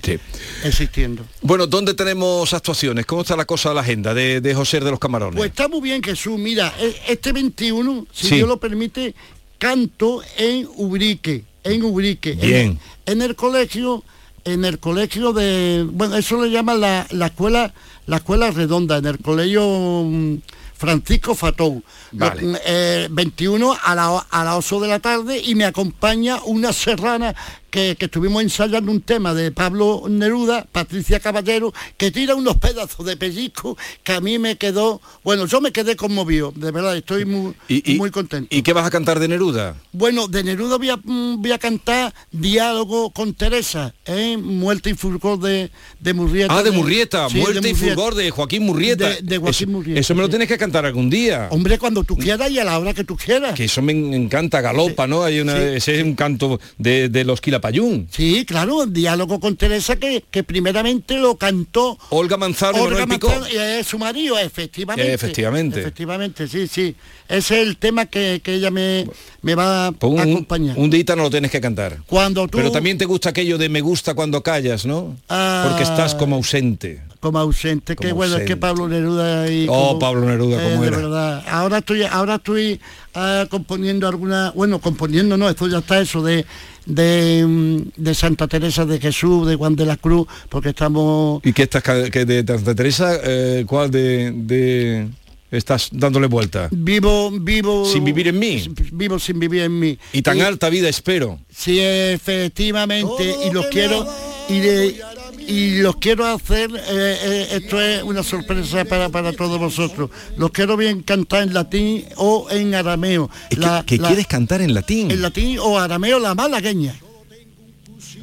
existiendo. 0.64 1.24
Bueno, 1.42 1.68
¿dónde 1.68 1.94
tenemos 1.94 2.54
actuaciones? 2.54 3.06
¿Cómo 3.06 3.22
está 3.22 3.36
la 3.36 3.46
cosa 3.46 3.70
de 3.70 3.76
la 3.76 3.82
agenda 3.82 4.14
de, 4.14 4.42
de 4.42 4.56
José 4.56 4.80
de 4.80 4.90
los 4.90 5.00
Camarones? 5.00 5.38
Pues 5.38 5.50
está 5.50 5.68
muy 5.68 5.82
bien 5.82 6.02
Jesús, 6.02 6.38
mira, 6.40 6.74
e- 6.80 6.96
este 7.10 7.32
21, 7.32 8.08
si 8.12 8.28
Sí. 8.30 8.36
Dios 8.36 8.48
lo 8.48 8.58
permite, 8.58 9.14
canto 9.58 10.22
en 10.38 10.68
Ubrique, 10.76 11.44
en 11.64 11.84
Ubrique. 11.84 12.32
En- 12.32 12.40
Bien. 12.40 12.80
En, 13.06 13.22
el 13.22 13.36
colegio, 13.36 14.04
en 14.46 14.66
el 14.66 14.80
colegio 14.80 15.34
de, 15.34 15.86
bueno, 15.92 16.18
eso 16.18 16.42
le 16.44 16.50
llaman 16.52 16.80
la, 16.82 17.06
la 17.12 17.28
escuela, 17.28 17.74
la 18.08 18.18
escuela 18.18 18.50
redonda, 18.52 18.98
en 18.98 19.06
el 19.06 19.20
colegio 19.20 20.04
mm, 20.06 20.36
Francisco 20.84 21.34
Fatou. 21.34 21.82
Vale. 22.12 22.60
Eh, 22.66 23.08
21 23.10 23.74
a, 23.82 23.96
la, 23.96 24.28
a 24.30 24.44
las 24.44 24.56
8 24.58 24.82
de 24.82 24.88
la 24.90 25.00
tarde 25.00 25.40
y 25.40 25.56
me 25.56 25.64
acompaña 25.64 26.44
una 26.44 26.74
serrana 26.74 27.34
que, 27.74 27.96
que 27.98 28.06
estuvimos 28.06 28.44
ensayando 28.44 28.92
un 28.92 29.02
tema 29.02 29.34
de 29.34 29.52
Pablo 29.52 30.04
Neruda, 30.08 30.68
Patricia 30.72 31.20
Caballero, 31.20 31.74
que 31.98 32.12
tira 32.12 32.36
unos 32.36 32.58
pedazos 32.58 33.04
de 33.04 33.18
pellizco 33.18 33.76
que 34.04 34.12
a 34.12 34.22
mí 34.22 34.38
me 34.38 34.58
quedó, 34.58 35.02
bueno, 35.24 35.48
yo 35.48 35.60
me 35.60 35.72
quedé 35.72 35.96
conmovido, 35.96 36.54
de 36.56 36.70
verdad, 36.70 36.96
estoy 36.96 37.26
muy, 37.26 37.56
¿Y, 37.68 37.94
y- 37.94 37.96
muy 37.98 38.12
contento. 38.12 38.56
¿Y 38.56 38.62
qué 38.62 38.74
vas 38.74 38.86
a 38.86 38.92
cantar 38.92 39.20
de 39.20 39.28
Neruda? 39.28 39.76
Bueno, 39.92 40.28
de 40.28 40.44
Neruda 40.44 40.78
voy 40.78 40.92
a, 40.92 40.98
mm, 40.98 41.42
voy 41.42 41.52
a 41.52 41.58
cantar 41.58 42.14
Diálogo 42.32 43.10
con 43.10 43.34
Teresa, 43.34 43.96
¿eh? 44.06 44.38
Muerte 44.38 44.92
y 44.92 44.94
fulgor 44.94 45.40
de, 45.40 45.72
de 46.00 46.14
Murrieta. 46.14 46.56
Ah, 46.56 46.62
de 46.62 46.70
Murrieta, 46.70 47.28
sí, 47.28 47.38
de 47.38 47.42
Muerte 47.42 47.70
y 47.70 47.74
fulgor 47.74 48.14
de 48.14 48.30
Joaquín 48.30 48.64
Murrieta. 48.68 49.10
De- 49.20 49.38
Joaquín 49.40 49.70
eso, 49.70 49.72
Murrieta, 49.72 50.00
eso 50.00 50.14
me 50.14 50.22
lo 50.22 50.30
tienes 50.30 50.48
que 50.48 50.60
cantar 50.60 50.86
algún 50.86 51.10
día. 51.10 51.48
Hombre, 51.50 51.80
cuando 51.80 52.04
tú 52.04 52.16
quieras 52.18 52.52
y 52.52 52.60
a 52.60 52.64
la 52.64 52.78
hora 52.78 52.94
que 52.94 53.04
tú 53.04 53.18
quieras. 53.18 53.56
Que 53.56 53.64
eso 53.66 53.82
me 53.82 53.94
encanta, 53.94 54.62
galopa, 54.62 55.08
¿no? 55.08 55.24
Hay 55.24 55.40
una, 55.40 55.54
Sí. 55.54 55.64
Ese 55.78 55.98
es 56.00 56.04
un 56.04 56.14
canto 56.16 56.60
de, 56.78 57.10
de 57.10 57.24
los 57.24 57.42
Quilapayún. 57.72 58.08
Sí, 58.12 58.46
claro, 58.46 58.86
Diálogo 58.86 59.40
con 59.40 59.56
Teresa 59.56 59.96
que, 59.96 60.24
que 60.30 60.44
primeramente 60.44 61.18
lo 61.18 61.36
cantó 61.38 61.98
Olga 62.10 62.36
Manzano 62.38 62.78
y 62.78 62.82
Olga 62.82 63.00
Manuel 63.06 63.10
Picó. 63.20 63.28
Manzano, 63.30 63.54
y 63.54 63.58
es 63.58 63.88
su 63.88 63.98
marido, 63.98 64.38
efectivamente. 64.38 65.14
Efectivamente. 65.14 65.80
Efectivamente, 65.80 66.48
sí, 66.48 66.68
sí. 66.68 66.96
Ese 67.30 67.62
es 67.62 67.68
el 67.68 67.78
tema 67.78 68.06
que, 68.06 68.42
que 68.44 68.56
ella 68.56 68.70
me, 68.70 69.08
me 69.42 69.56
va 69.56 69.92
Pues 69.94 70.12
a 70.20 70.24
un, 70.26 70.32
acompañar. 70.32 70.78
un 70.78 70.90
día 70.90 71.04
no 71.16 71.24
lo 71.24 71.30
tienes 71.30 71.52
que 71.52 71.62
cantar. 71.62 72.00
Cuando 72.06 72.48
tú... 72.48 72.58
Pero 72.58 72.72
también 72.72 72.98
te 72.98 73.06
gusta 73.06 73.30
aquello 73.30 73.58
de 73.58 73.70
me 73.70 73.82
gusta 73.82 74.14
cuando 74.14 74.44
callas, 74.44 74.86
¿no? 74.86 75.16
Ah. 75.30 75.66
Porque 75.68 75.84
estás 75.84 76.16
como 76.16 76.36
ausente. 76.36 77.02
como 77.22 77.40
ausente, 77.40 77.96
que 77.96 78.10
Como 78.10 78.16
bueno, 78.16 78.38
es 78.38 78.44
que. 78.46 78.58
Pablo 78.58 78.88
Neruda 78.90 79.50
y 79.52 79.68
Oh, 79.70 79.88
como- 79.90 80.00
Pablo 80.00 80.26
Neruda, 80.28 80.62
eh, 80.62 80.70
cómo 80.70 80.82
de 80.82 80.88
era. 80.90 80.98
verdad. 80.98 81.44
Ahora 81.48 81.78
estoy, 81.80 82.04
ahora 82.04 82.36
estoy 82.36 82.80
ah, 83.16 83.46
componiendo 83.50 84.08
alguna, 84.08 84.52
bueno, 84.52 84.80
componiendo 84.80 85.38
no, 85.38 85.50
esto 85.50 85.68
ya 85.68 85.80
está 85.80 86.00
eso 86.02 86.22
de 86.22 86.46
de, 86.86 87.46
mm, 87.48 87.78
de 88.02 88.14
Santa 88.14 88.48
Teresa 88.48 88.86
de 88.86 89.00
Jesús, 89.00 89.48
de 89.48 89.56
Juan 89.56 89.76
de 89.76 89.86
la 89.86 89.98
Cruz, 89.98 90.28
porque 90.50 90.70
estamos 90.70 91.42
¿Y 91.44 91.54
qué 91.54 91.64
estás 91.64 91.84
que 91.84 92.26
de 92.26 92.46
Santa 92.46 92.76
Teresa? 92.76 93.20
eh, 93.24 93.64
¿Cuál 93.68 93.90
de, 93.92 94.32
de 94.36 95.08
estás 95.52 95.90
dándole 95.92 96.28
vuelta? 96.28 96.68
vivo, 96.72 97.32
vivo 97.32 97.86
Sin 97.86 98.04
vivir 98.04 98.28
en 98.30 98.40
mí. 98.40 98.64
vivo 98.92 99.20
sin 99.20 99.40
vivir 99.40 99.62
en 99.64 99.80
mí. 99.80 99.98
Y 100.12 100.22
tan 100.22 100.42
alta 100.42 100.70
vida 100.70 100.90
espero. 100.90 101.40
Sí, 101.56 101.80
efectivamente, 101.80 103.36
y 103.48 103.52
los 103.54 103.68
quiero 103.68 104.06
y, 104.50 104.60
de- 104.60 105.02
y 105.48 105.78
los 105.82 105.98
quiero 105.98 106.26
hacer, 106.26 106.70
eh, 106.76 106.80
eh, 106.90 107.48
esto 107.52 107.82
es 107.82 108.04
una 108.04 108.24
sorpresa 108.24 108.86
para, 108.86 109.10
para 109.10 109.34
todos 109.34 109.60
vosotros. 109.60 110.10
Los 110.38 110.52
quiero 110.52 110.78
bien 110.78 111.02
cantar 111.02 111.44
en 111.44 111.54
latín 111.54 112.06
o 112.18 112.48
en 112.50 112.74
arameo. 112.76 113.30
La- 113.58 113.84
¿Que 113.86 113.98
la- 113.98 114.08
quieres 114.08 114.28
cantar 114.28 114.62
en 114.62 114.74
latín? 114.74 115.12
En 115.12 115.22
latín 115.22 115.58
o 115.60 115.78
arameo 115.80 116.20
la 116.20 116.36
malagueña. 116.36 116.96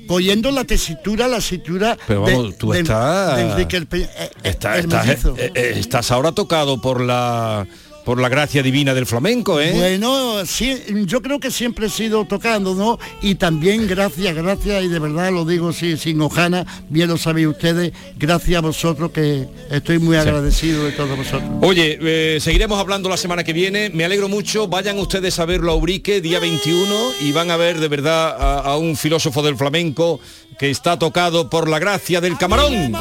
Cogiendo 0.06 0.50
la 0.50 0.64
tesitura, 0.64 1.28
la 1.28 1.36
tesitura 1.36 1.96
Pero 2.06 2.24
de- 2.26 2.34
vamos, 2.34 2.58
tú 2.58 2.72
de- 2.72 2.80
estás... 2.80 3.36
de 3.36 3.42
Enrique 3.42 3.76
el 3.76 3.86
Pe- 3.86 4.02
eh, 4.02 4.30
Está- 4.42 4.78
estás, 4.78 5.06
eh, 5.36 5.72
estás 5.76 6.10
ahora 6.10 6.32
tocado 6.32 6.80
por 6.80 7.00
la 7.00 7.66
por 8.04 8.20
la 8.20 8.28
gracia 8.28 8.62
divina 8.62 8.94
del 8.94 9.06
flamenco, 9.06 9.60
¿eh? 9.60 9.72
Bueno, 9.74 10.44
sí, 10.46 10.76
yo 11.06 11.22
creo 11.22 11.38
que 11.40 11.50
siempre 11.50 11.86
he 11.86 11.90
sido 11.90 12.24
tocando, 12.24 12.74
¿no? 12.74 12.98
Y 13.22 13.34
también 13.36 13.86
gracias, 13.86 14.34
gracias, 14.34 14.84
y 14.84 14.88
de 14.88 14.98
verdad 14.98 15.30
lo 15.30 15.44
digo 15.44 15.72
sí, 15.72 15.96
sin 15.96 16.20
hojana, 16.20 16.66
bien 16.88 17.08
lo 17.08 17.18
sabéis 17.18 17.48
ustedes, 17.48 17.92
gracias 18.16 18.58
a 18.58 18.60
vosotros 18.60 19.10
que 19.10 19.48
estoy 19.70 19.98
muy 19.98 20.16
agradecido 20.16 20.84
de 20.84 20.92
todos 20.92 21.16
vosotros. 21.16 21.50
Oye, 21.62 21.98
eh, 22.00 22.38
seguiremos 22.40 22.78
hablando 22.78 23.08
la 23.08 23.16
semana 23.16 23.44
que 23.44 23.52
viene. 23.52 23.90
Me 23.90 24.04
alegro 24.04 24.28
mucho. 24.28 24.68
Vayan 24.68 24.98
ustedes 24.98 25.38
a 25.38 25.44
verlo 25.44 25.72
a 25.72 25.74
Ubrique, 25.74 26.20
día 26.20 26.38
21, 26.38 26.94
y 27.20 27.32
van 27.32 27.50
a 27.50 27.56
ver 27.56 27.80
de 27.80 27.88
verdad 27.88 28.36
a, 28.38 28.60
a 28.60 28.76
un 28.76 28.96
filósofo 28.96 29.42
del 29.42 29.56
flamenco 29.56 30.20
que 30.58 30.70
está 30.70 30.98
tocado 30.98 31.48
por 31.48 31.68
la 31.68 31.78
gracia 31.78 32.20
del 32.20 32.36
camarón. 32.36 32.92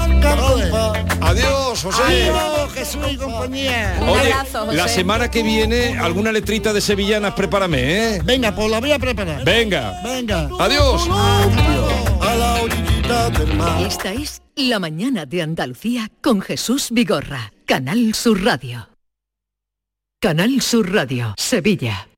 Adiós, 1.30 1.84
José. 1.84 2.02
Adiós, 2.32 2.74
Jesús 2.74 3.06
y 3.12 3.18
compañía. 3.18 4.00
Oye, 4.02 4.34
la 4.74 4.88
semana 4.88 5.30
que 5.30 5.44
viene, 5.44 5.98
alguna 6.00 6.32
letrita 6.32 6.74
de 6.74 6.82
sevillanas, 6.82 7.34
prepárame, 7.34 8.16
¿eh? 8.16 8.22
Venga, 8.24 8.56
pues 8.56 8.70
la 8.72 8.80
voy 8.80 8.92
a 8.92 8.98
preparar. 8.98 9.46
Venga. 9.46 10.02
Venga. 10.04 10.50
Adiós. 10.60 11.08
A 11.08 12.36
la 12.36 12.62
orillita 12.64 13.30
del 13.30 13.54
mar. 13.56 13.82
Esta 13.86 14.12
es 14.12 14.42
La 14.56 14.80
mañana 14.80 15.28
de 15.28 15.44
Andalucía 15.44 16.10
con 16.22 16.42
Jesús 16.42 16.88
Vigorra, 16.90 17.54
Canal 17.66 18.16
Sur 18.16 18.44
Radio. 18.44 18.90
Canal 20.20 20.62
Sur 20.62 20.92
Radio, 20.92 21.36
Sevilla. 21.38 22.10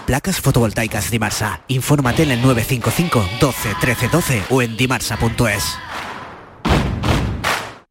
Placas 0.08 0.40
fotovoltaicas 0.40 1.12
Dimarsa. 1.12 1.62
Infórmate 1.68 2.24
en 2.24 2.32
el 2.32 2.42
955 2.42 3.30
12 3.42 3.70
13 3.82 4.08
12 4.08 4.44
o 4.50 4.62
en 4.62 4.78
dimarsa.es. 4.78 5.64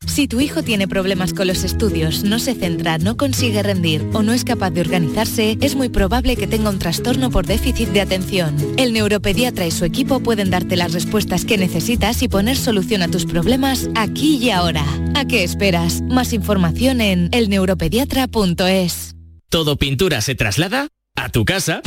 Si 0.07 0.29
tu 0.29 0.41
hijo 0.41 0.63
tiene 0.63 0.89
problemas 0.89 1.35
con 1.35 1.47
los 1.47 1.63
estudios, 1.63 2.25
no 2.25 2.39
se 2.39 2.55
centra, 2.55 2.97
no 2.97 3.19
consigue 3.19 3.63
rendir 3.63 4.03
o 4.15 4.23
no 4.23 4.33
es 4.33 4.45
capaz 4.45 4.71
de 4.71 4.81
organizarse, 4.81 5.59
es 5.61 5.75
muy 5.75 5.91
probable 5.91 6.37
que 6.37 6.47
tenga 6.47 6.71
un 6.71 6.79
trastorno 6.79 7.31
por 7.31 7.45
déficit 7.45 7.91
de 7.91 8.01
atención. 8.01 8.57
El 8.79 8.95
neuropediatra 8.95 9.67
y 9.67 9.71
su 9.71 9.85
equipo 9.85 10.21
pueden 10.21 10.49
darte 10.49 10.77
las 10.77 10.95
respuestas 10.95 11.45
que 11.45 11.59
necesitas 11.59 12.23
y 12.23 12.29
poner 12.29 12.57
solución 12.57 13.03
a 13.03 13.09
tus 13.09 13.27
problemas 13.27 13.91
aquí 13.95 14.39
y 14.39 14.49
ahora. 14.49 14.87
¿A 15.15 15.27
qué 15.27 15.45
esperas? 15.45 16.01
Más 16.01 16.33
información 16.33 17.03
en 17.03 17.29
elneuropediatra.es. 17.33 19.17
Todo 19.51 19.77
pintura 19.77 20.23
se 20.23 20.35
traslada 20.35 20.89
a 21.17 21.29
tu 21.29 21.45
casa. 21.45 21.81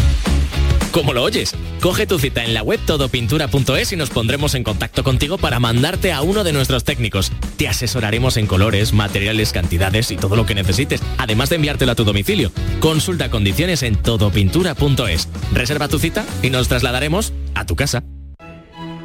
¿Cómo 0.92 1.14
lo 1.14 1.24
oyes? 1.24 1.56
Coge 1.82 2.08
tu 2.08 2.18
cita 2.18 2.44
en 2.44 2.56
la 2.56 2.64
web 2.64 2.80
todopintura.es 2.84 3.94
y 3.94 3.96
nos 3.96 4.10
pondremos 4.10 4.56
en 4.56 4.64
contacto 4.64 5.04
contigo 5.04 5.38
para 5.38 5.60
mandarte 5.60 6.12
a 6.12 6.22
uno 6.22 6.44
de 6.44 6.52
nuestros 6.52 6.84
técnicos. 6.84 7.32
Te 7.58 7.68
asesoraremos 7.68 8.38
en 8.38 8.48
colores, 8.48 8.92
materiales, 8.92 9.54
cantidades 9.54 10.10
y 10.10 10.18
todo 10.18 10.36
lo 10.36 10.48
que 10.48 10.56
necesites, 10.56 11.02
además 11.20 11.50
de 11.50 11.58
enviártelo 11.58 11.92
a 11.92 11.96
tu 11.96 12.06
domicilio. 12.06 12.52
Consulta 12.80 13.30
condiciones 13.30 13.84
en 13.84 13.98
todopintura.es. 13.98 15.30
Reserva 15.54 15.88
tu 15.88 16.00
cita 16.00 16.26
y 16.42 16.50
nos 16.50 16.68
trasladaremos 16.68 17.34
a 17.54 17.66
tu 17.66 17.76
casa. 17.76 18.04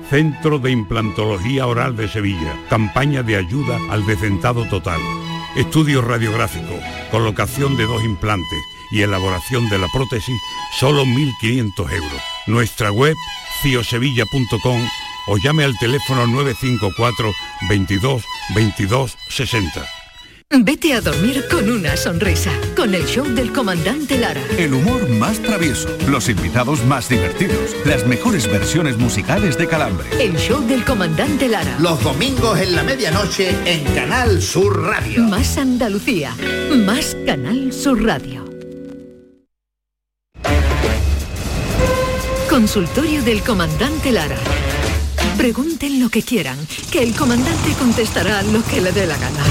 Centro 0.09 0.59
de 0.59 0.71
Implantología 0.71 1.67
Oral 1.67 1.97
de 1.97 2.09
Sevilla. 2.09 2.59
Campaña 2.71 3.23
de 3.23 3.37
ayuda 3.37 3.79
al 3.91 4.07
decentado 4.07 4.65
total. 4.69 5.01
Estudio 5.57 6.01
radiográfico. 6.01 6.79
Colocación 7.11 7.77
de 7.77 7.85
dos 7.85 8.03
implantes 8.05 8.74
y 8.91 9.03
elaboración 9.03 9.69
de 9.69 9.79
la 9.79 9.89
prótesis, 9.89 10.41
solo 10.79 11.05
1.500 11.05 11.93
euros. 11.93 12.23
Nuestra 12.47 12.91
web, 12.91 13.17
ciosevilla.com 13.63 14.89
o 15.27 15.39
llame 15.39 15.65
al 15.65 15.79
teléfono 15.79 16.27
954 16.27 17.33
22 17.69 18.25
22 18.55 19.17
60. 19.29 19.87
Vete 20.51 20.95
a 20.95 21.01
dormir 21.01 21.45
con 21.51 21.69
una 21.69 21.97
sonrisa, 21.97 22.53
con 22.77 22.95
el 22.95 23.05
show 23.07 23.25
del 23.27 23.53
comandante 23.53 24.17
Lara. 24.17 24.43
El 24.57 24.75
humor 24.75 25.09
más 25.09 25.41
travieso, 25.41 25.89
los 26.07 26.29
invitados 26.29 26.85
más 26.85 27.09
divertidos, 27.09 27.75
las 27.85 28.07
mejores 28.07 28.47
versiones 28.47 28.97
musicales 28.97 29.59
de 29.59 29.67
Calambre. 29.67 30.07
El 30.21 30.37
show 30.37 30.65
del 30.65 30.85
comandante 30.85 31.49
Lara. 31.49 31.77
Los 31.81 32.01
domingos 32.05 32.61
en 32.61 32.77
la 32.77 32.85
medianoche 32.85 33.51
en 33.65 33.83
Canal 33.95 34.41
Sur 34.41 34.81
Radio. 34.81 35.25
Más 35.25 35.59
Andalucía, 35.59 36.37
más 36.87 37.17
Canal 37.27 37.73
Sur 37.73 38.05
Radio. 38.05 38.54
Consultorio 42.55 43.21
del 43.25 43.43
comandante 43.43 44.13
Lara. 44.13 44.37
Pregunten 45.37 45.99
lo 46.01 46.09
que 46.09 46.23
quieran, 46.23 46.57
que 46.93 47.03
el 47.03 47.13
comandante 47.13 47.73
contestará 47.81 48.43
lo 48.43 48.65
que 48.65 48.81
le 48.81 48.93
dé 48.93 49.09
la 49.09 49.17
gana. 49.19 49.43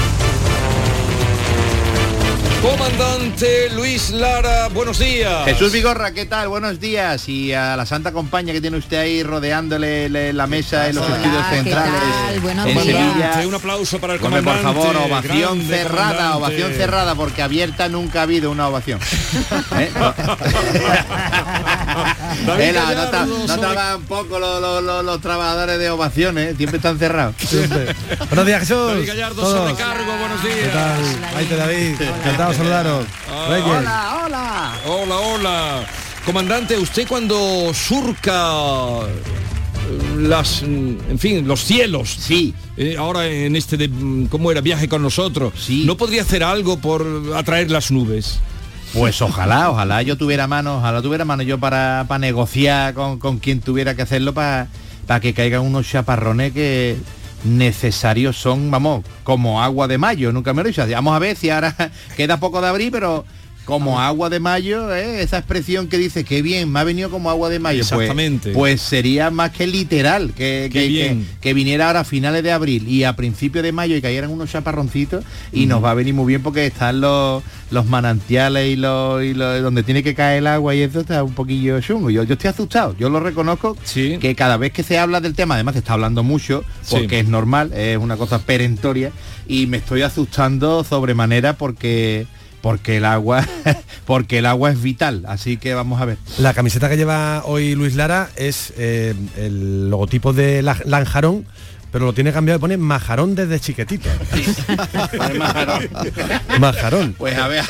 Comandante 2.62 3.68
Luis 3.74 4.08
Lara, 4.08 4.68
buenos 4.68 4.98
días. 4.98 5.44
Jesús 5.44 5.70
Vigorra, 5.70 6.12
¿qué 6.12 6.24
tal? 6.24 6.48
Buenos 6.48 6.80
días. 6.80 7.28
Y 7.28 7.52
a 7.52 7.76
la 7.76 7.84
santa 7.84 8.10
compañía 8.10 8.54
que 8.54 8.62
tiene 8.62 8.78
usted 8.78 8.96
ahí 8.96 9.22
rodeándole 9.22 10.08
le- 10.08 10.32
la 10.32 10.46
mesa 10.46 10.88
en 10.88 10.96
los 10.96 11.06
estudios 11.06 11.46
centrales. 11.50 12.40
Buenos 12.40 12.66
en 12.66 12.72
días. 12.72 12.84
Sevilla. 12.86 13.42
Un 13.46 13.54
aplauso 13.54 13.98
para 14.00 14.14
el 14.14 14.20
comandante. 14.20 14.62
por 14.62 14.74
favor, 14.74 14.96
ovación 14.96 15.58
grande 15.58 15.76
cerrada, 15.76 16.06
comandante. 16.32 16.36
ovación 16.38 16.72
cerrada, 16.72 17.14
porque 17.14 17.42
abierta 17.42 17.90
nunca 17.90 18.20
ha 18.20 18.22
habido 18.22 18.50
una 18.50 18.66
ovación. 18.66 18.98
¿Eh? 19.78 19.90
David 22.46 22.62
Ela, 22.64 22.94
no, 22.94 23.10
tra- 23.10 23.46
no 23.46 23.58
trabajan 23.58 24.02
poco 24.02 24.38
los, 24.38 24.60
los- 24.60 24.82
los- 24.82 25.04
los 25.04 25.20
trabajadores 25.20 25.78
de 25.78 25.90
ovaciones, 25.90 26.56
siempre 26.56 26.76
están 26.78 26.98
cerrados. 26.98 27.34
Buenos 28.28 28.46
días, 28.46 28.60
Jesús. 28.60 28.86
David 28.88 29.06
Gallardo, 29.08 29.42
Todos. 29.42 29.58
sobrecargo, 29.58 30.12
buenos 30.18 30.42
días. 30.42 30.56
¿Qué 30.62 30.68
tal? 30.68 31.34
Maite 31.34 31.56
David, 31.56 32.00
encantado 32.00 32.50
de 32.50 32.56
saludaros. 32.56 33.06
Reyes. 33.48 33.66
hola, 33.66 34.22
hola. 34.24 34.72
Hola, 34.86 35.16
hola. 35.18 35.84
Comandante, 36.26 36.76
usted 36.78 37.06
cuando 37.06 37.72
surca 37.74 38.52
eh, 39.02 40.18
las, 40.18 40.62
mm, 40.62 40.96
en 41.10 41.18
fin, 41.18 41.46
los 41.46 41.62
cielos. 41.64 42.16
Sí. 42.18 42.54
eh, 42.76 42.96
ahora 42.98 43.26
en 43.26 43.54
este 43.56 43.76
de, 43.76 43.88
mm, 43.88 44.26
¿cómo 44.26 44.50
era? 44.50 44.60
Viaje 44.62 44.88
con 44.88 45.02
nosotros. 45.02 45.52
¿No 45.68 45.96
podría 45.96 46.22
hacer 46.22 46.42
algo 46.42 46.78
por 46.78 47.06
atraer 47.36 47.70
las 47.70 47.90
nubes? 47.90 48.38
Pues 48.94 49.20
ojalá, 49.22 49.70
ojalá 49.70 50.02
yo 50.02 50.16
tuviera 50.16 50.46
manos, 50.46 50.78
ojalá 50.78 51.02
tuviera 51.02 51.24
manos 51.24 51.46
yo 51.46 51.58
para, 51.58 52.04
para 52.06 52.20
negociar 52.20 52.94
con, 52.94 53.18
con 53.18 53.40
quien 53.40 53.60
tuviera 53.60 53.96
que 53.96 54.02
hacerlo 54.02 54.32
para, 54.32 54.68
para 55.08 55.18
que 55.18 55.34
caigan 55.34 55.62
unos 55.62 55.88
chaparrones 55.90 56.52
que 56.52 56.96
necesarios 57.42 58.36
son, 58.36 58.70
vamos, 58.70 59.04
como 59.24 59.60
agua 59.60 59.88
de 59.88 59.98
mayo, 59.98 60.30
nunca 60.32 60.54
me 60.54 60.62
lo 60.62 60.68
he 60.68 60.70
dicho. 60.70 60.86
Vamos 60.88 61.16
a 61.16 61.18
ver 61.18 61.36
si 61.36 61.50
ahora 61.50 61.74
queda 62.16 62.38
poco 62.38 62.60
de 62.60 62.68
abril, 62.68 62.90
pero 62.92 63.24
como 63.64 64.00
agua 64.00 64.28
de 64.30 64.40
mayo, 64.40 64.94
¿eh? 64.94 65.22
esa 65.22 65.38
expresión 65.38 65.88
que 65.88 65.96
dice 65.98 66.24
que 66.24 66.42
bien, 66.42 66.70
me 66.70 66.80
ha 66.80 66.84
venido 66.84 67.10
como 67.10 67.30
agua 67.30 67.48
de 67.48 67.58
mayo. 67.58 67.78
Pues- 67.80 67.92
Exactamente. 67.92 68.52
Pues, 68.52 68.80
sería 68.80 69.30
más 69.30 69.50
que 69.52 69.66
literal, 69.66 70.32
que, 70.34 70.68
Qué 70.72 70.80
que- 70.80 70.88
que- 70.88 71.16
que 71.40 71.54
viniera 71.54 71.86
ahora 71.86 72.00
a 72.00 72.04
finales 72.04 72.42
de 72.42 72.52
abril 72.52 72.86
y 72.88 73.04
a 73.04 73.16
principios 73.16 73.62
de 73.64 73.72
mayo 73.72 73.96
y 73.96 74.02
cayeran 74.02 74.30
unos 74.30 74.50
chaparroncitos 74.50 75.24
y 75.52 75.66
nos 75.66 75.82
va 75.82 75.92
a 75.92 75.94
venir 75.94 76.12
muy 76.14 76.26
bien 76.26 76.42
porque 76.42 76.66
están 76.66 77.00
los, 77.00 77.42
los 77.70 77.86
manantiales 77.86 78.68
y 78.68 78.76
los, 78.76 79.22
y 79.24 79.34
los- 79.34 79.62
donde 79.62 79.82
tiene 79.82 80.02
que 80.02 80.14
caer 80.14 80.38
el 80.38 80.46
agua 80.46 80.74
y 80.74 80.82
eso 80.82 81.00
está 81.00 81.22
un 81.24 81.32
poquillo 81.34 81.80
chungo. 81.80 82.10
Yo, 82.10 82.22
yo 82.24 82.34
estoy 82.34 82.50
asustado, 82.50 82.94
yo 82.98 83.08
lo 83.08 83.20
reconozco 83.20 83.76
que 84.20 84.34
cada 84.36 84.56
vez 84.56 84.72
que 84.72 84.82
se 84.82 84.98
habla 84.98 85.20
del 85.20 85.34
tema, 85.34 85.54
además 85.54 85.72
se 85.74 85.78
está 85.78 85.94
hablando 85.94 86.22
mucho, 86.22 86.64
Sí. 86.82 86.96
porque 86.96 87.20
es 87.20 87.28
normal, 87.28 87.72
es 87.72 87.96
una 87.98 88.16
cosa 88.16 88.38
perentoria, 88.40 89.10
y 89.48 89.66
me 89.66 89.78
estoy 89.78 90.02
asustando 90.02 90.84
sobremanera 90.84 91.54
porque 91.54 92.26
porque 92.64 92.96
el 92.96 93.04
agua 93.04 93.46
porque 94.06 94.38
el 94.38 94.46
agua 94.46 94.70
es 94.70 94.80
vital 94.82 95.24
así 95.28 95.58
que 95.58 95.74
vamos 95.74 96.00
a 96.00 96.06
ver 96.06 96.16
La 96.38 96.54
camiseta 96.54 96.88
que 96.88 96.96
lleva 96.96 97.42
hoy 97.44 97.74
Luis 97.74 97.94
Lara 97.94 98.30
es 98.36 98.72
eh, 98.78 99.14
el 99.36 99.90
logotipo 99.90 100.32
de 100.32 100.62
la- 100.62 100.80
Lanjarón, 100.86 101.44
pero 101.92 102.06
lo 102.06 102.14
tiene 102.14 102.32
cambiado 102.32 102.56
y 102.58 102.60
pone 102.60 102.76
Majarón 102.78 103.34
desde 103.34 103.60
chiquitito. 103.60 104.08
Majarón. 106.58 107.14
Pues 107.16 107.36
a 107.38 107.48
ver, 107.48 107.64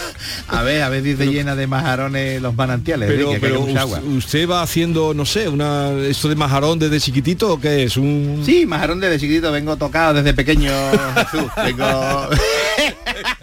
a 0.49 0.63
ver, 0.63 0.83
a 0.83 0.89
ver 0.89 1.03
dice 1.03 1.27
llena 1.27 1.55
de 1.57 1.67
majarones 1.67 2.41
los 2.41 2.55
manantiales. 2.55 3.11
Pero, 3.11 3.33
pero 3.41 3.61
mucha 3.63 3.81
agua. 3.83 4.01
usted 4.01 4.49
va 4.49 4.63
haciendo, 4.63 5.13
no 5.15 5.25
sé, 5.27 5.49
una 5.49 5.91
esto 6.09 6.29
de 6.29 6.37
majarón 6.37 6.79
desde 6.79 7.01
chiquitito 7.01 7.53
o 7.55 7.61
qué 7.61 7.85
es? 7.85 7.97
Un 7.97 8.43
Sí, 8.47 8.65
majarón 8.67 9.01
desde 9.01 9.19
chiquitito, 9.19 9.51
vengo 9.53 9.77
tocado 9.77 10.15
desde 10.15 10.33
pequeño, 10.35 10.71
Jesús. 11.17 11.51
Vengo... 11.65 12.29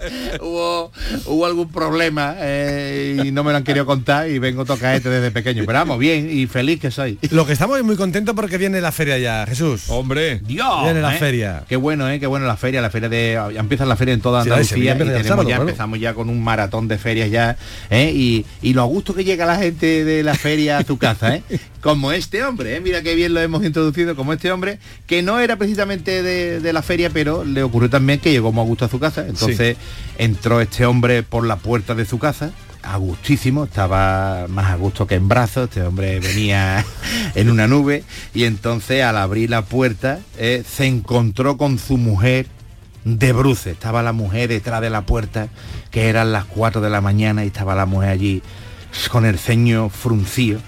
hubo, 0.42 0.92
hubo 1.26 1.46
algún 1.46 1.72
problema 1.72 2.36
eh, 2.40 3.22
y 3.26 3.32
no 3.32 3.44
me 3.44 3.52
lo 3.52 3.58
han 3.58 3.64
querido 3.64 3.86
contar 3.86 4.30
y 4.30 4.40
vengo 4.40 4.66
tocado 4.66 4.96
este 4.96 5.10
desde 5.10 5.32
pequeño. 5.32 5.64
Pero 5.66 5.80
vamos, 5.80 6.00
bien 6.00 6.30
y 6.32 6.48
feliz 6.48 6.80
que 6.80 6.92
soy. 6.92 7.18
Lo 7.32 7.46
que 7.46 7.54
estamos 7.54 7.78
es 7.78 7.84
muy 7.84 7.96
contentos 7.96 8.36
porque 8.36 8.58
viene 8.58 8.82
la 8.82 8.92
feria 8.92 9.18
ya, 9.18 9.46
Jesús. 9.48 9.84
Hombre. 9.90 10.40
Dios, 10.40 10.84
Viene 10.84 11.02
la 11.02 11.16
¿eh? 11.16 11.20
feria. 11.20 11.64
Qué 11.68 11.76
bueno, 11.76 12.10
¿eh? 12.10 12.20
Qué 12.20 12.28
bueno 12.28 12.46
la 12.46 12.58
feria, 12.58 12.82
la 12.82 12.90
feria 12.90 13.10
de... 13.10 13.40
Ya 13.54 13.60
empieza 13.60 13.86
la 13.86 13.96
feria 13.96 14.14
en 14.14 14.22
toda 14.22 14.44
Sí, 14.44 14.50
Andalucía 14.50 14.78
y 14.78 14.88
empieza 14.88 15.12
el 15.12 15.18
tenemos 15.18 15.28
sábado, 15.28 15.50
ya, 15.50 15.56
claro. 15.56 15.70
empezamos 15.70 16.00
ya 16.00 16.14
con 16.14 16.30
un 16.30 16.44
maratón 16.44 16.88
de 16.88 16.98
ferias 16.98 17.30
ya, 17.30 17.58
¿eh? 17.90 18.12
Y, 18.14 18.46
y 18.62 18.74
lo 18.74 18.82
a 18.82 18.86
gusto 18.86 19.14
que 19.14 19.24
llega 19.24 19.46
la 19.46 19.58
gente 19.58 20.04
de 20.04 20.24
la 20.24 20.36
feria 20.36 20.80
a 20.80 20.84
su 20.84 20.98
casa, 20.98 21.36
¿eh? 21.36 21.44
Como 21.82 22.12
este 22.12 22.44
hombre, 22.44 22.76
¿eh? 22.76 22.80
Mira 22.80 23.02
qué 23.02 23.16
bien 23.16 23.34
lo 23.34 23.42
hemos 23.42 23.64
introducido, 23.66 24.16
como 24.16 24.34
este 24.34 24.52
hombre, 24.52 24.78
que 25.08 25.22
no 25.24 25.40
era 25.40 25.56
precisamente 25.56 26.22
de, 26.22 26.60
de 26.60 26.74
la 26.74 26.82
feria, 26.84 27.10
pero 27.10 27.44
le 27.44 27.64
ocurrió 27.64 27.90
también 27.90 28.20
que 28.20 28.32
llegó 28.32 28.52
muy 28.52 28.62
a 28.64 28.66
gusto 28.66 28.86
a 28.86 28.90
su 28.90 29.00
casa. 29.00 29.26
Entonces 29.28 29.78
entró 30.18 30.62
este 30.62 30.86
hombre 30.86 31.24
por 31.24 31.46
la 31.46 31.58
puerta 31.58 31.96
de 31.96 32.06
su 32.06 32.20
casa, 32.20 32.52
a 32.84 32.98
gustísimo, 32.98 33.66
estaba 33.66 34.48
más 34.48 34.72
a 34.72 34.76
gusto 34.76 35.06
que 35.06 35.16
en 35.16 35.28
brazos, 35.28 35.66
este 35.66 35.84
hombre 35.84 36.20
venía 36.20 36.84
en 37.36 37.50
una 37.50 37.68
nube 37.68 38.04
y 38.34 38.46
entonces 38.46 39.04
al 39.04 39.18
abrir 39.18 39.50
la 39.50 39.64
puerta 39.64 40.20
eh, 40.38 40.64
se 40.68 40.86
encontró 40.86 41.58
con 41.58 41.78
su 41.78 41.98
mujer 41.98 42.48
de 43.04 43.34
bruces, 43.34 43.74
estaba 43.74 44.04
la 44.04 44.14
mujer 44.14 44.50
detrás 44.50 44.82
de 44.82 44.90
la 44.90 45.02
puerta, 45.02 45.48
que 45.90 46.10
eran 46.10 46.32
las 46.32 46.46
4 46.46 46.82
de 46.82 46.90
la 46.90 47.02
mañana 47.02 47.44
y 47.44 47.48
estaba 47.48 47.76
la 47.76 47.86
mujer 47.86 48.10
allí 48.10 48.44
con 49.12 49.26
el 49.26 49.40
ceño 49.40 49.90
fruncido 49.90 50.60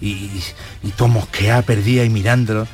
y, 0.00 0.30
y 0.82 0.90
todo 0.96 1.08
mosqueada, 1.08 1.62
perdida 1.62 2.04
y 2.04 2.10
mirándolo. 2.10 2.66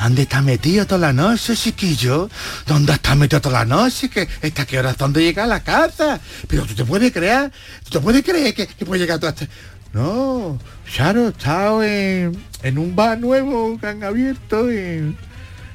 ¿Dónde 0.00 0.22
está 0.22 0.40
metido 0.40 0.86
toda 0.86 0.98
la 0.98 1.12
noche, 1.12 1.54
chiquillo? 1.54 2.30
¿Dónde 2.66 2.94
está 2.94 3.14
metido 3.14 3.40
toda 3.40 3.60
la 3.60 3.64
noche? 3.66 4.08
¿Que 4.08 4.26
¿Hasta 4.42 4.64
qué 4.64 4.78
hora 4.78 4.94
dónde 4.94 5.22
llega 5.22 5.44
a 5.44 5.46
la 5.46 5.62
casa? 5.62 6.18
Pero 6.48 6.64
tú 6.64 6.74
te 6.74 6.86
puedes 6.86 7.12
creer, 7.12 7.52
tú 7.84 7.90
te 7.90 8.00
puedes 8.00 8.24
creer 8.24 8.54
que, 8.54 8.66
que 8.66 8.86
puede 8.86 9.02
llegar 9.02 9.18
toda 9.18 9.32
esta... 9.32 9.46
No, 9.92 10.58
Charo, 10.90 11.26
he 11.26 11.30
estado 11.30 11.82
en, 11.82 12.36
en 12.62 12.78
un 12.78 12.96
bar 12.96 13.18
nuevo 13.20 13.78
que 13.78 13.88
han 13.88 14.02
abierto 14.02 14.70
en, 14.70 15.18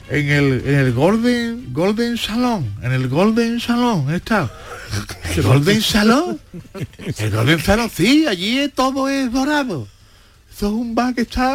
en 0.09 0.29
el, 0.29 0.67
el 0.67 0.93
Golden, 0.93 1.71
Golden 1.71 2.17
Salón. 2.17 2.73
En 2.81 2.93
el 2.93 3.07
Golden 3.07 3.59
Salón 3.59 4.11
estado. 4.11 4.49
¿El 5.35 5.43
Golden 5.43 5.81
Salón? 5.81 6.39
El 7.17 7.31
Golden 7.31 7.61
Salón, 7.61 7.91
sí, 7.93 8.25
allí 8.25 8.69
todo 8.73 9.07
es 9.07 9.31
dorado. 9.31 9.87
Eso 10.55 10.67
es 10.67 10.71
un 10.73 10.95
bar 10.95 11.13
que 11.13 11.23
está 11.23 11.53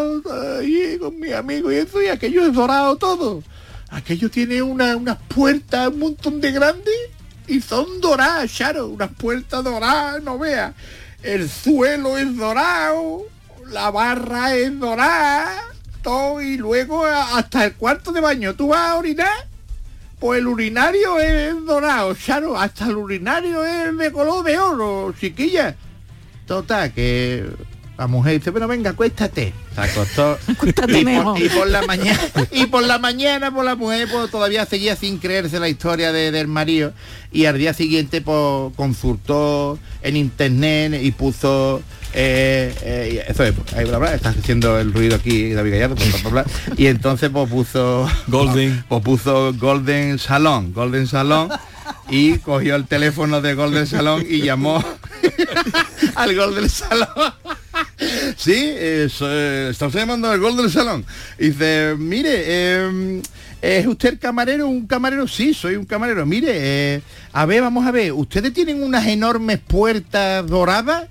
ahí 0.59 0.98
con 1.01 1.18
mi 1.18 1.32
amigo 1.32 1.72
y 1.72 1.76
eso, 1.76 2.03
y 2.03 2.09
aquello 2.09 2.44
es 2.44 2.53
dorado 2.53 2.96
todo. 2.96 3.42
Aquello 3.88 4.30
tiene 4.30 4.61
una- 4.61 4.94
unas 4.94 5.16
puertas 5.34 5.88
un 5.88 6.01
montón 6.01 6.38
de 6.38 6.53
grandes 6.53 6.94
y 7.46 7.62
son 7.62 8.03
doradas, 8.03 8.53
Charo, 8.53 8.88
unas 8.88 9.09
puertas 9.12 9.64
doradas, 9.64 10.22
no 10.22 10.38
veas. 10.38 10.74
El 11.22 11.48
suelo 11.48 12.18
es 12.18 12.36
dorado, 12.36 13.22
la 13.68 13.90
barra 13.90 14.55
es 14.55 14.78
dorada, 14.78 15.62
todo, 16.03 16.42
y 16.42 16.59
luego 16.59 17.07
hasta 17.07 17.64
el 17.64 17.72
cuarto 17.76 18.12
de 18.12 18.20
baño. 18.20 18.55
¿Tú 18.55 18.68
vas 18.68 18.90
a 18.90 18.96
orinar? 18.96 19.46
Pues 20.18 20.40
el 20.40 20.46
urinario 20.46 21.18
es 21.18 21.55
dorado, 21.64 22.14
Charo, 22.14 22.59
hasta 22.59 22.84
el 22.84 22.96
urinario 22.96 23.64
es 23.64 23.96
de 23.96 24.12
color 24.12 24.44
de 24.44 24.59
oro, 24.59 25.14
chiquilla. 25.18 25.74
Total, 26.46 26.92
que 26.92 27.46
la 28.01 28.07
mujer 28.07 28.38
dice, 28.38 28.51
pero 28.51 28.66
venga, 28.66 28.90
acuéstate. 28.90 29.53
Se 29.74 29.80
acostó. 29.82 30.38
y, 30.88 31.05
mejor. 31.05 31.34
por, 31.34 31.42
y 31.42 31.48
por 31.51 31.68
la 31.68 31.82
mañana, 31.82 32.18
y 32.51 32.66
por 32.66 32.82
la 32.82 32.98
mañana, 32.98 33.51
por 33.55 33.62
la 33.64 33.76
mujer, 33.76 34.09
pues 34.11 34.30
todavía 34.30 34.64
seguía 34.64 34.96
sin 34.96 35.18
creerse 35.18 35.61
la 35.61 35.68
historia 35.68 36.11
de- 36.11 36.30
del 36.30 36.48
marido. 36.48 36.94
Y 37.30 37.44
al 37.44 37.59
día 37.59 37.74
siguiente, 37.74 38.22
pues 38.22 38.72
consultó 38.74 39.78
en 40.03 40.16
internet 40.16 40.98
y 41.03 41.11
puso. 41.12 41.82
eh, 42.14 42.74
eh, 42.82 43.24
eso 43.28 43.44
es, 43.44 43.55
ahí, 43.76 43.84
bla, 43.84 43.98
bla, 43.98 44.14
está 44.14 44.30
haciendo 44.30 44.78
el 44.80 44.92
ruido 44.94 45.16
aquí 45.16 45.53
David 45.53 45.72
Gallardo, 45.72 45.94
bla, 45.96 46.05
bla, 46.07 46.30
bla, 46.30 46.42
bla. 46.42 46.74
y 46.76 46.86
entonces 46.86 47.28
pues 47.30 47.48
puso 47.51 48.09
Golden. 48.28 48.82
pues 48.88 49.03
puso 49.03 49.53
Golden 49.55 50.18
Salón, 50.18 50.72
Golden 50.72 51.07
Salón 51.07 51.51
y 52.11 52.38
cogió 52.38 52.76
el 52.76 52.86
teléfono 52.86 53.41
de 53.41 53.55
Golden 53.55 53.86
Salón 53.86 54.24
y 54.28 54.43
llamó 54.43 54.82
al 56.14 56.34
gol 56.34 56.55
del 56.55 56.70
salón. 56.70 57.09
sí, 58.36 58.55
eh, 58.57 59.09
está 59.70 59.86
usted 59.86 60.01
llamando 60.01 60.30
al 60.30 60.41
gol 60.41 60.57
del 60.57 60.70
salón. 60.70 61.05
Dice, 61.38 61.95
mire, 61.99 62.30
eh, 62.47 63.22
¿es 63.61 63.86
usted 63.86 64.18
camarero? 64.18 64.66
¿Un 64.66 64.86
camarero? 64.86 65.26
Sí, 65.28 65.55
soy 65.55 65.76
un 65.76 65.84
camarero. 65.84 66.24
Mire, 66.26 66.51
eh, 66.53 67.03
a 67.32 67.47
ver, 67.47 67.62
vamos 67.62 67.86
a 67.86 67.91
ver, 67.91 68.12
¿ustedes 68.12 68.53
tienen 68.53 68.82
unas 68.82 69.07
enormes 69.07 69.59
puertas 69.59 70.47
doradas? 70.47 71.09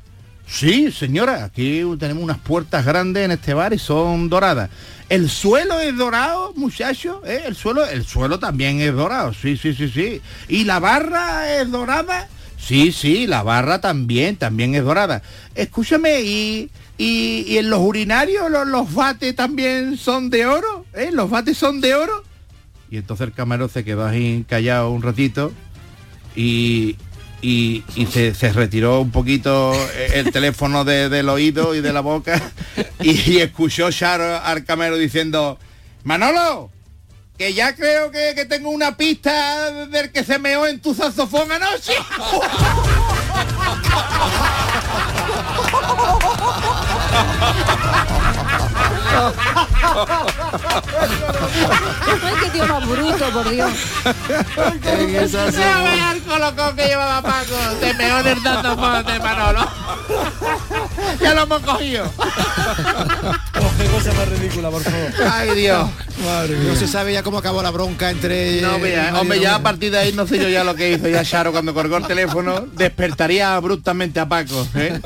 Sí, 0.47 0.91
señora, 0.91 1.43
aquí 1.45 1.83
tenemos 1.99 2.23
unas 2.23 2.39
puertas 2.39 2.83
grandes 2.83 3.23
en 3.23 3.31
este 3.31 3.53
bar 3.53 3.71
y 3.71 3.77
son 3.77 4.29
doradas. 4.29 4.69
El 5.09 5.27
suelo 5.27 5.79
es 5.79 5.97
dorado, 5.97 6.53
muchacho, 6.55 7.21
¿eh? 7.25 7.41
El 7.47 7.55
suelo, 7.55 7.83
el 7.83 8.05
suelo 8.05 8.37
también 8.37 8.79
es 8.79 8.93
dorado, 8.93 9.33
sí, 9.33 9.57
sí, 9.57 9.73
sí, 9.73 9.89
sí. 9.89 10.21
¿Y 10.47 10.65
la 10.65 10.79
barra 10.79 11.59
es 11.59 11.71
dorada? 11.71 12.27
Sí, 12.59 12.91
sí, 12.91 13.25
la 13.25 13.41
barra 13.41 13.81
también, 13.81 14.35
también 14.35 14.75
es 14.75 14.83
dorada. 14.83 15.23
Escúchame, 15.55 16.21
¿y, 16.21 16.69
y, 16.97 17.57
en 17.57 17.71
los 17.71 17.79
urinarios 17.79 18.51
los, 18.51 18.67
los 18.67 18.93
bates 18.93 19.35
también 19.35 19.97
son 19.97 20.29
de 20.29 20.45
oro? 20.45 20.85
¿Eh? 20.93 21.09
¿Los 21.11 21.29
bates 21.29 21.57
son 21.57 21.81
de 21.81 21.95
oro? 21.95 22.23
Y 22.91 22.97
entonces 22.97 23.27
el 23.27 23.33
camarero 23.33 23.67
se 23.67 23.83
quedó 23.83 24.05
ahí 24.05 24.45
callado 24.47 24.91
un 24.91 25.01
ratito 25.01 25.51
y, 26.35 26.97
y, 27.41 27.83
y 27.95 28.05
se, 28.07 28.33
se 28.35 28.51
retiró 28.53 29.01
un 29.01 29.11
poquito 29.11 29.73
el 30.13 30.31
teléfono 30.31 30.83
de- 30.85 31.09
del 31.09 31.29
oído 31.29 31.75
y 31.75 31.81
de 31.81 31.93
la 31.93 32.01
boca 32.01 32.41
y, 33.01 33.31
y 33.31 33.37
escuchó 33.39 33.91
Charo 33.91 34.39
al 34.43 34.63
camarero 34.65 34.97
diciendo, 34.97 35.57
Manolo, 36.03 36.69
que 37.37 37.53
ya 37.53 37.75
creo 37.75 38.11
que, 38.11 38.33
que 38.35 38.45
tengo 38.45 38.69
una 38.69 38.97
pista 38.97 39.85
del 39.87 40.11
que 40.11 40.23
se 40.23 40.39
meó 40.39 40.67
en 40.67 40.79
tu 40.81 40.93
saxofón 40.93 41.51
anoche. 41.51 41.93
Qué 52.41 52.49
tío 52.51 52.67
más 52.67 52.87
bruto, 52.87 53.29
por 53.31 53.49
Dios. 53.49 53.71
No 54.55 55.83
veas 55.83 56.15
el 56.15 56.21
colocón 56.23 56.75
que 56.75 56.85
llevaba 56.85 57.21
Paco, 57.21 57.55
se 57.79 57.93
meó 57.95 58.19
en 58.19 58.27
el 58.27 58.41
saxofón 58.41 59.05
de 59.05 59.19
Manolo. 59.19 59.67
ya 61.21 61.33
lo 61.33 61.41
hemos 61.43 61.61
cogido. 61.61 62.11
qué 63.77 63.85
cosa 63.85 64.13
más 64.13 64.27
ridícula, 64.29 64.69
por 64.69 64.81
favor. 64.83 65.13
Ay, 65.31 65.55
Dios. 65.55 65.89
No 66.65 66.75
se 66.75 66.87
sabe 66.87 67.13
ya 67.13 67.23
cómo 67.23 67.37
acabó 67.37 67.63
la 67.63 67.71
bronca 67.71 68.09
entre... 68.09 68.61
No, 68.61 68.79
vea, 68.79 69.13
hombre, 69.19 69.39
ya 69.39 69.55
a 69.55 69.61
partir 69.61 69.91
de 69.91 69.99
ahí 69.99 70.11
no 70.13 70.27
sé 70.27 70.37
yo 70.37 70.49
ya 70.49 70.63
lo 70.63 70.75
que 70.75 70.91
hizo 70.91 71.07
ya 71.07 71.23
Charo 71.23 71.51
cuando 71.51 71.73
colgó 71.73 71.97
el 71.97 72.05
teléfono, 72.05 72.67
despertaría 72.73 73.55
abruptamente 73.55 74.19
a 74.19 74.27
Paco. 74.27 74.67
¿eh? 74.75 74.99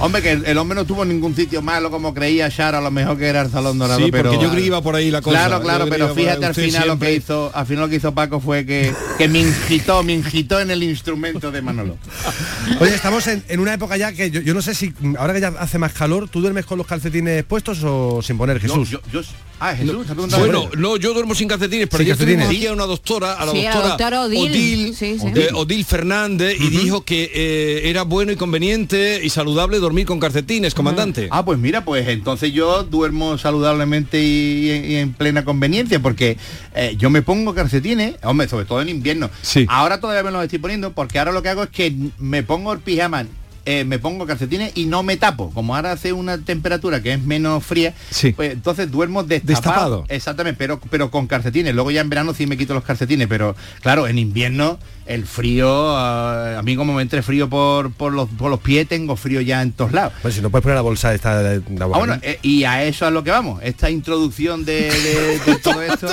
Hombre, 0.00 0.20
que 0.20 0.32
el, 0.32 0.44
el 0.46 0.58
hombre 0.58 0.74
no 0.74 0.84
tuvo 0.84 1.04
ningún 1.04 1.36
sitio 1.36 1.62
malo 1.62 1.90
como 1.90 2.12
creía 2.12 2.50
Charo, 2.50 2.78
a 2.78 2.80
lo 2.80 2.90
mejor 2.90 3.18
que 3.18 3.28
era 3.28 3.47
Salón 3.50 3.78
Dorado, 3.78 3.98
Sí, 4.00 4.10
pero... 4.10 4.30
porque 4.30 4.42
yo 4.42 4.50
creo 4.50 4.60
que 4.60 4.66
iba 4.66 4.82
por 4.82 4.94
ahí 4.94 5.10
la 5.10 5.20
cosa. 5.22 5.36
Claro, 5.46 5.62
claro, 5.62 5.86
pero 5.88 6.14
fíjate 6.14 6.44
al 6.46 6.54
final 6.54 6.88
lo 6.88 6.98
que 6.98 7.14
hizo, 7.14 7.50
al 7.54 7.66
final 7.66 7.84
lo 7.84 7.88
que 7.88 7.96
hizo 7.96 8.12
Paco 8.14 8.40
fue 8.40 8.64
que, 8.66 8.92
que 9.18 9.28
me 9.28 9.40
ingitó, 9.40 10.02
me 10.02 10.14
ingitó 10.14 10.60
en 10.60 10.70
el 10.70 10.82
instrumento 10.82 11.50
de 11.50 11.62
Manolo. 11.62 11.96
Oye, 12.80 12.94
estamos 12.94 13.26
en, 13.26 13.42
en 13.48 13.60
una 13.60 13.74
época 13.74 13.96
ya 13.96 14.12
que 14.12 14.30
yo, 14.30 14.40
yo 14.40 14.54
no 14.54 14.62
sé 14.62 14.74
si 14.74 14.92
ahora 15.18 15.32
que 15.34 15.40
ya 15.40 15.48
hace 15.58 15.78
más 15.78 15.92
calor, 15.92 16.28
¿tú 16.28 16.40
duermes 16.40 16.66
con 16.66 16.78
los 16.78 16.86
calcetines 16.86 17.44
puestos 17.44 17.80
o 17.84 18.20
sin 18.22 18.36
poner 18.38 18.60
Jesús? 18.60 18.90
yo, 18.90 19.00
yo- 19.12 19.22
ah, 19.60 19.74
Jesús, 19.74 20.06
¿te 20.06 20.12
ha 20.12 20.14
preguntado? 20.14 20.42
Bueno, 20.42 20.70
no, 20.76 20.96
yo 20.96 21.14
duermo 21.14 21.34
sin 21.34 21.48
calcetines, 21.48 21.88
pero 21.90 22.04
calcetines. 22.06 22.46
aquí 22.46 22.66
a 22.66 22.72
una 22.72 22.84
doctora, 22.86 23.34
a 23.34 23.46
la 23.46 23.52
Sí, 23.52 23.58
a 23.66 23.70
la 23.70 23.74
doctora, 23.74 23.88
doctora 23.88 24.22
Odil. 24.22 24.50
Odil, 24.50 24.94
Sí, 24.96 25.18
sí. 25.18 25.26
eh, 25.34 25.48
Odil 25.54 25.84
Fernández, 25.84 26.56
y 26.60 26.68
dijo 26.68 27.04
que 27.04 27.30
eh, 27.34 27.88
era 27.90 28.02
bueno 28.02 28.32
y 28.32 28.36
conveniente 28.36 29.20
y 29.22 29.30
saludable 29.30 29.78
dormir 29.78 30.06
con 30.06 30.20
calcetines, 30.20 30.74
comandante. 30.74 31.28
Ah, 31.30 31.44
pues 31.44 31.58
mira, 31.58 31.84
pues 31.84 32.06
entonces 32.08 32.52
yo 32.52 32.84
duermo 32.84 33.38
saludablemente 33.38 34.22
y, 34.22 34.70
y 34.70 34.96
en 34.96 35.12
plena 35.12 35.44
conveniencia, 35.44 36.00
porque 36.00 36.36
eh, 36.74 36.94
yo 36.98 37.10
me 37.10 37.22
pongo 37.22 37.54
calcetines, 37.54 38.14
hombre, 38.22 38.48
sobre 38.48 38.64
todo 38.64 38.80
en 38.82 38.88
invierno. 38.88 39.30
Ahora 39.68 40.00
todavía 40.00 40.22
me 40.22 40.30
los 40.30 40.42
estoy 40.44 40.58
poniendo, 40.58 40.92
porque 40.92 41.18
ahora 41.18 41.32
lo 41.32 41.42
que 41.42 41.48
hago 41.48 41.62
es 41.64 41.70
que 41.70 41.92
me 42.18 42.42
pongo 42.42 42.72
el 42.72 42.78
pijama, 42.80 43.26
eh, 43.70 43.84
me 43.84 43.98
pongo 43.98 44.26
calcetines 44.26 44.72
y 44.76 44.86
no 44.86 45.02
me 45.02 45.18
tapo. 45.18 45.50
Como 45.50 45.76
ahora 45.76 45.92
hace 45.92 46.14
una 46.14 46.38
temperatura 46.38 47.02
que 47.02 47.12
es 47.12 47.22
menos 47.22 47.62
fría, 47.64 47.92
pues 48.34 48.52
entonces 48.52 48.90
duermo 48.90 49.24
destapado. 49.24 49.54
Destapado. 49.54 50.04
Exactamente, 50.08 50.56
pero, 50.56 50.80
pero 50.90 51.10
con 51.10 51.26
calcetines. 51.26 51.74
Luego 51.74 51.90
ya 51.90 52.00
en 52.00 52.08
verano 52.08 52.32
sí 52.32 52.46
me 52.46 52.56
quito 52.56 52.72
los 52.72 52.82
calcetines, 52.84 53.28
pero 53.28 53.54
claro, 53.82 54.06
en 54.08 54.18
invierno 54.18 54.78
el 55.04 55.26
frío, 55.26 55.68
ah, 55.96 56.58
a 56.58 56.62
mí 56.62 56.76
como 56.76 56.92
me 56.94 57.02
entre 57.02 57.22
frío 57.22 57.48
por, 57.48 57.92
por, 57.92 58.12
los, 58.12 58.28
por 58.28 58.50
los 58.50 58.60
pies, 58.60 58.86
tengo 58.88 59.16
frío 59.16 59.40
ya 59.42 59.62
en 59.62 59.72
todos 59.72 59.92
lados. 59.92 60.12
Pues 60.22 60.34
si 60.34 60.40
no 60.42 60.50
puedes 60.50 60.62
poner 60.62 60.76
la 60.76 60.82
bolsa 60.82 61.12
esta 61.14 61.42
de. 61.42 61.62
Ah, 61.80 61.84
bueno, 61.86 62.18
eh, 62.22 62.38
y 62.42 62.64
a 62.64 62.84
eso 62.84 63.06
es 63.06 63.12
lo 63.12 63.22
que 63.24 63.30
vamos. 63.30 63.60
Esta 63.62 63.90
introducción 63.90 64.64
de, 64.64 64.90
de- 64.90 65.38
de 65.46 65.56
todo 65.62 65.82
esto 65.92 66.08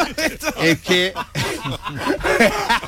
es 0.61 0.79
que 0.81 1.13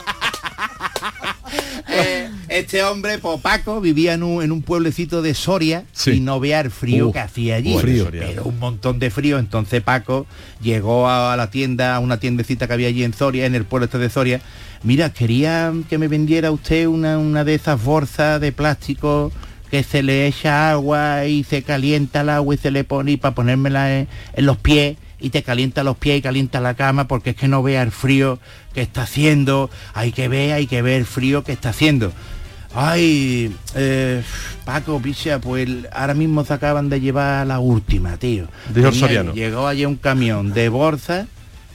este 2.60 2.84
hombre, 2.84 3.18
pues, 3.20 3.40
Paco, 3.42 3.82
vivía 3.82 4.14
en 4.14 4.24
un, 4.24 4.44
en 4.44 4.52
un 4.52 4.62
pueblecito 4.62 5.22
de 5.22 5.34
Soria 5.34 5.86
y 6.06 6.20
no 6.20 6.40
vea 6.40 6.62
el 6.62 6.72
frío 6.72 7.12
que 7.12 7.20
hacía 7.20 7.56
allí. 7.56 7.78
frío. 7.78 8.08
Pero 8.12 8.44
un 8.44 8.60
montón 8.60 9.00
de 9.00 9.10
frío. 9.10 9.40
Entonces 9.40 9.82
Paco 9.82 10.26
llegó 10.62 11.10
a, 11.10 11.36
la 11.36 11.50
tienda, 11.50 11.96
a 11.96 12.00
una 12.00 12.20
tiendecita 12.20 12.68
que 12.68 12.74
había 12.74 12.88
allí 12.88 13.04
en 13.04 13.14
Soria, 13.14 13.46
en 13.46 13.56
el 13.56 13.66
pueblo 13.66 13.86
este 13.86 13.98
de 13.98 14.10
Soria. 14.10 14.42
Mira, 14.84 15.12
quería 15.12 15.74
que 15.90 15.98
me 15.98 16.08
vendiera 16.08 16.52
usted 16.52 16.88
una, 16.88 17.18
una 17.18 17.44
de 17.44 17.56
esas 17.56 17.84
bolsas 17.84 18.40
de 18.42 18.52
plástico 18.52 19.32
que 19.72 19.84
se 19.84 20.02
le 20.04 20.28
echa 20.28 20.72
agua 20.72 21.26
y 21.26 21.44
se 21.44 21.64
calienta 21.64 22.22
el 22.22 22.30
agua 22.30 22.56
y 22.56 22.58
se 22.58 22.72
le 22.72 22.84
pone 22.84 23.12
y 23.12 23.18
para 23.18 23.36
ponérmela 23.36 24.00
en, 24.00 24.08
en 24.34 24.46
los 24.46 24.58
pies 24.58 24.98
y 25.20 25.30
te 25.30 25.44
calienta 25.44 25.84
los 25.84 25.98
pies 25.98 26.20
y 26.20 26.22
calienta 26.22 26.62
la 26.62 26.76
cama 26.76 27.08
porque 27.08 27.32
es 27.32 27.36
que 27.36 27.48
no 27.48 27.64
vea 27.64 27.82
el 27.82 27.92
frío 27.92 28.40
que 28.74 28.82
está 28.82 29.04
haciendo, 29.04 29.70
hay 29.94 30.12
que 30.12 30.28
ver, 30.28 30.54
hay 30.54 30.68
que 30.68 30.82
ver 30.82 31.00
el 31.00 31.06
frío 31.06 31.44
que 31.44 31.52
está 31.52 31.70
haciendo. 31.70 32.14
Ay, 32.74 33.56
eh, 33.76 34.24
Paco, 34.66 35.02
picha, 35.02 35.40
pues 35.40 35.70
ahora 35.92 36.14
mismo 36.14 36.44
se 36.44 36.54
acaban 36.54 36.90
de 36.90 37.00
llevar 37.00 37.48
la 37.48 37.60
última, 37.60 38.18
tío. 38.18 38.48
Dijo 38.74 38.92
soriano. 38.92 39.34
Llegó 39.34 39.68
allí 39.68 39.86
un 39.86 39.96
camión 39.96 40.54
de 40.54 40.70
bolsa, 40.70 41.28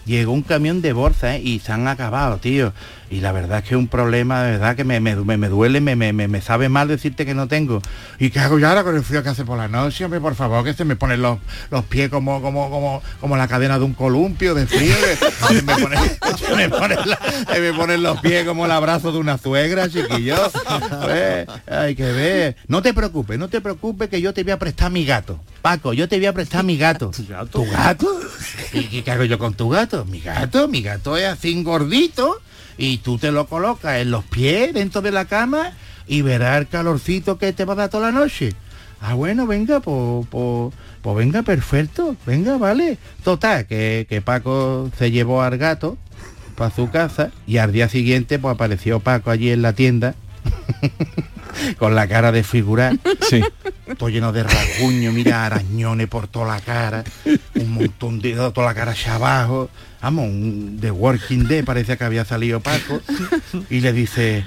llegó 0.04 0.32
un 0.32 0.42
camión 0.42 0.82
de 0.82 0.92
bolsa 0.92 1.36
¿eh? 1.36 1.42
y 1.42 1.58
se 1.60 1.72
han 1.72 1.88
acabado, 1.88 2.38
tío. 2.38 2.72
Y 3.12 3.20
la 3.20 3.30
verdad 3.30 3.58
es 3.58 3.64
que 3.64 3.74
es 3.74 3.78
un 3.78 3.88
problema, 3.88 4.42
de 4.42 4.52
verdad 4.52 4.74
que 4.74 4.84
me, 4.84 4.98
me, 4.98 5.14
me- 5.14 5.36
me 5.36 5.48
duele, 5.50 5.82
me, 5.82 5.94
me, 5.94 6.40
sabe 6.40 6.70
mal 6.70 6.88
decirte 6.88 7.26
que 7.26 7.34
no 7.34 7.46
tengo. 7.46 7.82
¿Y 8.18 8.30
qué 8.30 8.40
hago 8.40 8.58
yo 8.58 8.66
ahora 8.66 8.84
con 8.84 8.96
el 8.96 9.02
frío 9.04 9.22
que 9.22 9.28
hace 9.28 9.44
por 9.44 9.58
la 9.58 9.68
noche? 9.68 10.02
Hombre, 10.06 10.18
por 10.18 10.34
favor, 10.34 10.64
que 10.64 10.72
se 10.72 10.86
me 10.86 10.96
ponen 10.96 11.20
los, 11.20 11.38
los 11.70 11.84
pies 11.84 12.08
como, 12.08 12.40
como, 12.40 12.70
como, 12.70 13.02
como 13.20 13.36
la 13.36 13.46
cadena 13.48 13.78
de 13.78 13.84
un 13.84 13.92
columpio 13.92 14.54
de 14.54 14.66
frío. 14.66 14.94
que 14.96 15.16
se 15.56 15.62
me 15.62 15.74
pone- 15.76 15.98
se 16.38 16.56
me 16.56 16.68
ponen 16.70 16.98
la- 17.04 17.18
se 17.52 17.60
me 17.60 17.74
ponen 17.74 18.02
los 18.02 18.18
pies 18.22 18.46
como 18.46 18.64
el 18.64 18.70
abrazo 18.72 19.12
de 19.12 19.18
una 19.18 19.36
suegra, 19.36 19.90
chiquillo. 19.90 20.36
Eh, 21.10 21.46
hay 21.66 21.94
que 21.94 22.10
ver. 22.12 22.56
No 22.66 22.80
te 22.80 22.94
preocupes, 22.94 23.38
no 23.38 23.48
te 23.48 23.60
preocupes 23.60 24.08
que 24.08 24.22
yo 24.22 24.32
te 24.32 24.42
voy 24.42 24.52
a 24.52 24.58
prestar 24.58 24.90
mi 24.90 25.04
gato. 25.04 25.38
Paco, 25.60 25.92
yo 25.92 26.08
te 26.08 26.16
voy 26.16 26.26
a 26.26 26.32
prestar 26.32 26.64
mi 26.64 26.78
gato. 26.78 27.10
¿Tu 27.50 27.70
gato? 27.70 28.20
¿Y 28.72 28.84
qué, 28.84 29.04
qué 29.04 29.10
hago 29.10 29.24
yo 29.24 29.38
con 29.38 29.52
tu 29.52 29.68
gato? 29.68 30.06
Mi 30.06 30.20
gato, 30.20 30.66
mi 30.66 30.80
gato 30.80 31.18
es 31.18 31.26
así 31.26 31.62
gordito 31.62 32.40
y 32.76 32.98
tú 32.98 33.18
te 33.18 33.32
lo 33.32 33.46
colocas 33.46 34.00
en 34.00 34.10
los 34.10 34.24
pies 34.24 34.74
dentro 34.74 35.02
de 35.02 35.12
la 35.12 35.24
cama 35.24 35.72
y 36.06 36.22
verás 36.22 36.58
el 36.58 36.68
calorcito 36.68 37.38
que 37.38 37.52
te 37.52 37.64
va 37.64 37.74
a 37.74 37.76
dar 37.76 37.88
toda 37.90 38.10
la 38.10 38.18
noche. 38.18 38.52
Ah, 39.00 39.14
bueno, 39.14 39.46
venga, 39.46 39.80
pues, 39.80 40.26
pues, 40.30 40.74
pues 41.02 41.16
venga, 41.16 41.42
perfecto, 41.42 42.16
venga, 42.24 42.56
vale. 42.56 42.98
Total, 43.24 43.66
que, 43.66 44.06
que 44.08 44.20
Paco 44.20 44.90
se 44.96 45.10
llevó 45.10 45.42
al 45.42 45.58
gato 45.58 45.98
para 46.54 46.74
su 46.74 46.90
casa 46.90 47.30
y 47.46 47.58
al 47.58 47.72
día 47.72 47.88
siguiente 47.88 48.38
pues 48.38 48.54
apareció 48.54 49.00
Paco 49.00 49.30
allí 49.30 49.50
en 49.50 49.62
la 49.62 49.72
tienda 49.72 50.14
con 51.78 51.94
la 51.94 52.06
cara 52.08 52.32
de 52.32 52.42
figurar. 52.42 52.96
Sí. 53.28 53.42
Todo 53.98 54.08
lleno 54.08 54.32
de 54.32 54.42
rasguños, 54.42 55.12
mira, 55.12 55.46
arañones 55.46 56.08
por 56.08 56.28
toda 56.28 56.54
la 56.54 56.60
cara, 56.60 57.04
un 57.54 57.72
montón 57.72 58.20
de 58.20 58.34
toda 58.34 58.66
la 58.66 58.74
cara 58.74 58.92
hacia 58.92 59.14
abajo. 59.14 59.70
Vamos, 60.00 60.26
un, 60.26 60.80
de 60.80 60.90
Working 60.90 61.46
Day 61.46 61.62
parece 61.62 61.96
que 61.96 62.04
había 62.04 62.24
salido 62.24 62.60
Paco. 62.60 63.00
Y 63.70 63.80
le 63.80 63.92
dice, 63.92 64.44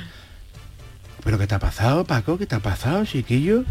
¿pero 1.23 1.37
qué 1.37 1.47
te 1.47 1.55
ha 1.55 1.59
pasado, 1.59 2.05
Paco? 2.05 2.37
¿Qué 2.37 2.45
te 2.45 2.55
ha 2.55 2.59
pasado, 2.59 3.05
chiquillo? 3.05 3.63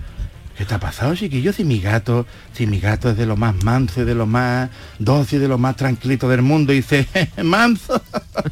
¿Qué 0.57 0.65
te 0.65 0.75
ha 0.75 0.79
pasado, 0.79 1.17
chiquillo? 1.17 1.53
Si 1.53 1.65
mi 1.65 1.81
gato, 1.81 2.27
si 2.53 2.69
mi 2.69 2.79
gato 2.79 3.11
es 3.11 3.17
de 3.17 3.27
lo 3.27 3.37
más 3.37 3.57
manso 3.65 4.03
y 4.03 4.05
de 4.05 4.15
lo 4.15 4.27
más 4.27 4.71
dócil 5.01 5.39
y 5.39 5.43
de 5.43 5.49
lo 5.49 5.59
más 5.59 5.75
tranquilito 5.75 6.29
del 6.29 6.43
mundo, 6.43 6.73
y 6.73 6.77
dice, 6.77 7.09
manso, 7.43 8.01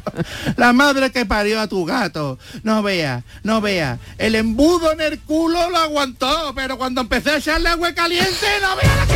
la 0.57 0.73
madre 0.73 1.11
que 1.11 1.25
parió 1.25 1.61
a 1.61 1.67
tu 1.67 1.85
gato. 1.85 2.37
No 2.63 2.83
vea, 2.83 3.23
no 3.43 3.61
vea. 3.61 3.99
El 4.17 4.35
embudo 4.35 4.91
en 4.91 4.99
el 4.99 5.19
culo 5.19 5.69
lo 5.69 5.77
aguantó, 5.77 6.51
pero 6.53 6.77
cuando 6.77 6.99
empecé 6.99 7.31
a 7.31 7.37
echarle 7.37 7.69
agua 7.69 7.93
caliente, 7.93 8.47
no 8.61 8.75
vea 8.75 8.95
la 8.95 9.05
que 9.07 9.13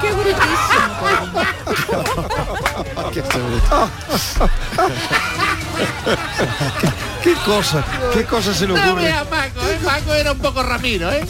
Qué 0.00 0.12
brutísimo. 0.12 0.50
Qué 3.12 3.22
qué 7.22 7.34
cosa, 7.44 7.84
qué 8.12 8.24
cosa 8.24 8.54
se 8.54 8.66
le 8.66 8.74
No 8.74 8.84
ocurre. 8.84 9.04
veas 9.04 9.26
Paco, 9.26 9.60
¿eh? 9.66 9.78
Paco 9.84 10.14
era 10.14 10.32
un 10.32 10.38
poco 10.38 10.62
Ramiro, 10.62 11.10
¿eh? 11.12 11.24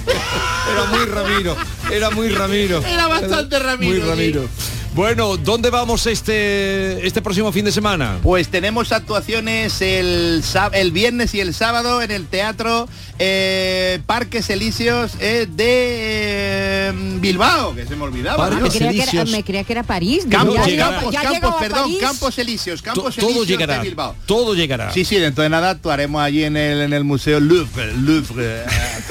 Era 0.72 0.84
muy 0.84 1.04
Ramiro, 1.06 1.56
era 1.90 2.10
muy 2.10 2.28
Ramiro. 2.28 2.82
Era 2.86 3.06
bastante 3.06 3.58
Ramiro, 3.58 4.06
Muy 4.06 4.16
sí. 4.16 4.48
Bueno, 4.92 5.36
¿dónde 5.36 5.70
vamos 5.70 6.06
este 6.08 7.06
este 7.06 7.22
próximo 7.22 7.52
fin 7.52 7.64
de 7.64 7.70
semana? 7.70 8.18
Pues 8.24 8.48
tenemos 8.48 8.90
actuaciones 8.90 9.80
el, 9.82 10.42
el 10.72 10.90
viernes 10.90 11.32
y 11.34 11.40
el 11.40 11.54
sábado 11.54 12.02
en 12.02 12.10
el 12.10 12.26
teatro 12.26 12.88
eh, 13.20 14.00
Parques 14.06 14.50
Elíseos 14.50 15.12
eh, 15.20 15.46
de 15.48 16.88
eh, 16.88 16.92
Bilbao, 17.20 17.72
que 17.76 17.86
se 17.86 17.94
me 17.94 18.02
olvidaba. 18.02 18.46
Ah, 18.48 18.50
me, 18.50 18.68
creía 18.68 19.06
que 19.06 19.16
era, 19.16 19.24
me 19.26 19.44
creía 19.44 19.62
que 19.62 19.72
era 19.74 19.82
París. 19.84 20.26
Campos, 20.28 20.56
ya 20.66 20.90
Campos, 20.90 21.12
ya 21.12 21.22
Campos, 21.22 21.54
perdón, 21.60 21.82
París. 21.84 21.98
Campos 22.00 22.38
Elíseos, 22.38 22.82
Campos 22.82 23.14
todo 23.14 23.26
Elíseos 23.28 23.46
llegará, 23.46 23.74
de 23.76 23.80
Bilbao. 23.82 24.16
todo 24.26 24.54
llegará. 24.56 24.92
Sí, 24.92 25.04
sí, 25.04 25.16
dentro 25.16 25.44
de 25.44 25.50
nada 25.50 25.70
actuaremos 25.70 26.20
allí 26.20 26.42
en 26.42 26.56
el, 26.56 26.80
en 26.80 26.92
el 26.92 27.04
Museo 27.04 27.38
Louvre, 27.38 27.92
Louvre, 27.96 28.62
eh, 28.62 28.64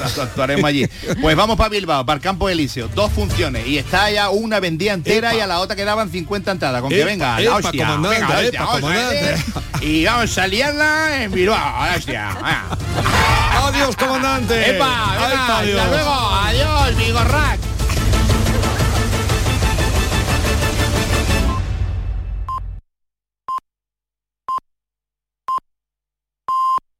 actu- 0.04 0.20
actuaremos 0.22 0.64
allí. 0.66 0.86
Pues 1.22 1.36
vamos 1.36 1.56
para 1.56 1.70
Bilbao, 1.70 2.04
para 2.04 2.16
el 2.18 2.22
Campo 2.22 2.48
Elíseo, 2.50 2.88
dos 2.94 3.10
funciones 3.12 3.66
y 3.66 3.78
está 3.78 4.10
ya 4.10 4.28
una 4.30 4.60
vendida 4.60 4.92
entera 4.92 5.34
y 5.34 5.40
a 5.40 5.46
la 5.46 5.60
otra 5.60 5.70
quedaban 5.80 6.10
50 6.10 6.50
entradas, 6.50 6.80
con 6.82 6.90
que 6.90 7.04
venga, 7.04 7.36
la 7.36 7.42
epa, 7.42 7.56
hostia, 7.56 7.86
comandante, 7.86 8.18
venga, 8.20 8.68
hostia, 8.68 9.44
y 9.80 10.04
vamos 10.04 10.38
a 10.38 10.46
liarla 10.46 11.22
en 11.24 11.32
Bilbao, 11.32 11.86
la 11.86 11.94
hostia. 11.96 12.28
venga. 12.34 12.64
Adiós, 13.66 13.96
comandante. 13.96 14.70
Epa, 14.70 14.86
venga, 15.12 15.32
Epa, 15.32 15.40
hasta 15.42 15.58
adiós. 15.58 15.88
luego, 15.88 16.30
adiós. 16.34 17.79